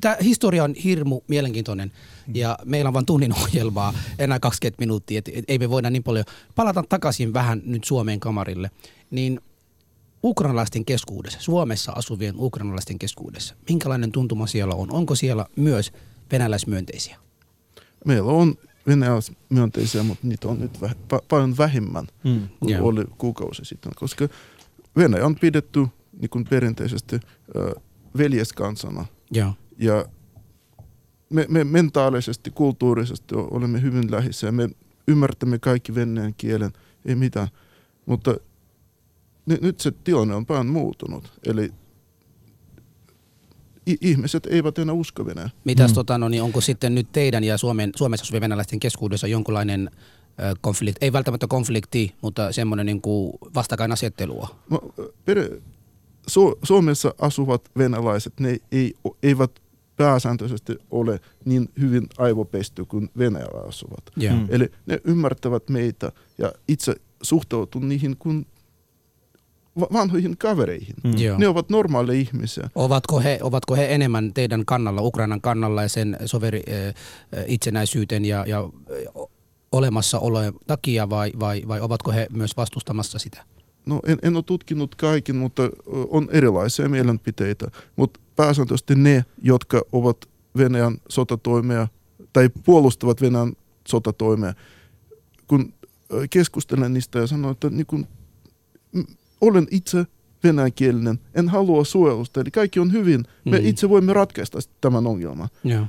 tämä 0.00 0.16
historia 0.22 0.64
on 0.64 0.74
hirmu 0.74 1.20
mielenkiintoinen 1.28 1.92
ja 2.34 2.58
meillä 2.64 2.88
on 2.88 2.94
vain 2.94 3.06
tunnin 3.06 3.32
ohjelmaa, 3.32 3.94
enää 4.18 4.40
20 4.40 4.82
minuuttia, 4.82 5.18
et, 5.18 5.28
et 5.34 5.44
ei 5.48 5.58
me 5.58 5.70
voida 5.70 5.90
niin 5.90 6.02
paljon. 6.02 6.24
Palata 6.54 6.84
takaisin 6.88 7.32
vähän 7.32 7.62
nyt 7.64 7.84
Suomeen 7.84 8.20
kamarille. 8.20 8.70
Niin 9.10 9.40
ukrainalaisten 10.24 10.84
keskuudessa, 10.84 11.38
Suomessa 11.40 11.92
asuvien 11.92 12.34
ukrainalaisten 12.38 12.98
keskuudessa, 12.98 13.54
minkälainen 13.68 14.12
tuntuma 14.12 14.46
siellä 14.46 14.74
on? 14.74 14.92
Onko 14.92 15.14
siellä 15.14 15.46
myös 15.56 15.92
venäläismyönteisiä? 16.32 17.16
Meillä 18.04 18.32
on 18.32 18.54
venäläismyönteisiä, 18.86 20.02
mutta 20.02 20.26
niitä 20.26 20.48
on 20.48 20.60
nyt 20.60 20.78
väh- 20.82 20.96
pa- 21.14 21.24
paljon 21.28 21.56
vähemmän 21.58 22.06
Mm. 22.24 22.48
kuin 22.60 22.72
Joo. 22.72 22.88
oli 22.88 23.04
kuukausi 23.18 23.64
sitten, 23.64 23.92
koska 23.96 24.28
Venäjä 24.96 25.26
on 25.26 25.34
pidetty 25.34 25.86
niin 26.20 26.30
kuin 26.30 26.44
perinteisesti 26.50 27.16
ö, 27.56 27.74
veljeskansana 28.18 29.06
Joo. 29.30 29.52
ja 29.78 30.04
me, 31.30 31.46
me 31.48 31.64
mentaalisesti, 31.64 32.50
kulttuurisesti 32.50 33.34
olemme 33.34 33.82
hyvin 33.82 34.10
lähissä 34.10 34.46
ja 34.46 34.52
me 34.52 34.68
ymmärtämme 35.08 35.58
kaikki 35.58 35.94
venäjän 35.94 36.34
kielen, 36.34 36.72
ei 37.04 37.14
mitään, 37.14 37.48
mutta 38.06 38.34
nyt, 39.46 39.62
nyt 39.62 39.80
se 39.80 39.90
tilanne 39.90 40.34
on 40.34 40.46
paljon 40.46 40.66
muuttunut, 40.66 41.32
eli 41.46 41.72
ihmiset 44.00 44.46
eivät 44.46 44.78
enää 44.78 44.94
usko 44.94 45.26
Venäjää. 45.26 45.50
Mitäs 45.64 45.90
Mm. 45.90 45.94
tota, 45.94 46.18
no, 46.18 46.28
niin 46.28 46.42
onko 46.42 46.60
sitten 46.60 46.94
nyt 46.94 47.06
teidän 47.12 47.44
ja 47.44 47.58
Suomen, 47.58 47.90
Suomessa 47.96 48.24
asuvien 48.24 48.40
venäläisten 48.40 48.80
keskuudessa 48.80 49.26
jonkunlainen 49.26 49.90
konflikti, 50.60 51.04
ei 51.04 51.12
välttämättä 51.12 51.46
konflikti, 51.46 52.14
mutta 52.22 52.52
semmoinen 52.52 52.86
niin 52.86 53.00
kuin 53.00 53.32
vastakkainasettelua? 53.54 54.48
No, 54.70 54.80
per, 55.24 55.50
Su- 56.30 56.58
Suomessa 56.62 57.14
asuvat 57.18 57.62
venäläiset, 57.78 58.40
ne 58.40 58.56
ei, 58.72 58.94
eivät 59.22 59.50
pääsääntöisesti 59.96 60.76
ole 60.90 61.20
niin 61.44 61.68
hyvin 61.80 62.06
aivopesty 62.18 62.84
kuin 62.84 63.10
Venäjällä 63.18 63.68
asuvat. 63.68 64.02
Joo. 64.16 64.36
Mm. 64.36 64.46
Eli 64.48 64.68
ne 64.86 65.00
ymmärtävät 65.04 65.68
meitä 65.68 66.12
ja 66.38 66.52
itse 66.68 66.94
suhtautuu 67.22 67.80
niihin 67.80 68.16
kuin 68.16 68.46
vanhoihin 69.92 70.36
kavereihin. 70.38 70.94
Mm. 71.04 71.18
Joo. 71.18 71.38
Ne 71.38 71.48
ovat 71.48 71.70
normaaleja 71.70 72.20
ihmisiä. 72.20 72.70
Ovatko 72.74 73.20
he, 73.20 73.38
ovatko 73.42 73.74
he 73.74 73.94
enemmän 73.94 74.34
teidän 74.34 74.64
kannalla, 74.66 75.02
Ukrainan 75.02 75.40
kannalla 75.40 75.82
ja 75.82 75.88
sen 75.88 76.16
soveri, 76.26 76.62
ö, 76.68 76.88
ö, 76.88 76.92
itsenäisyyden 77.46 78.24
ja, 78.24 78.44
ja 78.48 78.70
olemassaolojen 79.72 80.54
takia 80.66 81.10
vai, 81.10 81.32
vai, 81.40 81.62
vai 81.68 81.80
ovatko 81.80 82.12
he 82.12 82.26
myös 82.32 82.56
vastustamassa 82.56 83.18
sitä? 83.18 83.44
No 83.86 84.00
en, 84.06 84.18
en 84.22 84.36
ole 84.36 84.42
tutkinut 84.42 84.94
kaikin, 84.94 85.36
mutta 85.36 85.62
on 86.08 86.28
erilaisia 86.30 86.88
mielenpiteitä. 86.88 87.66
Mutta 87.96 88.20
pääsääntöisesti 88.36 88.94
ne, 88.94 89.24
jotka 89.42 89.82
ovat 89.92 90.16
Venäjän 90.56 90.96
sotatoimia 91.08 91.88
tai 92.32 92.48
puolustavat 92.64 93.20
Venäjän 93.20 93.52
sotatoimia, 93.88 94.54
kun 95.46 95.74
keskustelen 96.30 96.92
niistä 96.92 97.18
ja 97.18 97.26
sanon, 97.26 97.52
että 97.52 97.70
niin 97.70 97.86
kun, 97.86 98.06
olen 99.44 99.66
itse 99.70 100.06
venäjänkielinen, 100.44 101.18
en 101.34 101.48
halua 101.48 101.84
suojelusta, 101.84 102.40
eli 102.40 102.50
kaikki 102.50 102.80
on 102.80 102.92
hyvin. 102.92 103.24
Me 103.44 103.58
Mm. 103.58 103.66
itse 103.66 103.88
voimme 103.88 104.12
ratkaista 104.12 104.58
tämän 104.80 105.06
ongelman. 105.06 105.48
Joo. 105.64 105.86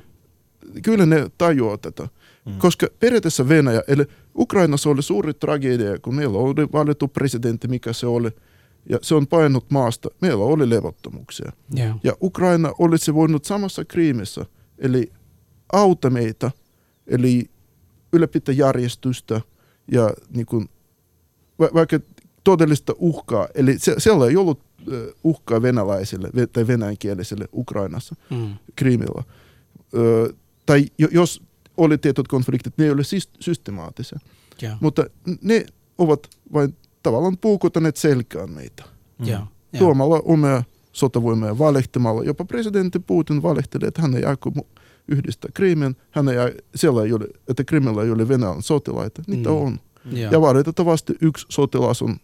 Kyllä 0.84 1.06
ne 1.06 1.30
tajuaa 1.38 1.78
tätä. 1.78 2.08
Mm. 2.45 2.53
Koska 2.58 2.88
periaatteessa 2.99 3.49
Venäjä, 3.49 3.82
eli 3.88 4.03
Ukrainassa 4.38 4.89
oli 4.89 5.03
suuri 5.03 5.34
tragedia, 5.34 5.99
kun 5.99 6.16
meillä 6.16 6.38
oli 6.38 6.68
valittu 6.74 7.08
presidentti, 7.08 7.68
mikä 7.68 7.93
se 7.93 8.08
oli, 8.08 8.30
ja 8.89 8.99
se 9.01 9.16
on 9.16 9.28
painut 9.28 9.72
maasta. 9.72 10.10
Meillä 10.22 10.43
oli 10.45 10.70
levottomuuksia. 10.70 11.51
Joo. 11.76 11.95
Ja 12.03 12.14
Ukraina 12.22 12.74
olisi 12.80 13.14
voinut 13.14 13.45
samassa 13.45 13.86
kriimissä, 13.86 14.45
eli 14.78 15.12
auta 15.74 16.10
meitä, 16.10 16.51
eli 17.08 17.49
ylläpitää 18.14 18.56
järjestystä 18.56 19.41
ja 19.91 20.14
niin 20.36 20.45
kuin, 20.45 20.70
va- 21.60 21.70
vaikka 21.74 21.99
todellista 22.46 22.93
uhkaa, 22.98 23.48
eli 23.56 23.80
se, 23.80 23.96
siellä 23.98 24.28
ei 24.28 24.38
ollut 24.38 24.60
uhkaa 25.24 25.62
venäläisille 25.62 26.28
ve- 26.28 26.48
tai 26.54 26.68
venäjänkielisille 26.68 27.46
Ukrainassa. 27.54 28.16
Mm. 28.30 28.54
Krimillä. 28.76 29.24
Ö, 29.96 30.34
tai 30.66 30.86
jo- 30.98 31.08
jos 31.12 31.41
oli 31.78 31.98
tietyt 31.98 32.28
konfliktit, 32.28 32.74
ne 32.78 32.86
ei 32.86 32.91
ole 32.91 33.02
systemaattisia. 33.39 34.20
Joo. 34.62 34.74
Mutta 34.80 35.06
ne 35.41 35.66
ovat 35.98 36.20
vain 36.54 36.76
tavallaan 37.04 37.38
puukotaneet 37.38 37.98
selkään 37.98 38.50
meitä. 38.52 38.84
Mm. 39.20 39.26
Joo. 39.28 39.39
Joo. 39.39 39.80
Tuomalla 39.80 40.22
omia 40.26 40.64
sotavoimia 40.91 41.58
valehtimalla. 41.58 42.24
Jopa 42.24 42.46
presidentti 42.46 43.00
Putin 43.00 43.43
valehteli, 43.43 43.88
että 43.88 44.02
hän 44.02 44.16
ei 44.16 44.24
aikoo 44.24 44.52
mu- 44.60 44.80
yhdistää 45.08 45.52
Krimin. 45.54 45.96
Hän 46.12 46.30
ei, 46.30 46.36
siellä 46.76 47.04
ei 47.04 47.14
ole, 47.14 47.28
että 47.48 47.64
Krimillä 47.64 48.04
ei 48.04 48.12
ole 48.12 48.28
Venäjän 48.28 48.62
sotilaita. 48.62 49.22
Niitä 49.28 49.50
Mm. 49.50 49.56
on. 49.56 49.80
Joo. 50.12 50.32
Ja 50.32 50.41
valitettavasti 50.41 51.14
yksi 51.22 51.46
sotilas 51.50 52.02
on 52.02 52.16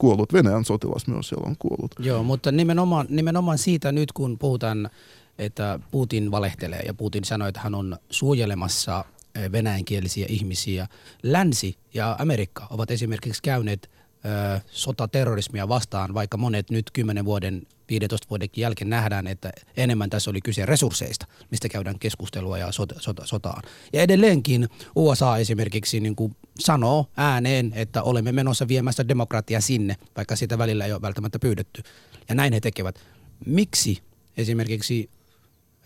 kuollut. 0.00 0.32
Venäjän 0.32 0.64
sotilas 0.64 1.06
myös 1.06 1.28
siellä 1.28 1.48
on 1.48 1.56
kuollut. 1.58 1.92
Joo, 1.98 2.22
mutta 2.22 2.52
nimenomaan, 2.52 3.06
nimenomaan 3.08 3.58
siitä 3.58 3.92
nyt, 3.92 4.12
kun 4.12 4.38
puhutaan, 4.38 4.90
että 5.38 5.80
Putin 5.90 6.30
valehtelee 6.30 6.82
ja 6.86 6.94
Putin 6.94 7.24
sanoi, 7.24 7.48
että 7.48 7.60
hän 7.60 7.74
on 7.74 7.96
suojelemassa 8.10 9.04
eh, 9.34 9.52
venäjänkielisiä 9.52 10.26
ihmisiä. 10.28 10.86
Länsi 11.22 11.76
ja 11.94 12.16
Amerikka 12.18 12.66
ovat 12.70 12.90
esimerkiksi 12.90 13.42
käyneet 13.42 13.90
ö, 14.24 14.60
sotaterrorismia 14.70 15.68
vastaan, 15.68 16.14
vaikka 16.14 16.36
monet 16.36 16.70
nyt 16.70 16.90
10 16.92 17.24
vuoden, 17.24 17.62
15 17.90 18.26
vuoden 18.30 18.48
jälkeen 18.56 18.90
nähdään, 18.90 19.26
että 19.26 19.50
enemmän 19.76 20.10
tässä 20.10 20.30
oli 20.30 20.40
kyse 20.40 20.66
resursseista, 20.66 21.26
mistä 21.50 21.68
käydään 21.68 21.98
keskustelua 21.98 22.58
ja 22.58 22.72
sota, 22.72 22.94
sota, 22.98 23.26
sotaan. 23.26 23.62
Ja 23.92 24.02
edelleenkin 24.02 24.68
USA 24.96 25.36
esimerkiksi 25.36 26.00
niin 26.00 26.16
kuin 26.16 26.36
sanoo 26.58 27.06
ääneen, 27.16 27.72
että 27.74 28.02
olemme 28.02 28.32
menossa 28.32 28.68
viemässä 28.68 29.08
demokratiaa 29.08 29.60
sinne, 29.60 29.96
vaikka 30.16 30.36
sitä 30.36 30.58
välillä 30.58 30.84
ei 30.84 30.92
ole 30.92 31.02
välttämättä 31.02 31.38
pyydetty. 31.38 31.82
Ja 32.28 32.34
näin 32.34 32.52
he 32.52 32.60
tekevät. 32.60 33.00
Miksi 33.46 34.02
esimerkiksi 34.36 35.10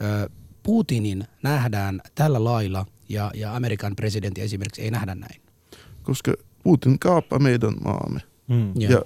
ö, 0.01 0.31
Putinin 0.63 1.25
nähdään 1.43 2.01
tällä 2.15 2.45
lailla 2.45 2.87
ja, 3.09 3.31
ja 3.35 3.57
Amerikan 3.57 3.97
presidentti 3.97 4.41
esimerkiksi 4.41 4.83
ei 4.83 4.91
nähdä 4.91 5.15
näin. 5.15 5.41
Koska 6.03 6.35
Putin 6.63 6.99
kaapaa 6.99 7.39
meidän 7.39 7.75
maamme. 7.85 8.21
Mm. 8.49 8.73
Ja 8.81 9.03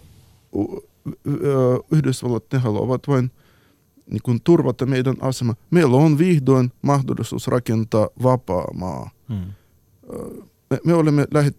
Yhdysvallat 1.92 2.44
ne 2.52 2.58
haluavat 2.58 3.08
vain 3.08 3.30
niin 4.10 4.22
kuin 4.22 4.40
turvata 4.44 4.86
meidän 4.86 5.16
asema. 5.20 5.54
Meillä 5.70 5.96
on 5.96 6.18
vihdoin 6.18 6.72
mahdollisuus 6.82 7.48
rakentaa 7.48 8.08
vapaa 8.22 8.74
maa. 8.74 9.10
Mm. 9.28 9.52
Me, 10.70 10.78
me 10.84 10.94
olemme 10.94 11.26
lähet, 11.34 11.56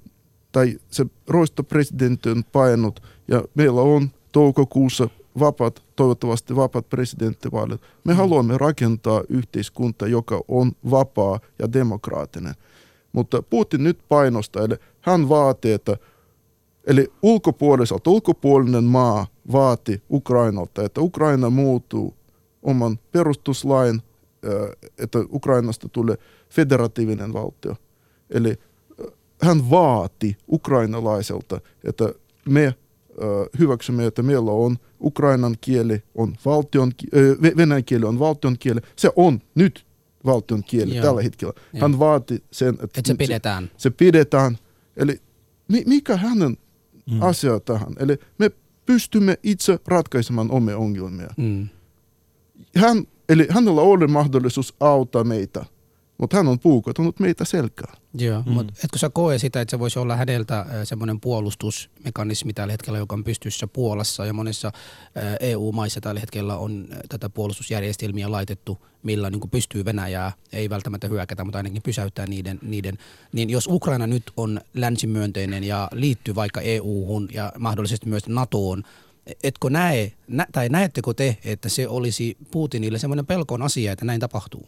tai 0.51 0.79
se 0.91 1.05
roistopresidentti 1.27 2.29
on 2.29 2.43
painut 2.51 3.03
ja 3.27 3.43
meillä 3.55 3.81
on 3.81 4.09
toukokuussa 4.31 5.09
vapaat, 5.39 5.83
toivottavasti 5.95 6.55
vapaat 6.55 6.89
presidenttivaalit. 6.89 7.81
Me 8.03 8.13
haluamme 8.13 8.57
rakentaa 8.57 9.23
yhteiskunta, 9.29 10.07
joka 10.07 10.41
on 10.47 10.71
vapaa 10.91 11.39
ja 11.59 11.73
demokraattinen. 11.73 12.53
Mutta 13.11 13.43
Putin 13.43 13.83
nyt 13.83 13.99
painostaa, 14.09 14.63
eli 14.63 14.75
hän 15.01 15.29
vaatii, 15.29 15.71
että 15.71 15.97
Eli 16.87 17.11
ulkopuoliselta, 17.21 18.09
ulkopuolinen 18.09 18.83
maa 18.83 19.27
vaati 19.51 20.03
Ukrainalta, 20.11 20.83
että 20.83 21.01
Ukraina 21.01 21.49
muuttuu 21.49 22.13
oman 22.63 22.99
perustuslain, 23.11 24.01
ö, 24.45 24.75
että 24.97 25.19
Ukrainasta 25.33 25.89
tulee 25.89 26.15
federatiivinen 26.49 27.33
valtio. 27.33 27.75
Eli 28.29 28.49
ö, 28.99 29.11
hän 29.41 29.69
vaati 29.69 30.37
ukrainalaiselta, 30.51 31.61
että 31.83 32.13
me 32.49 32.65
ö, 32.65 32.75
hyväksymme, 33.59 34.05
että 34.05 34.21
meillä 34.23 34.51
on 34.51 34.77
ukrainan 35.01 35.55
kieli, 35.61 36.03
on 36.15 36.35
valtion, 36.45 36.91
venäjän 37.57 37.83
kieli 37.85 38.05
on 38.05 38.19
valtion 38.19 38.55
kieli. 38.59 38.79
Se 38.95 39.11
on 39.15 39.41
nyt 39.55 39.85
valtion 40.25 40.63
kieli 40.63 40.95
Joo. 40.95 41.05
tällä 41.05 41.21
hetkellä. 41.21 41.53
Joo. 41.73 41.81
Hän 41.81 41.99
vaati 41.99 42.43
sen, 42.51 42.69
että, 42.69 42.83
Että 42.83 43.01
se 43.07 43.15
pidetään. 43.15 43.71
se 43.77 43.89
pidetään. 43.89 44.57
Eli 44.97 45.21
mi- 45.67 45.83
mikä 45.87 46.17
hänen 46.17 46.57
mm. 47.11 47.21
asia 47.21 47.59
tähän? 47.59 47.93
Eli 47.99 48.17
me 48.37 48.51
pystymme 48.85 49.37
itse 49.43 49.79
ratkaisemaan 49.87 50.51
omia 50.51 50.77
ongelmia. 50.77 51.33
Mm. 51.37 51.67
Hän, 52.75 53.03
eli 53.29 53.47
hänellä 53.49 53.81
oli 53.81 54.07
mahdollisuus 54.07 54.75
auttaa 54.79 55.23
meitä, 55.23 55.65
mutta 56.19 56.37
hän 56.37 56.47
on 56.47 56.59
puukottanut 56.59 57.19
meitä 57.19 57.45
selkää. 57.45 57.93
Joo, 58.13 58.43
mm. 58.45 58.51
mutta 58.51 58.73
etkö 58.83 58.97
sä 58.97 59.09
koe 59.09 59.37
sitä, 59.37 59.61
että 59.61 59.71
se 59.71 59.79
voisi 59.79 59.99
olla 59.99 60.15
häneltä 60.15 60.65
semmoinen 60.83 61.19
puolustusmekanismi 61.19 62.53
tällä 62.53 62.73
hetkellä, 62.73 62.99
joka 62.99 63.15
on 63.15 63.23
pystyssä 63.23 63.67
Puolassa 63.67 64.25
ja 64.25 64.33
monissa 64.33 64.71
EU-maissa 65.39 66.01
tällä 66.01 66.19
hetkellä 66.19 66.57
on 66.57 66.87
tätä 67.09 67.29
puolustusjärjestelmiä 67.29 68.31
laitettu, 68.31 68.85
millä 69.03 69.29
niin 69.29 69.39
kuin 69.39 69.51
pystyy 69.51 69.85
Venäjää, 69.85 70.31
ei 70.53 70.69
välttämättä 70.69 71.07
hyökätä, 71.07 71.43
mutta 71.43 71.57
ainakin 71.57 71.81
pysäyttää 71.81 72.25
niiden, 72.25 72.59
niiden. 72.61 72.97
Niin 73.31 73.49
jos 73.49 73.67
Ukraina 73.67 74.07
nyt 74.07 74.23
on 74.37 74.61
länsimyönteinen 74.73 75.63
ja 75.63 75.87
liittyy 75.91 76.35
vaikka 76.35 76.61
EU-hun 76.61 77.29
ja 77.33 77.51
mahdollisesti 77.59 78.09
myös 78.09 78.27
NATOon, 78.27 78.83
etkö 79.43 79.69
näe, 79.69 80.11
nä, 80.27 80.47
tai 80.51 80.69
näettekö 80.69 81.13
te, 81.13 81.37
että 81.45 81.69
se 81.69 81.87
olisi 81.87 82.37
Putinille 82.51 82.99
semmoinen 82.99 83.25
pelkon 83.25 83.61
asia, 83.61 83.91
että 83.91 84.05
näin 84.05 84.19
tapahtuu? 84.19 84.67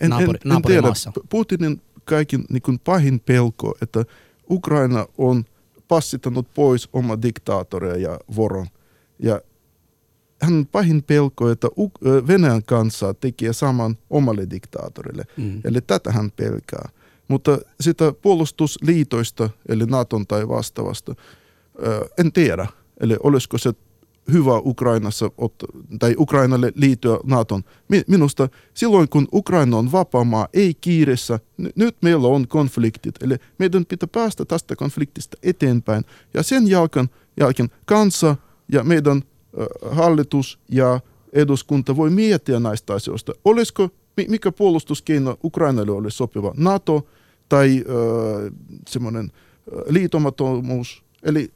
En, 0.00 0.10
Naapuri- 0.10 0.38
en, 0.44 0.52
en 0.52 0.62
tiedä, 0.62 0.88
Putinin 1.28 1.82
kaikin 2.04 2.44
niin 2.50 2.62
kuin 2.62 2.78
pahin 2.78 3.20
pelko, 3.20 3.74
että 3.82 4.04
Ukraina 4.50 5.06
on 5.18 5.44
passittanut 5.88 6.46
pois 6.54 6.88
oma 6.92 7.22
diktaattoria 7.22 7.96
ja 7.96 8.18
voron. 8.36 8.66
Ja 9.18 9.40
hän 10.42 10.66
pahin 10.72 11.02
pelko, 11.02 11.50
että 11.50 11.68
Venäjän 12.26 12.62
kanssa 12.62 13.14
tekee 13.14 13.52
saman 13.52 13.98
omalle 14.10 14.46
diktaattorille. 14.50 15.24
Mm. 15.36 15.60
Eli 15.64 15.80
tätä 15.80 16.12
hän 16.12 16.30
pelkää. 16.30 16.88
Mutta 17.28 17.58
sitä 17.80 18.12
puolustusliitoista, 18.22 19.50
eli 19.68 19.86
Naton 19.86 20.26
tai 20.26 20.48
vastaavasta, 20.48 21.14
en 22.18 22.32
tiedä. 22.32 22.66
Eli 23.00 23.16
olisiko 23.22 23.58
se 23.58 23.72
hyvä 24.32 24.58
Ukrainassa, 24.64 25.30
tai 25.98 26.14
Ukrainalle 26.18 26.72
liittyä 26.74 27.18
Naton. 27.24 27.62
Mi- 27.88 28.02
Minusta 28.08 28.48
silloin, 28.74 29.08
kun 29.08 29.28
Ukraina 29.32 29.76
on 29.76 29.92
vapaa 29.92 30.24
maa, 30.24 30.48
ei 30.52 30.74
kiireessä, 30.74 31.38
n- 31.62 31.66
nyt 31.76 31.96
meillä 32.02 32.28
on 32.28 32.48
konfliktit. 32.48 33.14
Eli 33.22 33.34
meidän 33.58 33.86
pitää 33.86 34.08
päästä 34.12 34.44
tästä 34.44 34.76
konfliktista 34.76 35.36
eteenpäin. 35.42 36.04
Ja 36.34 36.42
sen 36.42 36.68
jälkeen, 36.68 37.08
jälkeen 37.40 37.68
kansa 37.84 38.36
ja 38.72 38.84
meidän 38.84 39.22
ö, 39.58 39.66
hallitus 39.90 40.58
ja 40.68 41.00
eduskunta 41.32 41.96
voi 41.96 42.10
miettiä 42.10 42.60
näistä 42.60 42.94
asioista. 42.94 43.32
Olisiko, 43.44 43.88
mi- 44.16 44.26
mikä 44.28 44.52
puolustuskeino 44.52 45.36
Ukrainalle 45.44 45.92
olisi 45.92 46.16
sopiva? 46.16 46.54
NATO 46.56 47.06
tai 47.48 47.84
ö, 47.88 48.50
semmoinen 48.88 49.32
liitomattomuus? 49.88 51.04
Eli. 51.22 51.52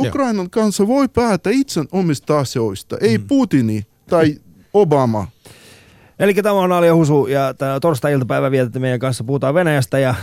Ukrainan 0.00 0.50
kanssa 0.50 0.86
voi 0.86 1.08
päättää 1.08 1.52
itse 1.52 1.84
omista 1.92 2.38
asioista, 2.38 2.96
ei 3.00 3.18
Putini 3.18 3.82
tai 4.08 4.34
Obama. 4.74 5.28
Eli 6.18 6.34
tämä 6.34 6.52
on 6.52 6.72
Alia 6.72 6.94
Husu 6.94 7.26
ja 7.26 7.54
torstai-iltapäivä 7.80 8.50
vietetään 8.50 8.80
meidän 8.80 9.00
kanssa. 9.00 9.24
Puhutaan 9.24 9.54
Venäjästä 9.54 9.98
ja, 9.98 10.14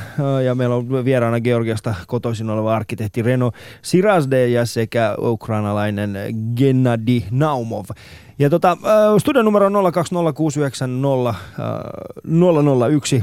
ja 0.46 0.56
meillä 0.56 0.76
on 0.76 1.06
vieraana 1.06 1.42
Georgiasta 1.42 1.96
kotoisin 2.08 2.50
oleva 2.50 2.76
arkkitehti 2.76 3.22
Reno 3.22 3.52
Sirasde 3.82 4.48
ja 4.48 4.66
sekä 4.66 5.16
ukrainalainen 5.20 6.18
Gennady 6.56 7.22
Naumov. 7.32 7.86
Ja 8.40 8.50
tota, 8.50 8.78
studion 9.20 9.46
numero 9.46 9.66
on 9.66 9.74
020690001. 9.74 9.78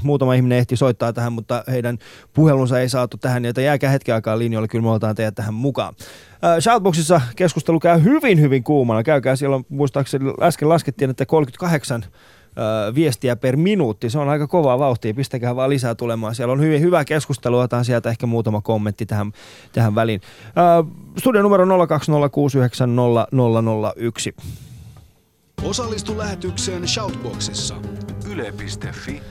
Muutama 0.03 0.35
ihminen 0.35 0.59
ehti 0.59 0.77
soittaa 0.77 1.13
tähän, 1.13 1.33
mutta 1.33 1.65
heidän 1.69 1.99
puhelunsa 2.35 2.81
ei 2.81 2.89
saatu 2.89 3.17
tähän, 3.17 3.45
joten 3.45 3.65
jääkää 3.65 3.91
hetken 3.91 4.15
aikaa 4.15 4.39
linjoille, 4.39 4.69
kyllä 4.69 4.83
me 4.83 4.91
otetaan 4.91 5.15
teidät 5.15 5.35
tähän 5.35 5.55
mukaan. 5.55 5.95
Äh, 6.45 6.59
Shoutboxissa 6.61 7.21
keskustelu 7.37 7.81
käy 7.81 8.03
hyvin, 8.03 8.41
hyvin 8.41 8.65
kuumana. 8.65 9.03
Käykää 9.03 9.37
siellä, 9.37 9.61
muistaakseni 9.69 10.25
äsken 10.43 10.69
laskettiin, 10.69 11.11
että 11.11 11.27
38 11.27 12.05
ö, 12.05 12.95
viestiä 12.95 13.37
per 13.37 13.57
minuutti. 13.57 14.11
Se 14.11 14.19
on 14.19 14.29
aika 14.29 14.47
kovaa 14.47 14.79
vauhtia. 14.79 15.15
Pistäkää 15.15 15.57
vaan 15.57 15.71
lisää 15.71 15.95
tulemaan. 15.95 16.35
Siellä 16.35 16.53
on 16.53 16.61
hyvin 16.61 16.81
hyvää 16.81 17.05
keskustelua. 17.05 17.63
Otan 17.63 17.85
sieltä 17.85 18.11
ehkä 18.11 18.27
muutama 18.27 18.61
kommentti 18.61 19.07
tähän, 19.07 19.33
tähän 19.73 19.95
väliin. 19.95 20.21
Studio 21.19 21.43
numero 21.43 21.65
020690001. 21.65 21.71
Osallistu 25.65 26.19
lähetykseen 26.19 26.89
Shoutboxissa. 26.89 27.75
Yle.fi 28.31 29.23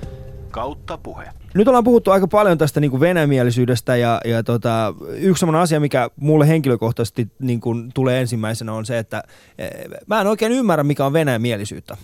kautta 0.51 0.97
puhe. 0.97 1.25
Nyt 1.53 1.67
ollaan 1.67 1.83
puhuttu 1.83 2.11
aika 2.11 2.27
paljon 2.27 2.57
tästä 2.57 2.79
niin 2.79 2.91
kuin 2.91 2.99
venäjämielisyydestä 2.99 3.95
ja, 3.95 4.21
ja 4.25 4.43
tota, 4.43 4.93
yksi 5.09 5.39
sellainen 5.39 5.61
asia, 5.61 5.79
mikä 5.79 6.09
mulle 6.15 6.47
henkilökohtaisesti 6.47 7.27
niin 7.39 7.59
kuin 7.61 7.91
tulee 7.93 8.21
ensimmäisenä 8.21 8.73
on 8.73 8.85
se, 8.85 8.97
että 8.97 9.23
eh, 9.57 9.69
mä 10.07 10.21
en 10.21 10.27
oikein 10.27 10.51
ymmärrä, 10.51 10.83
mikä 10.83 11.05
on 11.05 11.13
venäjämielisyyttä. 11.13 11.97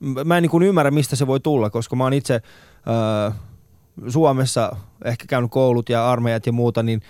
M- 0.00 0.18
Mä 0.24 0.36
en 0.36 0.42
niin 0.42 0.50
kuin 0.50 0.62
ymmärrä, 0.62 0.90
mistä 0.90 1.16
se 1.16 1.26
voi 1.26 1.40
tulla, 1.40 1.70
koska 1.70 1.96
mä 1.96 2.04
oon 2.04 2.12
itse 2.12 2.34
öö, 2.34 3.30
Suomessa 4.08 4.76
ehkä 5.04 5.24
käynyt 5.28 5.50
koulut 5.50 5.88
ja 5.88 6.10
armeijat 6.10 6.46
ja 6.46 6.52
muuta, 6.52 6.82
niin 6.82 7.02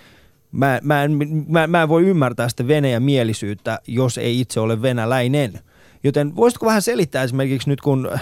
mä, 0.53 0.79
mä, 0.83 1.05
en, 1.05 1.19
mä, 1.49 1.67
mä 1.67 1.83
en 1.83 1.89
voi 1.89 2.03
ymmärtää 2.07 2.49
sitä 2.49 2.69
venäjämielisyyttä, 2.69 3.81
jos 3.87 4.19
ei 4.19 4.41
itse 4.41 4.61
ole 4.61 4.83
venäläinen. 4.83 5.61
Joten 6.05 6.37
voisitko 6.37 6.67
vähän 6.67 6.83
selittää 6.83 7.23
esimerkiksi 7.23 7.69
nyt, 7.69 7.81
kun 7.81 8.11
äh, 8.13 8.21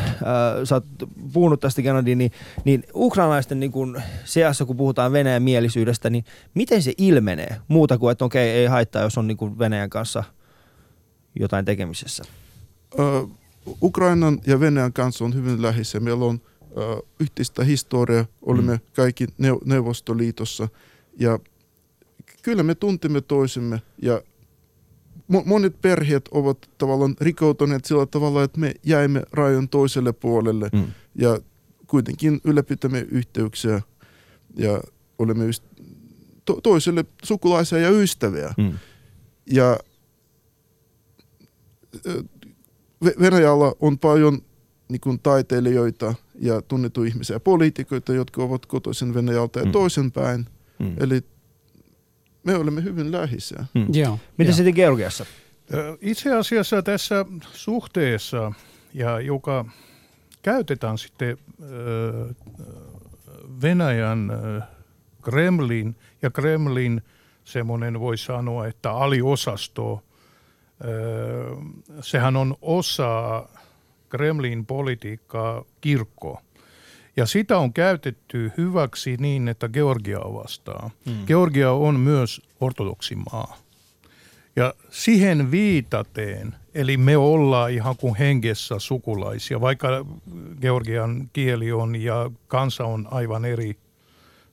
sä 0.65 0.75
oot 0.75 0.85
puhunut 1.33 1.61
tästä 1.61 1.83
Gennady, 1.83 2.15
niin, 2.15 2.33
niin 2.65 2.85
ukrainalaisten 2.95 3.61
niin 3.61 3.73
kun 3.73 4.03
seassa, 4.25 4.65
kun 4.65 4.77
puhutaan 4.77 5.13
Venäjän 5.13 5.43
mielisyydestä, 5.43 6.11
niin 6.11 6.25
miten 6.55 6.83
se 6.83 6.93
ilmenee 6.99 7.57
muuta 7.69 7.99
kuin, 7.99 8.13
että 8.13 8.25
okei, 8.25 8.51
ei 8.51 8.67
haittaa, 8.67 9.03
jos 9.03 9.19
on 9.19 9.27
niin 9.27 9.37
kuin 9.37 9.59
Venäjän 9.59 9.91
kanssa 9.91 10.25
jotain 11.41 11.65
tekemisessä? 11.65 12.25
Ö, 12.99 13.27
Ukrainan 13.83 14.41
ja 14.47 14.61
Venäjän 14.61 14.93
kanssa 14.93 15.25
on 15.25 15.35
hyvin 15.35 15.63
läheisiä. 15.63 16.01
Meillä 16.01 16.25
on 16.25 16.41
ö, 16.77 17.03
yhteistä 17.21 17.65
historiaa, 17.65 18.25
olimme 18.43 18.81
kaikki 18.97 19.27
neu- 19.27 19.63
Neuvostoliitossa 19.65 20.69
ja 21.19 21.39
kyllä 22.43 22.63
me 22.63 22.75
tuntemme 22.75 23.21
toisemme 23.21 23.83
ja 24.03 24.23
monet 25.45 25.81
perheet 25.83 26.29
ovat 26.31 26.59
tavallaan 26.79 27.15
rikoutuneet 27.21 27.85
sillä 27.85 28.07
tavalla, 28.07 28.43
että 28.43 28.61
me 28.61 28.75
jäimme 28.83 29.23
rajan 29.33 29.69
toiselle 29.69 30.13
puolelle 30.13 30.69
Mm. 30.73 30.85
ja 31.15 31.41
kuitenkin 31.87 32.41
ylläpitämme 32.45 33.07
yhteyksiä 33.11 33.83
ja 34.57 34.81
olemme 35.19 35.45
yst- 35.51 35.83
to- 36.45 36.61
toiselle 36.63 37.05
sukulaisia 37.25 37.79
ja 37.79 37.91
ystäviä. 37.91 38.55
Mm. 38.59 38.73
Ja 39.47 39.79
Venäjällä 43.21 43.73
on 43.81 43.99
paljon 43.99 44.39
niin 44.89 45.01
kuin, 45.01 45.19
taiteilijoita 45.23 46.15
ja 46.41 46.63
tunnettuja 46.63 47.09
ihmisiä, 47.09 47.41
poliitikoita, 47.41 48.13
jotka 48.13 48.43
ovat 48.43 48.67
kotoisin 48.67 49.15
Venäjältä 49.15 49.61
ja 49.61 49.67
Mm. 49.67 49.73
toisinpäin. 49.73 50.47
Mm. 50.79 50.95
Eli 51.01 51.21
me 52.45 52.57
olemme 52.57 52.85
hyvin 52.85 53.13
läheisiä. 53.13 53.65
Mm. 53.75 53.87
Joo. 53.93 54.19
Miten 54.37 54.55
sitten 54.55 54.75
Georgiassa? 54.75 55.27
Itse 56.01 56.35
asiassa 56.35 56.83
tässä 56.83 57.27
suhteessa 57.53 58.53
ja 58.95 59.21
joka 59.21 59.65
käytetään 60.43 60.99
sitten 60.99 61.39
Venäjän 63.63 64.33
Kremlin 65.23 65.97
ja 66.23 66.31
Kremlin 66.31 67.03
semmoinen 67.45 68.01
voi 68.01 68.19
sanoa, 68.19 68.67
että 68.67 68.91
aliosasto, 68.91 70.03
sehän 72.01 72.37
on 72.37 72.57
osa 72.63 73.45
Kremlin 74.09 74.67
politiikkaa 74.67 75.65
kirkko. 75.81 76.43
Ja 77.17 77.27
sitä 77.27 77.59
on 77.59 77.73
käytetty 77.73 78.53
hyväksi 78.57 79.17
niin, 79.17 79.49
että 79.49 79.69
Georgia 79.69 80.21
vastaan. 80.21 80.91
Mm. 81.07 81.27
Georgia 81.27 81.73
on 81.73 82.01
myös 82.01 82.43
ortodoksimaa. 82.61 83.57
Ja 84.57 84.75
siihen 84.91 85.51
viitateen, 85.51 86.55
eli 86.75 86.97
me 86.97 87.17
ollaan 87.17 87.71
ihan 87.71 87.97
kuin 87.97 88.15
hengessä 88.15 88.79
sukulaisia, 88.79 89.61
vaikka 89.61 89.89
Georgian 90.61 91.31
kieli 91.33 91.73
on 91.73 91.97
ja 91.97 92.31
kansa 92.49 92.85
on 92.85 93.09
aivan 93.11 93.45
eri 93.45 93.77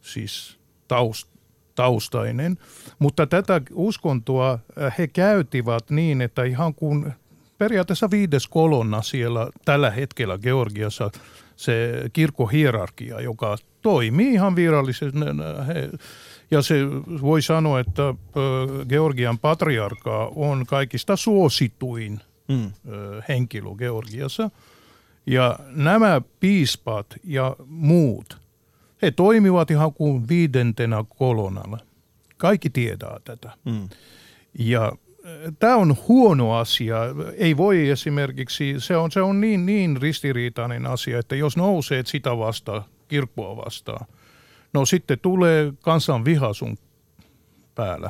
siis 0.01 0.59
taust, 0.87 1.29
taustainen. 1.75 2.57
Mutta 2.99 3.27
tätä 3.27 3.61
uskontoa 3.73 4.59
äh, 4.81 4.95
he 4.97 5.07
käytivät 5.07 5.89
niin, 5.89 6.21
että 6.21 6.43
ihan 6.43 6.75
kuin 6.75 7.13
periaatteessa 7.57 8.11
viides 8.11 8.47
kolonna 8.47 9.01
siellä 9.01 9.47
tällä 9.65 9.91
hetkellä 9.91 10.37
Georgiassa 10.37 11.11
se 11.59 12.09
kirkkohierarkia, 12.13 13.21
joka 13.21 13.57
toimii 13.81 14.33
ihan 14.33 14.55
virallisesti. 14.55 15.17
Ja 16.51 16.61
se 16.61 16.75
voi 17.21 17.41
sanoa, 17.41 17.79
että 17.79 18.13
Georgian 18.89 19.39
patriarka 19.39 20.31
on 20.35 20.65
kaikista 20.65 21.15
suosituin 21.15 22.19
mm. 22.47 22.71
henkilö 23.29 23.75
Georgiassa. 23.77 24.49
Ja 25.25 25.59
nämä 25.67 26.21
piispat 26.39 27.05
ja 27.23 27.55
muut, 27.65 28.37
he 29.01 29.11
toimivat 29.11 29.71
ihan 29.71 29.93
kuin 29.93 30.29
viidentenä 30.29 31.03
kolonalla. 31.17 31.77
Kaikki 32.37 32.69
tietää 32.69 33.19
tätä. 33.23 33.51
Mm. 33.65 33.89
Ja 34.59 34.91
tämä 35.59 35.75
on 35.75 35.97
huono 36.07 36.53
asia. 36.53 36.97
Ei 37.37 37.57
voi 37.57 37.89
esimerkiksi, 37.89 38.75
se 38.77 38.97
on, 38.97 39.11
se 39.11 39.21
on 39.21 39.41
niin, 39.41 39.65
niin 39.65 39.97
ristiriitainen 40.01 40.85
asia, 40.85 41.19
että 41.19 41.35
jos 41.35 41.57
nousee 41.57 42.03
sitä 42.05 42.37
vastaan, 42.37 42.83
kirkkoa 43.07 43.65
vastaan, 43.65 44.05
no 44.73 44.85
sitten 44.85 45.19
tulee 45.19 45.73
kansan 45.81 46.25
viha 46.25 46.53
sun 46.53 46.77
päällä. 47.75 48.09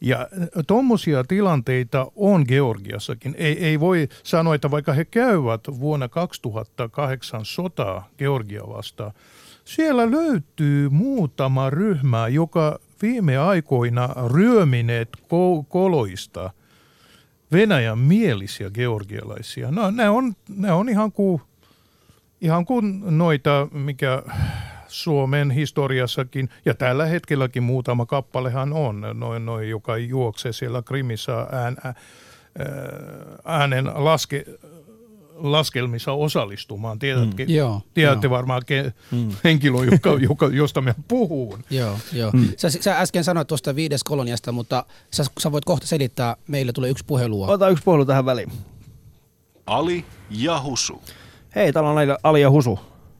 Ja 0.00 0.28
tuommoisia 0.66 1.24
tilanteita 1.24 2.06
on 2.16 2.44
Georgiassakin. 2.48 3.34
Ei, 3.38 3.64
ei 3.64 3.80
voi 3.80 4.08
sanoa, 4.22 4.54
että 4.54 4.70
vaikka 4.70 4.92
he 4.92 5.04
käyvät 5.04 5.60
vuonna 5.80 6.08
2008 6.08 7.44
sotaa 7.44 8.08
Georgia 8.18 8.62
vastaan, 8.68 9.12
siellä 9.64 10.10
löytyy 10.10 10.88
muutama 10.88 11.70
ryhmä, 11.70 12.28
joka 12.28 12.78
viime 13.02 13.36
aikoina 13.38 14.08
ryömineet 14.34 15.08
koloista 15.68 16.50
Venäjän 17.52 17.98
mielisiä 17.98 18.70
georgialaisia. 18.70 19.70
No, 19.70 19.90
ne, 19.90 20.08
on, 20.08 20.34
ne 20.48 20.72
on 20.72 20.88
ihan 20.88 21.12
kuin, 21.12 21.42
ihan 22.40 22.64
kuin 22.64 23.02
noita, 23.18 23.68
mikä 23.72 24.22
Suomen 24.88 25.50
historiassakin, 25.50 26.48
ja 26.64 26.74
tällä 26.74 27.06
hetkelläkin 27.06 27.62
muutama 27.62 28.06
kappalehan 28.06 28.72
on, 28.72 29.00
noin, 29.14 29.46
noin 29.46 29.70
joka 29.70 29.96
juoksee 29.96 30.52
siellä 30.52 30.82
Krimissä 30.82 31.46
ään, 31.52 31.76
äänen 33.44 33.90
laske, 33.94 34.44
laskelmissa 35.34 36.12
osallistumaan. 36.12 36.98
Tiedätkin, 36.98 37.48
mm. 37.48 37.54
joo, 37.54 37.80
tiedätte 37.94 38.26
joo. 38.26 38.36
varmaan 38.36 38.62
ke, 38.66 38.92
mm. 39.10 39.28
henkilö, 39.44 39.84
joka, 39.92 40.10
joka, 40.10 40.46
josta 40.52 40.80
me 40.80 40.94
puhun. 41.08 41.64
Joo, 41.70 41.96
joo. 42.12 42.30
Mm. 42.30 42.48
Sä, 42.56 42.70
sä 42.70 43.00
äsken 43.00 43.24
sanoit 43.24 43.48
tuosta 43.48 43.76
viides 43.76 44.04
koloniasta, 44.04 44.52
mutta 44.52 44.84
sä, 45.10 45.24
sä 45.40 45.52
voit 45.52 45.64
kohta 45.64 45.86
selittää, 45.86 46.36
meille 46.48 46.72
tulee 46.72 46.90
yksi 46.90 47.04
puhelua. 47.06 47.46
Ota 47.46 47.68
yksi 47.68 47.84
puhelu 47.84 48.04
tähän 48.04 48.26
väliin. 48.26 48.52
Ali 49.66 50.04
ja 50.30 50.62
Husu. 50.62 51.02
Hei, 51.54 51.72
täällä 51.72 51.90
on 51.90 51.96
Ali 52.22 52.40
ja 52.40 52.50
Husu. 52.50 52.78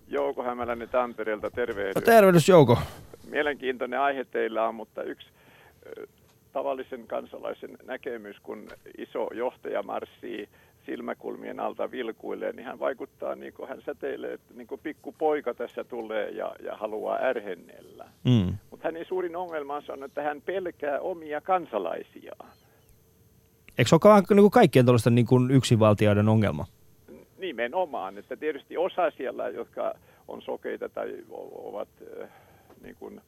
Jouko 0.09 0.43
Hämäläinen 0.43 0.89
Tampereelta, 0.89 1.51
tervehdys. 1.51 1.95
No, 1.95 2.01
tervehdys 2.01 2.49
Jouko. 2.49 2.79
Mielenkiintoinen 3.31 4.01
aihe 4.01 4.25
teillä 4.25 4.69
on, 4.69 4.75
mutta 4.75 5.03
yksi 5.03 5.27
tavallisen 6.53 7.07
kansalaisen 7.07 7.79
näkemys, 7.85 8.37
kun 8.43 8.69
iso 8.99 9.29
johtaja 9.35 9.83
marssii 9.83 10.49
silmäkulmien 10.87 11.61
alta 11.61 11.91
vilkuilee, 11.91 12.53
niin 12.53 12.67
hän 12.67 12.79
vaikuttaa 12.79 13.35
niin 13.35 13.53
kuin 13.53 13.69
hän 13.69 13.83
säteilee, 13.87 14.33
että 14.33 14.55
niin 14.55 14.67
kuin 14.67 14.81
pikku 14.83 15.15
poika 15.19 15.55
tässä 15.55 15.85
tulee 15.85 16.31
ja, 16.31 16.55
ja 16.63 16.77
haluaa 16.77 17.19
ärhennellä. 17.23 18.05
Mm. 18.25 18.55
Mutta 18.71 18.89
hänen 18.89 19.07
suurin 19.09 19.37
ongelmansa 19.37 19.93
on, 19.93 20.05
että 20.05 20.23
hän 20.23 20.43
pelkää 20.43 21.01
omia 21.01 21.41
kansalaisiaan. 21.41 22.51
Eikö 23.79 23.89
se 23.89 23.95
ole 23.95 24.23
niin 24.31 24.43
kuin 24.43 24.51
kaikkien 24.51 24.85
tuollaisten 24.85 25.15
niin 25.15 25.27
kuin 25.27 25.51
yksinvaltioiden 25.51 26.29
ongelma? 26.29 26.67
Nimenomaan, 27.39 28.19
että 28.19 28.37
tietysti 28.37 28.77
osa 28.77 29.11
siellä, 29.11 29.49
jotka 29.49 29.95
on 30.29 30.43
sokeita 30.43 30.89
tai 30.89 31.25
ovat 31.55 31.89
niin 32.83 32.97
kuin, 32.99 33.21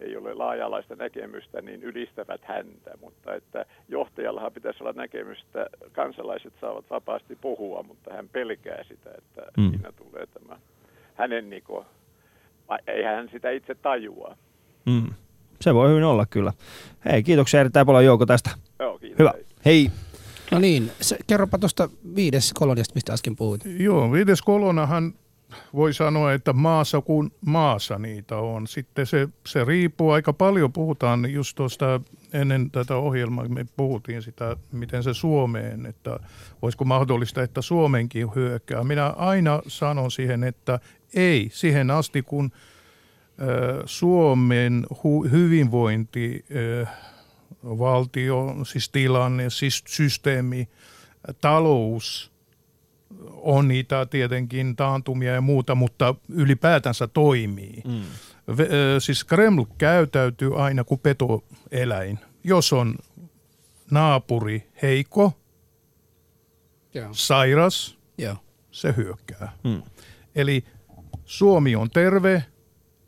ei 0.00 0.16
ole 0.16 0.34
laaja-alaista 0.34 0.96
näkemystä, 0.96 1.62
niin 1.62 1.82
ylistävät 1.82 2.40
häntä. 2.44 2.90
Mutta 3.00 3.34
että 3.34 3.66
johtajallahan 3.88 4.52
pitäisi 4.52 4.78
olla 4.82 4.92
näkemystä, 4.92 5.66
kansalaiset 5.92 6.52
saavat 6.60 6.90
vapaasti 6.90 7.36
puhua, 7.36 7.82
mutta 7.82 8.14
hän 8.14 8.28
pelkää 8.28 8.84
sitä, 8.88 9.10
että 9.18 9.42
mm. 9.56 9.70
siinä 9.70 9.92
tulee 9.92 10.26
tämä 10.26 10.58
hänen, 11.14 11.50
niin 11.50 11.62
kuin, 11.62 11.86
eihän 12.86 13.16
hän 13.16 13.28
sitä 13.32 13.50
itse 13.50 13.74
tajua. 13.74 14.36
Mm. 14.86 15.14
Se 15.60 15.74
voi 15.74 15.90
hyvin 15.90 16.04
olla 16.04 16.26
kyllä. 16.26 16.52
Hei, 17.04 17.22
kiitoksia 17.22 17.60
erittäin 17.60 17.86
paljon 17.86 18.04
Jouko 18.04 18.26
tästä. 18.26 18.50
Joo, 18.78 18.98
kiitos. 18.98 19.18
Hyvä. 19.18 19.32
Hei. 19.64 19.90
No 20.50 20.58
niin, 20.58 20.90
se, 21.00 21.18
kerropa 21.26 21.58
tuosta 21.58 21.88
viides 22.16 22.52
koloniasta, 22.52 22.94
mistä 22.94 23.12
äsken 23.12 23.36
puhuit. 23.36 23.60
Joo, 23.78 24.12
viides 24.12 24.42
kolonahan 24.42 25.14
voi 25.74 25.94
sanoa, 25.94 26.32
että 26.32 26.52
maassa 26.52 27.00
kuin 27.00 27.32
maassa 27.46 27.98
niitä 27.98 28.36
on. 28.36 28.66
Sitten 28.66 29.06
se, 29.06 29.28
se 29.46 29.64
riippuu 29.64 30.10
aika 30.10 30.32
paljon, 30.32 30.72
puhutaan 30.72 31.32
just 31.32 31.56
tuosta 31.56 32.00
ennen 32.32 32.70
tätä 32.70 32.96
ohjelmaa, 32.96 33.48
me 33.48 33.66
puhuttiin 33.76 34.22
sitä, 34.22 34.56
miten 34.72 35.02
se 35.02 35.14
Suomeen, 35.14 35.86
että 35.86 36.20
olisiko 36.62 36.84
mahdollista, 36.84 37.42
että 37.42 37.62
Suomenkin 37.62 38.34
hyökkää. 38.34 38.84
Minä 38.84 39.06
aina 39.06 39.62
sanon 39.66 40.10
siihen, 40.10 40.44
että 40.44 40.78
ei, 41.14 41.48
siihen 41.52 41.90
asti 41.90 42.22
kun 42.22 42.50
Suomen 43.84 44.86
hu- 44.94 45.30
hyvinvointi, 45.30 46.44
valtio, 47.64 48.56
siis 48.62 48.88
tilanne, 48.88 49.50
siis 49.50 49.84
systeemi, 49.86 50.68
talous– 51.40 52.32
on 53.30 53.68
niitä 53.68 54.06
tietenkin 54.06 54.76
taantumia 54.76 55.32
ja 55.32 55.40
muuta, 55.40 55.74
mutta 55.74 56.14
ylipäätänsä 56.28 57.06
toimii. 57.06 57.82
Mm. 57.86 58.02
Siis 58.98 59.24
Kreml 59.24 59.64
käytäytyy 59.78 60.62
aina 60.62 60.84
kuin 60.84 61.00
petoeläin. 61.00 62.18
Jos 62.44 62.72
on 62.72 62.94
naapuri 63.90 64.68
heikko, 64.82 65.32
yeah. 66.96 67.08
sairas, 67.12 67.98
yeah. 68.20 68.38
se 68.70 68.94
hyökkää. 68.96 69.52
Mm. 69.64 69.82
Eli 70.34 70.64
Suomi 71.24 71.76
on 71.76 71.90
terve, 71.90 72.44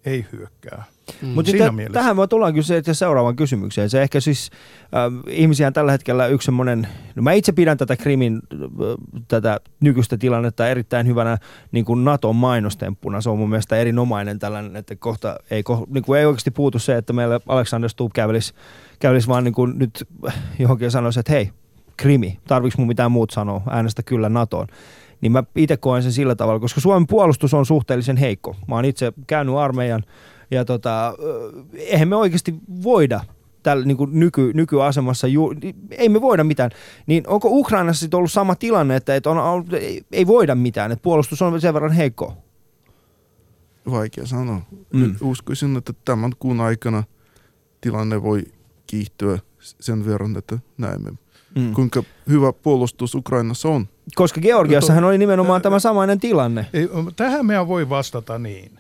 ei 0.05 0.27
hyökkää. 0.33 0.85
Mm. 1.23 1.29
Mutta 1.29 1.53
tähän 1.93 2.17
voi 2.17 2.29
tulla 2.29 2.53
kyllä 2.53 2.63
se, 2.63 2.83
seuraavaan 2.95 3.37
kysymykseen. 3.37 3.91
Se 3.91 4.03
ehkä 4.03 4.21
siis 4.21 4.51
äh, 4.83 5.31
ihmisiä 5.31 5.71
tällä 5.71 5.93
hetkellä 5.93 6.27
yksi 6.27 6.47
semmoinen, 6.47 6.89
no 7.15 7.23
mä 7.23 7.33
itse 7.33 7.53
pidän 7.53 7.79
tätä 7.79 7.97
Krimin 7.97 8.41
äh, 8.53 8.59
tätä 9.29 9.61
nykyistä 9.81 10.19
tilannetta 10.19 10.69
erittäin 10.69 11.07
hyvänä 11.07 11.39
niin 11.73 11.85
kuin 11.85 12.05
Naton 12.05 12.37
mainostemppuna. 12.37 13.21
Se 13.21 13.31
on 13.31 13.39
mun 13.39 13.51
mielestä 13.51 13.77
erinomainen 13.77 14.39
tällainen, 14.39 14.77
että 14.77 14.97
kohta 14.97 15.37
ei, 15.51 15.63
ko, 15.63 15.87
niin 15.89 16.05
kuin 16.05 16.21
ei 16.21 16.27
oikeasti 16.27 16.51
puutu 16.51 16.79
se, 16.79 16.97
että 16.97 17.13
meillä 17.13 17.41
Alexander 17.49 17.91
Stubb 17.91 18.13
kävelisi, 18.15 18.55
kävelisi 18.99 19.29
vaan 19.29 19.45
niin 19.45 19.55
kuin 19.55 19.79
nyt 19.79 20.09
johonkin 20.59 20.85
ja 20.85 20.91
sanoisi, 20.91 21.21
että 21.21 21.33
hei, 21.33 21.51
Krimi, 21.97 22.39
tarviks 22.49 22.79
mun 22.79 22.89
mitään 22.89 23.13
muut 23.13 23.31
sanoa, 23.31 23.63
äänestä 23.71 24.03
kyllä 24.03 24.29
NATOon 24.29 24.67
niin 25.21 25.33
mä 25.33 25.45
itse 25.57 25.77
koen 25.77 26.03
sen 26.03 26.13
sillä 26.13 26.35
tavalla, 26.35 26.61
koska 26.61 26.81
Suomen 26.81 27.07
puolustus 27.07 27.55
on 27.55 27.67
suhteellisen 27.67 28.17
heikko. 28.17 28.57
Mä 28.69 28.75
oon 28.75 28.85
itse 28.85 29.13
käynyt 29.27 29.57
armeijan 29.57 30.03
ja 30.51 30.65
tota, 30.65 31.15
eihän 31.75 32.09
me 32.09 32.17
oikeasti 32.17 32.55
voida 32.83 33.21
tällä 33.63 33.85
niin 33.85 33.97
kuin 33.97 34.21
nyky, 34.21 34.51
nykyasemassa, 34.55 35.27
ju, 35.27 35.55
ei 35.91 36.09
me 36.09 36.21
voida 36.21 36.45
mitään. 36.45 36.71
Niin 37.07 37.25
onko 37.27 37.49
Ukrainassa 37.51 38.01
sitten 38.01 38.19
ollut 38.19 38.33
sama 38.33 38.55
tilanne, 38.55 38.97
että, 38.97 39.15
että 39.15 39.31
on, 39.31 39.65
ei, 39.73 40.03
ei 40.13 40.27
voida 40.27 40.55
mitään, 40.55 40.93
että 40.93 41.03
puolustus 41.03 41.43
on 41.43 41.61
sen 41.61 41.75
verran 41.75 41.93
heikko? 41.93 42.37
Vaikea 43.91 44.27
sanoa. 44.27 44.61
Mm. 44.93 45.01
Nyt 45.01 45.17
uskoisin, 45.21 45.77
että 45.77 45.93
tämän 46.05 46.33
kuun 46.39 46.61
aikana 46.61 47.03
tilanne 47.81 48.23
voi 48.23 48.43
kiihtyä 48.87 49.39
sen 49.59 50.07
verran, 50.07 50.37
että 50.37 50.59
näemme 50.79 51.11
mm. 51.55 51.75
kuinka 51.75 52.03
hyvä 52.29 52.53
puolustus 52.53 53.15
Ukrainassa 53.15 53.69
on. 53.69 53.89
Koska 54.15 54.41
Georgiassahan 54.41 55.05
oli 55.05 55.19
nimenomaan 55.19 55.63
tämä 55.63 55.79
samainen 55.79 56.21
tilanne. 56.21 56.67
Ei, 56.73 56.89
tähän 57.17 57.47
meidän 57.47 57.69
voi 57.69 57.89
vastata 57.89 58.39
niin, 58.39 58.79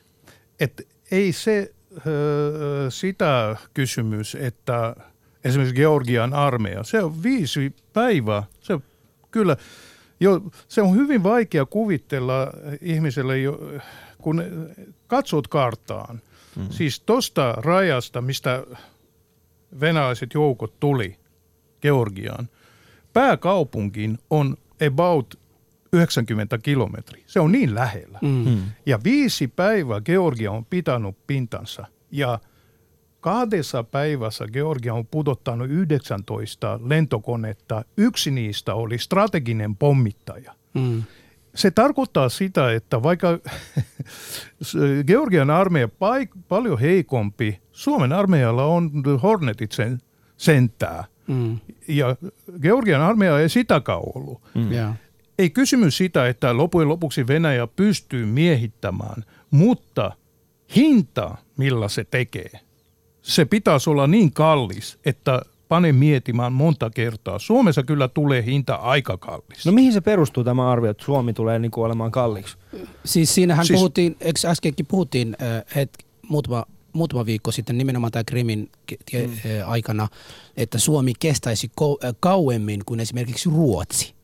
että 0.60 0.82
ei 1.10 1.32
se 1.32 1.72
ö, 2.06 2.86
sitä 2.88 3.56
kysymys, 3.74 4.34
että 4.34 4.96
esimerkiksi 5.44 5.76
Georgian 5.76 6.34
armeija, 6.34 6.84
se 6.84 7.02
on 7.02 7.22
viisi 7.22 7.74
päivää, 7.92 8.42
se 8.60 8.80
kyllä, 9.30 9.56
jo, 10.20 10.42
se 10.68 10.82
on 10.82 10.96
hyvin 10.96 11.22
vaikea 11.22 11.66
kuvitella 11.66 12.52
ihmiselle, 12.80 13.38
jo, 13.38 13.60
kun 14.18 14.44
katsot 15.06 15.48
karttaan, 15.48 16.20
mm. 16.56 16.66
siis 16.70 17.00
tuosta 17.00 17.52
rajasta, 17.52 18.20
mistä 18.20 18.64
venäläiset 19.80 20.34
joukot 20.34 20.80
tuli 20.80 21.16
Georgiaan, 21.82 22.48
pääkaupunkiin 23.12 24.18
on 24.30 24.56
about 24.86 25.39
90 25.92 26.58
kilometriä. 26.58 27.24
Se 27.26 27.40
on 27.40 27.52
niin 27.52 27.74
lähellä. 27.74 28.18
Mm. 28.22 28.62
Ja 28.86 28.98
viisi 29.04 29.48
päivää 29.48 30.00
Georgia 30.00 30.52
on 30.52 30.64
pitänyt 30.64 31.16
pintansa. 31.26 31.86
Ja 32.10 32.38
kahdessa 33.20 33.84
päivässä 33.84 34.46
Georgia 34.52 34.94
on 34.94 35.06
pudottanut 35.06 35.70
19 35.70 36.80
lentokonetta. 36.82 37.84
Yksi 37.96 38.30
niistä 38.30 38.74
oli 38.74 38.98
strateginen 38.98 39.76
pommittaja. 39.76 40.54
Mm. 40.74 41.02
Se 41.54 41.70
tarkoittaa 41.70 42.28
sitä, 42.28 42.72
että 42.72 43.02
vaikka 43.02 43.28
Georgian 45.06 45.50
armeija 45.50 45.88
paik- 45.88 46.38
paljon 46.48 46.78
heikompi, 46.78 47.60
Suomen 47.72 48.12
armeijalla 48.12 48.64
on 48.64 48.90
Hornetit 49.22 49.72
sen, 49.72 49.98
sentää. 50.36 51.04
Mm. 51.26 51.58
Ja 51.88 52.16
Georgian 52.62 53.02
armeija 53.02 53.38
ei 53.40 53.48
sitäkään 53.48 54.00
ollut. 54.14 54.42
Mm. 54.54 54.72
Yeah. 54.72 54.94
Ei 55.40 55.50
kysymys 55.50 55.96
sitä, 55.96 56.28
että 56.28 56.56
lopujen 56.56 56.88
lopuksi 56.88 57.26
Venäjä 57.26 57.66
pystyy 57.66 58.26
miehittämään, 58.26 59.24
mutta 59.50 60.12
hinta, 60.76 61.36
millä 61.56 61.88
se 61.88 62.04
tekee, 62.04 62.50
se 63.22 63.44
pitäisi 63.44 63.90
olla 63.90 64.06
niin 64.06 64.32
kallis, 64.32 64.98
että 65.04 65.42
pane 65.68 65.92
mietimään 65.92 66.52
monta 66.52 66.90
kertaa. 66.90 67.38
Suomessa 67.38 67.82
kyllä 67.82 68.08
tulee 68.08 68.44
hinta 68.44 68.74
aika 68.74 69.16
kallis. 69.16 69.66
No 69.66 69.72
mihin 69.72 69.92
se 69.92 70.00
perustuu 70.00 70.44
tämä 70.44 70.70
arvio, 70.70 70.90
että 70.90 71.04
Suomi 71.04 71.32
tulee 71.32 71.58
niin 71.58 71.70
kuin 71.70 71.84
olemaan 71.84 72.10
kalliiksi? 72.10 72.56
Siis 73.04 73.34
siinähän 73.34 73.66
siis, 73.66 73.78
puhuttiin, 73.78 74.16
eikö 74.20 74.40
äskenkin 74.46 74.86
puhuttiin 74.86 75.36
että 75.76 75.98
muutama, 76.28 76.64
muutama 76.92 77.26
viikko 77.26 77.52
sitten 77.52 77.78
nimenomaan 77.78 78.12
tämä 78.12 78.24
Krimin 78.24 78.70
mm. 79.12 79.30
aikana, 79.66 80.08
että 80.56 80.78
Suomi 80.78 81.12
kestäisi 81.18 81.72
kauemmin 82.20 82.80
kuin 82.86 83.00
esimerkiksi 83.00 83.50
Ruotsi. 83.50 84.19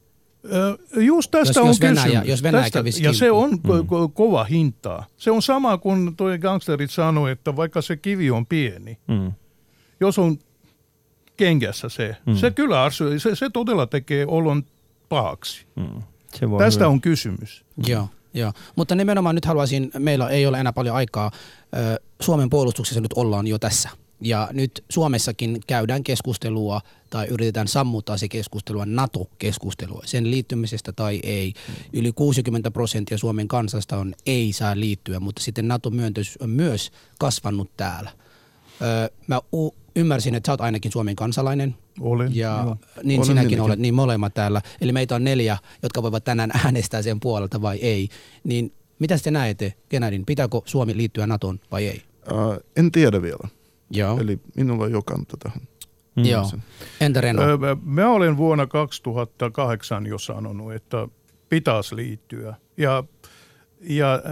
Just 0.97 1.31
tästä 1.31 1.51
jos, 1.51 1.57
on 1.57 1.67
jos 1.67 1.81
Venäjä, 1.81 2.05
kysymys. 2.05 2.29
Jos 2.29 2.43
Venäjä 2.43 2.71
tästä, 2.71 3.03
ja 3.03 3.13
se 3.13 3.31
on 3.31 3.51
mm. 3.51 3.59
ko- 3.71 4.11
kova 4.15 4.45
hintaa. 4.45 5.07
Se 5.17 5.31
on 5.31 5.43
sama 5.43 5.79
kuin 5.79 6.17
tuo 6.17 6.29
gangsterit 6.41 6.91
sanoi, 6.91 7.31
että 7.31 7.57
vaikka 7.57 7.83
se 7.83 7.97
kivi 7.97 8.31
on 8.31 8.47
pieni, 8.47 8.99
mm. 9.09 9.33
jos 10.01 10.19
on 10.19 10.39
kengässä 11.37 11.89
se, 11.89 12.17
mm. 12.27 12.35
se 12.37 12.51
kyllä 12.51 12.91
se, 13.19 13.37
se 13.37 13.51
todella 13.51 13.87
tekee 13.87 14.27
olon 14.29 14.63
pahaksi. 15.09 15.67
Mm. 15.77 16.03
Se 16.35 16.47
Tästä 16.59 16.85
hyvä. 16.85 16.93
on 16.93 17.01
kysymys. 17.01 17.65
Joo, 17.87 18.09
joo. 18.35 18.53
Mutta 18.77 18.95
nimenomaan 18.95 19.35
nyt 19.35 19.45
haluaisin, 19.45 19.91
meillä 19.99 20.29
ei 20.29 20.47
ole 20.47 20.61
enää 20.61 20.73
paljon 20.73 20.97
aikaa, 20.97 21.31
Suomen 22.21 22.51
puolustuksessa 22.51 23.01
nyt 23.01 23.13
ollaan 23.17 23.47
jo 23.47 23.59
tässä– 23.59 23.89
ja 24.21 24.49
nyt 24.53 24.85
Suomessakin 24.89 25.61
käydään 25.67 26.05
keskustelua 26.05 26.81
tai 27.11 27.27
yritetään 27.27 27.69
sammuttaa 27.69 28.17
se 28.17 28.29
keskustelua, 28.29 28.87
NATO-keskustelua, 28.87 30.03
sen 30.05 30.31
liittymisestä 30.31 30.93
tai 30.93 31.21
ei. 31.23 31.53
Yli 31.93 32.13
60 32.13 32.71
prosenttia 32.71 33.19
Suomen 33.19 33.49
kansasta 33.49 33.97
on 33.97 34.15
ei 34.27 34.53
saa 34.53 34.81
liittyä, 34.81 35.21
mutta 35.21 35.43
sitten 35.43 35.69
NATO-myönteys 35.69 36.37
on 36.41 36.51
myös 36.51 36.91
kasvanut 37.19 37.71
täällä. 37.77 38.11
Öö, 38.83 39.09
mä 39.27 39.41
u- 39.55 39.75
ymmärsin, 39.97 40.35
että 40.35 40.49
sä 40.49 40.53
oot 40.53 40.61
ainakin 40.61 40.93
Suomen 40.93 41.17
kansalainen. 41.17 41.75
Olen. 42.01 42.37
Ja 42.37 42.63
joo. 42.65 42.77
niin 43.05 43.21
Olen 43.21 43.27
sinäkin 43.27 43.49
minäkin. 43.49 43.61
olet, 43.61 43.79
niin 43.79 43.95
molemmat 43.95 44.35
täällä. 44.35 44.63
Eli 44.81 44.93
meitä 44.93 45.15
on 45.15 45.25
neljä, 45.25 45.59
jotka 45.83 46.03
voivat 46.03 46.25
tänään 46.25 46.51
äänestää 46.65 47.03
sen 47.03 47.21
puolelta 47.21 47.63
vai 47.63 47.77
ei. 47.77 48.09
Niin 48.45 48.73
mitä 48.99 49.19
te 49.19 49.31
näette, 49.31 49.75
Genadin, 49.91 50.27
pitääkö 50.27 50.61
Suomi 50.65 50.97
liittyä 50.97 51.27
NATOon 51.27 51.61
vai 51.71 51.87
ei? 51.87 52.03
Uh, 52.33 52.57
en 52.77 52.93
tiedä 52.93 53.23
vielä. 53.23 53.49
Joo. 53.91 54.21
Eli 54.21 54.41
minulla 54.57 54.85
on 54.85 54.93
jo 54.93 55.03
kanta 55.03 55.37
tähän. 55.37 55.61
Mm. 56.17 56.25
Joo. 56.25 56.51
Entä 57.01 57.21
Reno? 57.21 57.43
Mä 57.83 58.11
olen 58.11 58.37
vuonna 58.37 58.67
2008 58.67 60.07
jo 60.07 60.19
sanonut, 60.19 60.73
että 60.73 61.09
pitäisi 61.49 61.97
liittyä. 61.97 62.55
Ja, 62.77 63.05
ja 63.81 64.23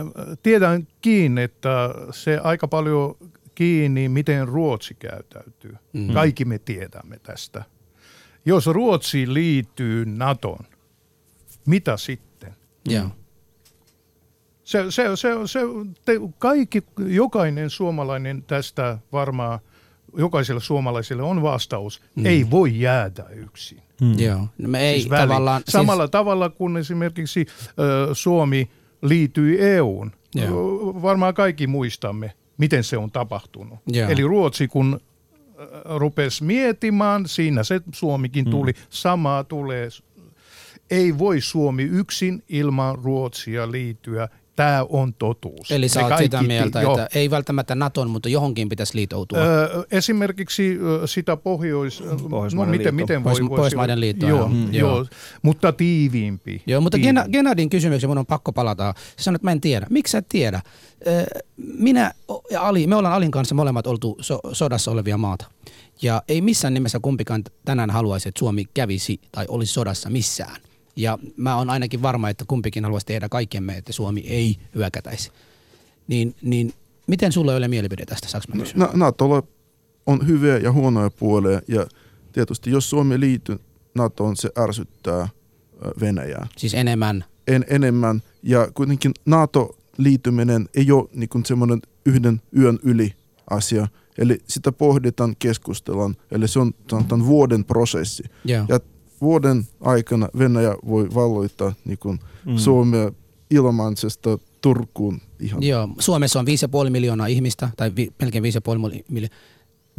tiedän 0.42 0.88
kiinni, 1.00 1.42
että 1.42 1.90
se 2.10 2.38
aika 2.38 2.68
paljon 2.68 3.16
kiinni, 3.54 4.08
miten 4.08 4.48
Ruotsi 4.48 4.94
käytäytyy. 4.94 5.76
Mm. 5.92 6.12
Kaikki 6.14 6.44
me 6.44 6.58
tiedämme 6.58 7.18
tästä. 7.22 7.64
Jos 8.46 8.66
Ruotsi 8.66 9.34
liittyy 9.34 10.04
NATOon, 10.06 10.64
mitä 11.66 11.96
sitten? 11.96 12.54
Joo. 12.88 13.08
Se, 14.64 14.90
se, 14.90 15.04
se, 15.16 15.28
se, 15.46 15.60
te, 16.04 16.12
kaikki, 16.38 16.84
jokainen 17.06 17.70
suomalainen 17.70 18.42
tästä 18.42 18.98
varmaan, 19.12 19.58
jokaiselle 20.16 20.60
suomalaiselle 20.60 21.22
on 21.22 21.42
vastaus, 21.42 22.02
mm. 22.14 22.26
ei 22.26 22.50
voi 22.50 22.80
jäädä 22.80 23.24
yksin. 23.34 23.82
Mm. 24.00 24.18
Joo, 24.18 24.48
no 24.58 24.68
me 24.68 24.80
ei 24.80 25.00
siis 25.00 25.10
tavallaan... 25.10 25.62
Samalla 25.68 26.04
siis... 26.04 26.10
tavalla 26.10 26.50
kuin 26.50 26.76
esimerkiksi 26.76 27.46
ö, 27.78 28.14
Suomi 28.14 28.70
liittyi 29.02 29.60
EUun. 29.60 30.12
Joo. 30.34 31.02
Varmaan 31.02 31.34
kaikki 31.34 31.66
muistamme, 31.66 32.32
miten 32.58 32.84
se 32.84 32.96
on 32.96 33.10
tapahtunut. 33.10 33.78
Joo. 33.86 34.08
Eli 34.08 34.22
Ruotsi, 34.22 34.68
kun 34.68 35.00
rupesi 35.84 36.44
miettimään, 36.44 37.28
siinä 37.28 37.62
se 37.62 37.80
Suomikin 37.94 38.50
tuli, 38.50 38.72
mm. 38.72 38.78
samaa 38.90 39.44
tulee 39.44 39.88
ei 40.90 41.18
voi 41.18 41.40
Suomi 41.40 41.82
yksin 41.82 42.42
ilman 42.48 42.98
Ruotsia 42.98 43.70
liittyä 43.70 44.28
Tämä 44.56 44.86
on 44.88 45.14
totuus. 45.14 45.70
Eli 45.70 45.88
sä 45.88 46.06
oot 46.06 46.18
sitä 46.18 46.42
mieltä, 46.42 46.82
jo. 46.82 46.90
että 46.90 47.18
ei 47.18 47.30
välttämättä 47.30 47.74
Naton, 47.74 48.10
mutta 48.10 48.28
johonkin 48.28 48.68
pitäisi 48.68 48.96
liitoutua. 48.96 49.38
Öö, 49.38 49.84
esimerkiksi 49.90 50.78
sitä 51.06 51.36
Pohjois... 51.36 52.02
No, 52.54 52.64
miten, 52.64 52.94
miten 52.94 53.24
voi, 53.24 53.32
Pohjois, 53.32 53.48
Pohjoismaiden 53.48 54.00
liittoa. 54.00 54.28
Joo, 54.28 54.48
mm, 54.48 54.74
joo. 54.74 54.96
joo, 54.96 55.06
mutta 55.42 55.72
tiiviimpi. 55.72 56.62
Joo, 56.66 56.80
mutta 56.80 56.98
tiiviimpi. 56.98 57.30
Genadin 57.32 57.70
kysymykseen 57.70 58.10
mun 58.10 58.18
on 58.18 58.26
pakko 58.26 58.52
palata. 58.52 58.94
Sä 58.96 59.24
sanoit, 59.24 59.38
että 59.38 59.46
mä 59.46 59.52
en 59.52 59.60
tiedä. 59.60 59.86
Miksi 59.90 60.10
sä 60.10 60.18
et 60.18 60.28
tiedä? 60.28 60.60
Minä 61.56 62.12
ja 62.50 62.62
Ali, 62.62 62.86
me 62.86 62.96
ollaan 62.96 63.14
Alin 63.14 63.30
kanssa 63.30 63.54
molemmat 63.54 63.86
oltu 63.86 64.16
so, 64.20 64.40
sodassa 64.52 64.90
olevia 64.90 65.18
maata. 65.18 65.46
Ja 66.02 66.22
ei 66.28 66.40
missään 66.40 66.74
nimessä 66.74 66.98
kumpikaan 67.02 67.42
tänään 67.64 67.90
haluaisi, 67.90 68.28
että 68.28 68.38
Suomi 68.38 68.64
kävisi 68.74 69.20
tai 69.32 69.44
olisi 69.48 69.72
sodassa 69.72 70.10
missään– 70.10 70.56
ja 70.96 71.18
mä 71.36 71.56
oon 71.56 71.70
ainakin 71.70 72.02
varma, 72.02 72.28
että 72.28 72.44
kumpikin 72.48 72.84
haluaisi 72.84 73.06
tehdä 73.06 73.28
kaikkemme, 73.28 73.76
että 73.76 73.92
Suomi 73.92 74.20
ei 74.20 74.56
hyökätäisi. 74.74 75.30
Niin, 76.08 76.34
niin 76.42 76.72
miten 77.06 77.32
sulle 77.32 77.52
ei 77.52 77.58
ole 77.58 77.68
mielipide 77.68 78.06
tästä, 78.06 78.28
saanko 78.28 78.46
mä 78.54 78.60
kysyä? 78.60 78.78
No, 78.78 78.90
NATOlla 78.94 79.42
on 80.06 80.26
hyviä 80.26 80.58
ja 80.58 80.72
huonoja 80.72 81.10
puolia 81.10 81.60
ja 81.68 81.86
tietysti 82.32 82.70
jos 82.70 82.90
Suomi 82.90 83.20
liittyy 83.20 83.60
NATOon, 83.94 84.36
se 84.36 84.50
ärsyttää 84.58 85.28
Venäjää. 86.00 86.46
Siis 86.56 86.74
enemmän? 86.74 87.24
En, 87.46 87.64
enemmän 87.68 88.22
ja 88.42 88.68
kuitenkin 88.74 89.12
NATO-liittyminen 89.26 90.68
ei 90.74 90.92
ole 90.92 91.08
niin 91.12 91.46
semmoinen 91.46 91.82
yhden 92.06 92.42
yön 92.58 92.78
yli 92.82 93.14
asia. 93.50 93.88
Eli 94.18 94.38
sitä 94.48 94.72
pohditaan, 94.72 95.36
keskustellaan. 95.38 96.16
Eli 96.30 96.48
se 96.48 96.58
on 96.58 96.72
tämän 97.08 97.26
vuoden 97.26 97.64
prosessi. 97.64 98.22
Yeah. 98.48 98.66
Ja 98.68 98.80
vuoden 99.20 99.66
aikana 99.80 100.28
Venäjä 100.38 100.76
voi 100.88 101.08
valloittaa 101.14 101.72
niin 101.84 101.98
kuin 101.98 102.18
mm. 102.46 102.56
Suomea 102.56 103.12
Ilmansesta 103.50 104.38
Turkuun 104.60 105.20
ihan. 105.40 105.62
Joo, 105.62 105.88
Suomessa 105.98 106.40
on 106.40 106.46
5,5 106.84 106.90
miljoonaa 106.90 107.26
ihmistä, 107.26 107.68
tai 107.76 107.92
vi, 107.96 108.12
melkein 108.20 108.44
5,5 108.44 108.50
miljoonaa. 109.08 109.38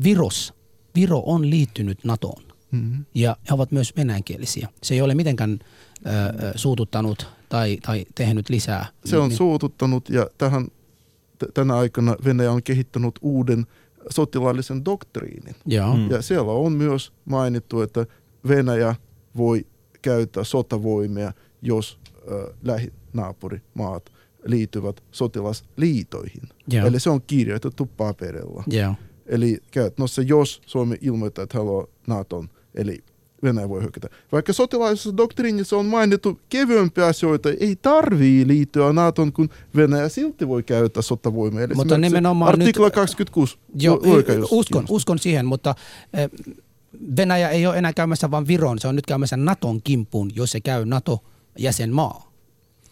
Viros, 0.03 0.53
Viro 0.95 1.23
on 1.25 1.49
liittynyt 1.49 2.03
NATOon. 2.03 2.43
Mm-hmm. 2.71 3.05
Ja 3.15 3.37
he 3.49 3.53
ovat 3.53 3.71
myös 3.71 3.93
venäjänkielisiä. 3.97 4.69
Se 4.83 4.93
ei 4.93 5.01
ole 5.01 5.15
mitenkään 5.15 5.59
äh, 6.07 6.51
suututtanut 6.55 7.27
tai, 7.49 7.77
tai 7.85 8.05
tehnyt 8.15 8.49
lisää. 8.49 8.85
Se 9.05 9.17
on 9.17 9.29
niin, 9.29 9.37
suututtanut 9.37 10.09
ja 10.09 10.27
tähän, 10.37 10.67
t- 11.39 11.53
tänä 11.53 11.75
aikana 11.75 12.15
Venäjä 12.25 12.51
on 12.51 12.63
kehittänyt 12.63 13.15
uuden 13.21 13.65
sotilaallisen 14.09 14.85
doktriinin. 14.85 15.55
Joo. 15.65 15.97
Mm. 15.97 16.11
Ja 16.11 16.21
siellä 16.21 16.51
on 16.51 16.71
myös 16.71 17.13
mainittu, 17.25 17.81
että 17.81 18.05
Venäjä 18.47 18.95
voi 19.37 19.65
käyttää 20.01 20.43
sotavoimia, 20.43 21.31
jos 21.61 21.99
äh, 22.31 22.55
lähinaapurimaat 22.63 24.11
liittyvät 24.45 25.03
sotilasliitoihin. 25.11 26.41
Joo. 26.67 26.87
Eli 26.87 26.99
se 26.99 27.09
on 27.09 27.21
kirjoitettu 27.21 27.85
paperilla. 27.97 28.63
Joo. 28.67 28.95
Eli 29.25 29.57
käytännössä 29.71 30.21
jos 30.21 30.61
Suomi 30.65 30.97
ilmoittaa, 31.01 31.43
että 31.43 31.57
haluaa 31.57 31.87
Naton, 32.07 32.49
eli 32.75 33.03
Venäjä 33.43 33.69
voi 33.69 33.81
hyökätä. 33.81 34.09
Vaikka 34.31 34.53
sotilaallisessa 34.53 35.17
doktriinissa 35.17 35.77
on 35.77 35.85
mainittu 35.85 36.39
kevyempiä 36.49 37.05
asioita, 37.05 37.49
ei 37.59 37.75
tarvii 37.75 38.47
liittyä 38.47 38.93
NATOon, 38.93 39.33
kun 39.33 39.49
Venäjä 39.75 40.09
silti 40.09 40.47
voi 40.47 40.63
käyttää 40.63 41.01
sotavoimia. 41.01 41.63
Eli 41.63 41.73
Mutta 41.73 41.97
nimenomaan 41.97 42.49
artikla 42.49 42.87
nyt- 42.87 42.95
26. 42.95 43.57
Joo, 43.79 43.99
uskon, 44.51 44.85
uskon 44.89 45.19
siihen, 45.19 45.45
mutta 45.45 45.75
eh, 46.13 46.29
Venäjä 47.17 47.49
ei 47.49 47.67
ole 47.67 47.77
enää 47.77 47.93
käymässä 47.93 48.31
vain 48.31 48.47
Viron, 48.47 48.79
se 48.79 48.87
on 48.87 48.95
nyt 48.95 49.05
käymässä 49.05 49.37
Naton 49.37 49.81
kimppuun, 49.83 50.31
jos 50.35 50.51
se 50.51 50.59
käy 50.61 50.85
NATO-jäsenmaa. 50.85 52.31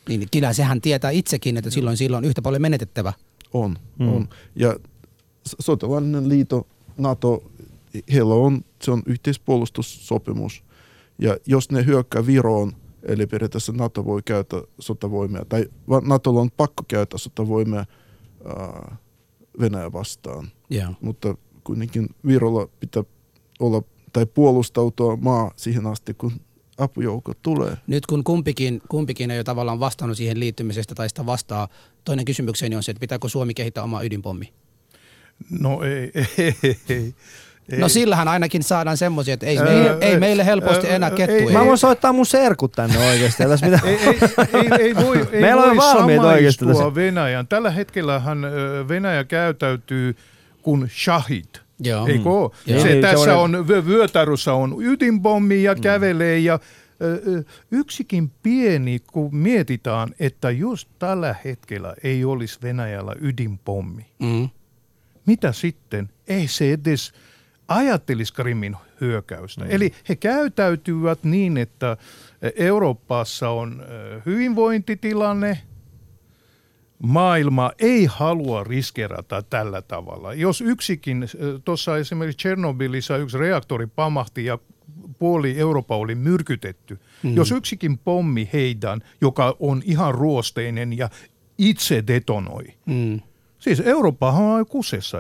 Niin 0.09 0.27
kyllä 0.31 0.53
sehän 0.53 0.81
tietää 0.81 1.11
itsekin, 1.11 1.57
että 1.57 1.69
silloin 1.69 1.97
silloin 1.97 2.23
on 2.23 2.27
yhtä 2.29 2.41
paljon 2.41 2.61
menetettävä. 2.61 3.13
On, 3.53 3.77
Mm. 3.99 4.07
on. 4.13 4.29
Ja 4.55 4.75
s- 5.49 5.55
sotilaallinen 5.59 6.29
liitto, 6.29 6.67
NATO, 6.97 7.51
heillä 8.13 8.33
on, 8.33 8.61
se 8.81 8.91
on 8.91 9.01
yhteispuolustussopimus. 9.05 10.63
Ja 11.19 11.37
jos 11.45 11.71
ne 11.71 11.85
hyökkää 11.85 12.25
Viroon, 12.25 12.73
eli 13.03 13.27
periaatteessa 13.27 13.71
NATO 13.71 14.05
voi 14.05 14.21
käyttää 14.25 14.61
sotavoimia, 14.79 15.45
tai 15.49 15.65
NATOlla 16.07 16.41
on 16.41 16.51
pakko 16.57 16.83
käyttää 16.87 17.17
sotavoimia 17.17 17.85
Venäjä 19.59 19.91
vastaan. 19.91 20.47
Joo. 20.69 20.93
Mutta 21.01 21.35
kuitenkin 21.63 22.09
Virolla 22.25 22.67
pitää 22.79 23.03
olla, 23.59 23.81
tai 24.13 24.25
puolustautua 24.25 25.15
maa 25.15 25.51
siihen 25.55 25.87
asti, 25.87 26.13
kun 26.13 26.31
apujoukot 26.77 27.37
tulee. 27.41 27.77
Nyt 27.87 28.05
kun 28.05 28.23
kumpikin, 28.23 28.81
kumpikin 28.89 29.31
ei 29.31 29.37
ole 29.37 29.43
tavallaan 29.43 29.79
vastannut 29.79 30.17
siihen 30.17 30.39
liittymisestä 30.39 30.95
tai 30.95 31.09
sitä 31.09 31.25
vastaa, 31.25 31.67
toinen 32.05 32.25
kysymykseni 32.25 32.75
on 32.75 32.83
se, 32.83 32.91
että 32.91 32.99
pitääkö 32.99 33.29
Suomi 33.29 33.53
kehittää 33.53 33.83
oma 33.83 34.01
ydinpommi? 34.01 34.53
No 35.59 35.81
ei, 35.83 36.11
ei, 36.37 36.55
ei, 36.89 37.13
ei. 37.69 37.79
No 37.79 37.89
sillähän 37.89 38.27
ainakin 38.27 38.63
saadaan 38.63 38.97
semmoisia, 38.97 39.33
että 39.33 39.45
ei, 39.45 39.57
Ää, 39.57 39.63
meille, 39.65 39.97
ei 40.01 40.19
meille 40.19 40.45
helposti 40.45 40.87
ää, 40.87 40.95
enää 40.95 41.09
ei, 41.09 41.15
kettu. 41.15 41.35
ei, 41.35 41.47
Ei, 41.47 41.53
Mä 41.53 41.65
voin 41.65 41.77
soittaa 41.77 42.13
mun 42.13 42.25
serkut 42.25 42.71
tänne 42.71 43.07
oikeasti. 43.09 43.43
Ei 43.43 43.49
tässä 43.49 43.65
ei, 43.65 43.73
ei, 43.73 43.97
ei, 44.53 44.69
ei 44.79 44.95
voi, 44.95 45.17
ei 45.31 45.41
Meillä 45.41 45.61
on 45.61 45.69
voi 45.69 45.77
valmiit 45.77 46.19
oikeasti. 46.19 46.65
Venäjän. 46.95 47.47
Tällä 47.47 47.71
hetkellähän 47.71 48.41
Venäjä 48.87 49.23
käytäytyy 49.23 50.15
kuin 50.61 50.91
shahid. 51.03 51.62
Joo. 51.83 52.07
Eikö 52.07 52.29
ole? 52.29 52.51
Joo. 52.65 52.81
Se, 52.81 52.87
Niin, 52.87 53.01
tässä 53.01 53.25
semmoinen- 53.25 53.59
on, 53.59 53.67
vyötärössä 53.67 54.53
on 54.53 54.75
ydinpommi 54.79 55.63
ja 55.63 55.75
kävelee 55.75 56.39
ja 56.39 56.59
yksikin 57.71 58.31
pieni, 58.43 58.99
kun 59.11 59.35
mietitään, 59.35 60.09
että 60.19 60.51
just 60.51 60.89
tällä 60.99 61.35
hetkellä 61.45 61.93
ei 62.03 62.25
olisi 62.25 62.59
Venäjällä 62.63 63.15
ydinpommi. 63.21 64.05
Mm. 64.19 64.49
Mitä 65.25 65.51
sitten? 65.51 66.09
Ei 66.27 66.47
se 66.47 66.73
edes 66.73 67.11
ajattelisi 67.67 68.33
Krimin 68.33 68.75
hyökkäystä. 69.01 69.63
Mm. 69.65 69.71
Eli 69.71 69.91
he 70.09 70.15
käytäytyvät 70.15 71.23
niin, 71.23 71.57
että 71.57 71.97
Euroopassa 72.55 73.49
on 73.49 73.83
hyvinvointitilanne, 74.25 75.59
maailma 77.03 77.71
ei 77.79 78.05
halua 78.05 78.63
riskerata 78.63 79.41
tällä 79.41 79.81
tavalla. 79.81 80.33
Jos 80.33 80.61
yksikin, 80.61 81.27
tuossa 81.65 81.97
esimerkiksi 81.97 82.37
Tchernobylissa 82.37 83.17
yksi 83.17 83.37
reaktori 83.37 83.87
pamahti 83.87 84.45
ja 84.45 84.57
puoli 85.19 85.59
Eurooppa 85.59 85.95
oli 85.95 86.15
myrkytetty. 86.15 86.99
Mm. 87.23 87.35
Jos 87.35 87.51
yksikin 87.51 87.97
pommi 87.97 88.49
heidän, 88.53 89.01
joka 89.21 89.55
on 89.59 89.81
ihan 89.85 90.15
ruosteinen 90.15 90.97
ja 90.97 91.09
itse 91.57 92.03
detonoi. 92.07 92.63
Mm. 92.85 93.21
Siis 93.59 93.79
Eurooppahan 93.79 94.43
on 94.43 94.65
kusessa, 94.65 95.17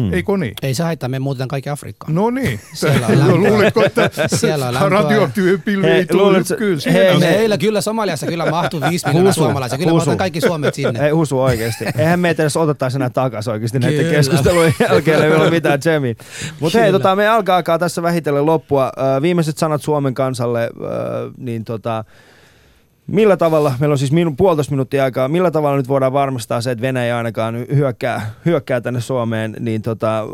Hmm. 0.00 0.12
eikö 0.12 0.36
niin? 0.36 0.54
Ei 0.62 0.74
se 0.74 0.82
haittaa, 0.82 1.08
me 1.08 1.18
muutetaan 1.18 1.48
kaikki 1.48 1.70
Afrikkaan. 1.70 2.14
No 2.14 2.30
niin. 2.30 2.60
Siellä 2.74 3.06
on 3.06 3.18
lämpöä. 3.18 3.50
Luuletko, 3.50 3.84
että 3.84 4.10
Siellä 4.26 4.68
on 4.68 4.92
radioaktiivinen 4.92 5.62
pilvi 5.62 5.86
ei 5.86 6.06
tule? 6.06 6.42
Kyllä, 6.58 6.92
hei. 6.92 7.18
Meillä 7.18 7.58
kyllä 7.58 7.80
Somaliassa 7.80 8.26
kyllä 8.26 8.50
mahtuu 8.50 8.80
viisi 8.90 9.06
miljoonaa 9.06 9.32
suomalaisia. 9.32 9.78
Kyllä 9.78 9.92
me 9.92 9.98
husu. 9.98 10.16
kaikki 10.16 10.40
Suomet 10.40 10.74
sinne. 10.74 11.06
Ei 11.06 11.10
husu 11.10 11.40
oikeasti. 11.40 11.84
Eihän 11.98 12.20
meitä 12.20 12.42
edes 12.42 12.56
otettaisi 12.56 12.98
enää 12.98 13.10
takaisin 13.10 13.52
oikeasti 13.52 13.78
näiden 13.78 13.98
Kyllä. 13.98 14.16
keskustelujen 14.16 14.74
jälkeen. 14.80 15.22
Ei 15.22 15.32
ole 15.32 15.50
mitään 15.50 15.80
Jemi. 15.84 16.16
Mutta 16.60 16.78
hei, 16.78 16.92
tota, 16.92 17.16
me 17.16 17.28
alkaa, 17.28 17.56
alkaa 17.56 17.78
tässä 17.78 18.02
vähitellen 18.02 18.46
loppua. 18.46 18.92
Viimeiset 19.22 19.58
sanat 19.58 19.82
Suomen 19.82 20.14
kansalle, 20.14 20.70
niin 21.36 21.64
tota, 21.64 22.04
millä 23.06 23.36
tavalla, 23.36 23.74
meillä 23.80 23.94
on 23.94 23.98
siis 23.98 24.12
minu, 24.12 24.34
puolitoista 24.36 24.70
minuuttia 24.72 25.04
aikaa, 25.04 25.28
millä 25.28 25.50
tavalla 25.50 25.76
nyt 25.76 25.88
voidaan 25.88 26.12
varmistaa 26.12 26.60
se, 26.60 26.70
että 26.70 26.82
Venäjä 26.82 27.16
ainakaan 27.16 27.54
hyökkää, 27.74 28.34
hyökkää 28.44 28.80
tänne 28.80 29.00
Suomeen, 29.00 29.56
niin 29.60 29.82
tota... 29.82 30.24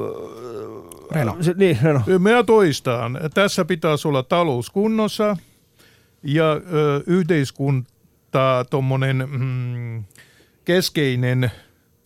Reno. 1.11 1.37
Se, 1.41 1.55
niin, 1.57 1.79
Reno. 1.83 2.01
Mä 2.19 2.43
toistaan. 2.47 3.19
Tässä 3.35 3.65
pitäisi 3.65 4.09
olla 4.09 4.23
talous 4.23 4.71
kunnossa 4.71 5.37
ja 6.23 6.53
ö, 6.53 7.03
yhteiskunta 7.07 8.65
tuommoinen 8.71 9.29
mm, 9.31 10.05
keskeinen 10.65 11.51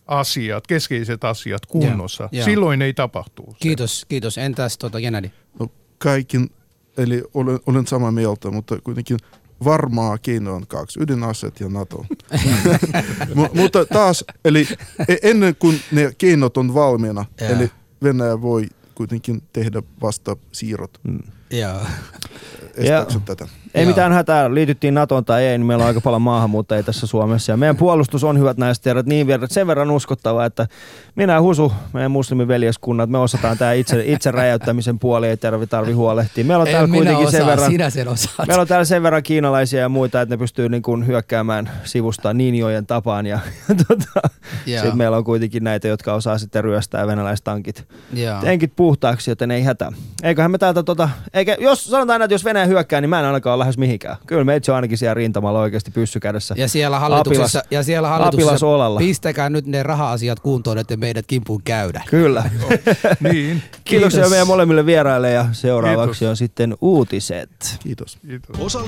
asiat, 0.07 0.67
keskeiset 0.67 1.23
asiat 1.23 1.65
kunnossa. 1.65 2.23
Joo, 2.23 2.29
joo. 2.31 2.45
Silloin 2.45 2.81
ei 2.81 2.93
tapahtuu. 2.93 3.51
se. 3.51 3.57
Kiitos, 3.59 4.05
kiitos. 4.09 4.37
Entäs 4.37 4.77
tota, 4.77 4.99
Gennady? 4.99 5.29
No, 5.59 5.67
kaikin, 5.97 6.49
eli 6.97 7.23
olen, 7.33 7.59
olen 7.65 7.87
samaa 7.87 8.11
mieltä, 8.11 8.51
mutta 8.51 8.79
kuitenkin 8.83 9.17
varmaa 9.63 10.17
keino 10.17 10.53
on 10.53 10.67
kaksi, 10.67 10.99
ydinaseet 11.03 11.59
ja 11.59 11.69
NATO. 11.69 12.05
Mutta 13.53 13.85
taas, 13.85 14.25
eli 14.45 14.67
e- 15.07 15.15
ennen 15.23 15.55
kuin 15.55 15.79
ne 15.91 16.11
keinot 16.17 16.57
on 16.57 16.73
valmiina, 16.73 17.25
Joo. 17.41 17.49
eli 17.49 17.71
Venäjä 18.03 18.41
voi 18.41 18.65
kuitenkin 18.95 19.43
tehdä 19.53 19.83
vasta 20.01 20.37
siirrot 20.51 20.99
Joo. 21.49 21.79
Estääkseen 22.77 23.23
tätä. 23.23 23.47
Ei 23.73 23.85
mitään 23.85 24.11
hätää, 24.11 24.53
liityttiin 24.53 24.93
NATOon 24.93 25.25
tai 25.25 25.45
ei, 25.45 25.57
niin 25.57 25.65
meillä 25.65 25.81
on 25.81 25.87
aika 25.87 26.01
paljon 26.01 26.21
maahanmuuttajia 26.21 26.83
tässä 26.83 27.07
Suomessa. 27.07 27.51
Ja 27.51 27.57
meidän 27.57 27.77
puolustus 27.77 28.23
on 28.23 28.39
hyvät 28.39 28.57
näistä 28.57 28.83
tiedot 28.83 29.05
niin 29.05 29.27
verran, 29.27 29.49
sen 29.51 29.67
verran 29.67 29.91
uskottava, 29.91 30.45
että 30.45 30.67
minä 31.15 31.33
ja 31.33 31.41
Husu, 31.41 31.73
meidän 31.93 32.11
muslimiveljeskunnat, 32.11 33.09
me 33.09 33.17
osataan 33.17 33.57
tämä 33.57 33.73
itse, 33.73 34.03
itse 34.05 34.31
räjäyttämisen 34.31 34.99
puoli, 34.99 35.27
ei 35.27 35.37
tarvi, 35.37 35.67
tarvi 35.67 35.91
huolehtia. 35.91 36.45
Meillä 36.45 36.61
on 36.61 36.67
täällä 36.67 36.83
En 36.83 36.89
kuitenkin 36.89 37.27
osaa, 37.27 37.39
sen 37.39 37.47
verran, 37.47 37.71
sinä 37.71 37.89
sen 37.89 38.07
osaat. 38.07 38.47
meillä 38.47 38.61
on 38.61 38.67
täällä 38.67 38.85
sen 38.85 39.03
verran 39.03 39.23
kiinalaisia 39.23 39.79
ja 39.79 39.89
muita, 39.89 40.21
että 40.21 40.33
ne 40.33 40.37
pystyy 40.37 40.69
niin 40.69 40.81
kuin 40.81 41.07
hyökkäämään 41.07 41.69
sivusta 41.83 42.33
Niinjojen 42.33 42.85
tapaan. 42.85 43.25
Ja, 43.25 43.39
tota, 43.87 44.29
Joo. 44.65 44.81
sitten 44.81 44.97
meillä 44.97 45.17
on 45.17 45.23
kuitenkin 45.23 45.63
näitä, 45.63 45.87
jotka 45.87 46.13
osaa 46.13 46.37
sitten 46.37 46.63
ryöstää 46.63 47.07
venäläistankit 47.07 47.87
Joo. 48.13 48.41
tenkit 48.41 48.75
puhtaaksi, 48.75 49.31
joten 49.31 49.51
ei 49.51 49.63
hätää. 49.63 49.91
Eiköhän 50.23 50.51
me 50.51 50.57
täältä 50.57 50.83
tota, 50.83 51.09
eikä, 51.33 51.57
jos 51.59 51.85
sanotaan 51.85 52.07
näin, 52.19 52.21
että 52.21 52.33
jos 52.33 52.45
Venäjä 52.45 52.62
hyökkää, 52.67 53.01
niin 53.01 53.09
mä 53.09 53.19
en 53.19 53.25
ainakaan 53.25 53.59
lähes 53.59 53.77
mihinkään. 53.77 54.15
Kyllä 54.27 54.43
meitä 54.43 54.71
on 54.71 54.75
ainakin 54.75 54.97
siellä 54.97 55.13
rintamalla 55.13 55.59
oikeasti 55.59 55.91
pyssy 55.91 56.19
kädessä. 56.19 56.55
Ja 56.57 56.67
siellä 56.67 56.99
hallituksessa, 56.99 57.59
Apilas- 57.59 57.67
ja 57.71 57.83
siellä 57.83 58.07
hallituksessa 58.07 58.65
pistäkää 58.97 59.49
nyt 59.49 59.65
ne 59.65 59.83
raha-asiat 59.83 60.39
kuntoon, 60.39 60.77
että 60.77 60.97
meidät 60.97 61.25
kimpuun 61.27 61.61
käydä. 61.63 62.03
Kyllä. 62.09 62.43
Niin, 63.19 63.63
Kiitoksia 63.83 64.17
Kiitos. 64.17 64.29
meidän 64.29 64.47
molemmille 64.47 64.85
vieraille 64.85 65.31
ja 65.31 65.45
seuraavaksi 65.51 66.19
Kiitos. 66.19 66.29
on 66.29 66.37
sitten 66.37 66.75
uutiset. 66.81 67.49
Kiitos. 67.83 68.17
kiitos. 68.27 68.57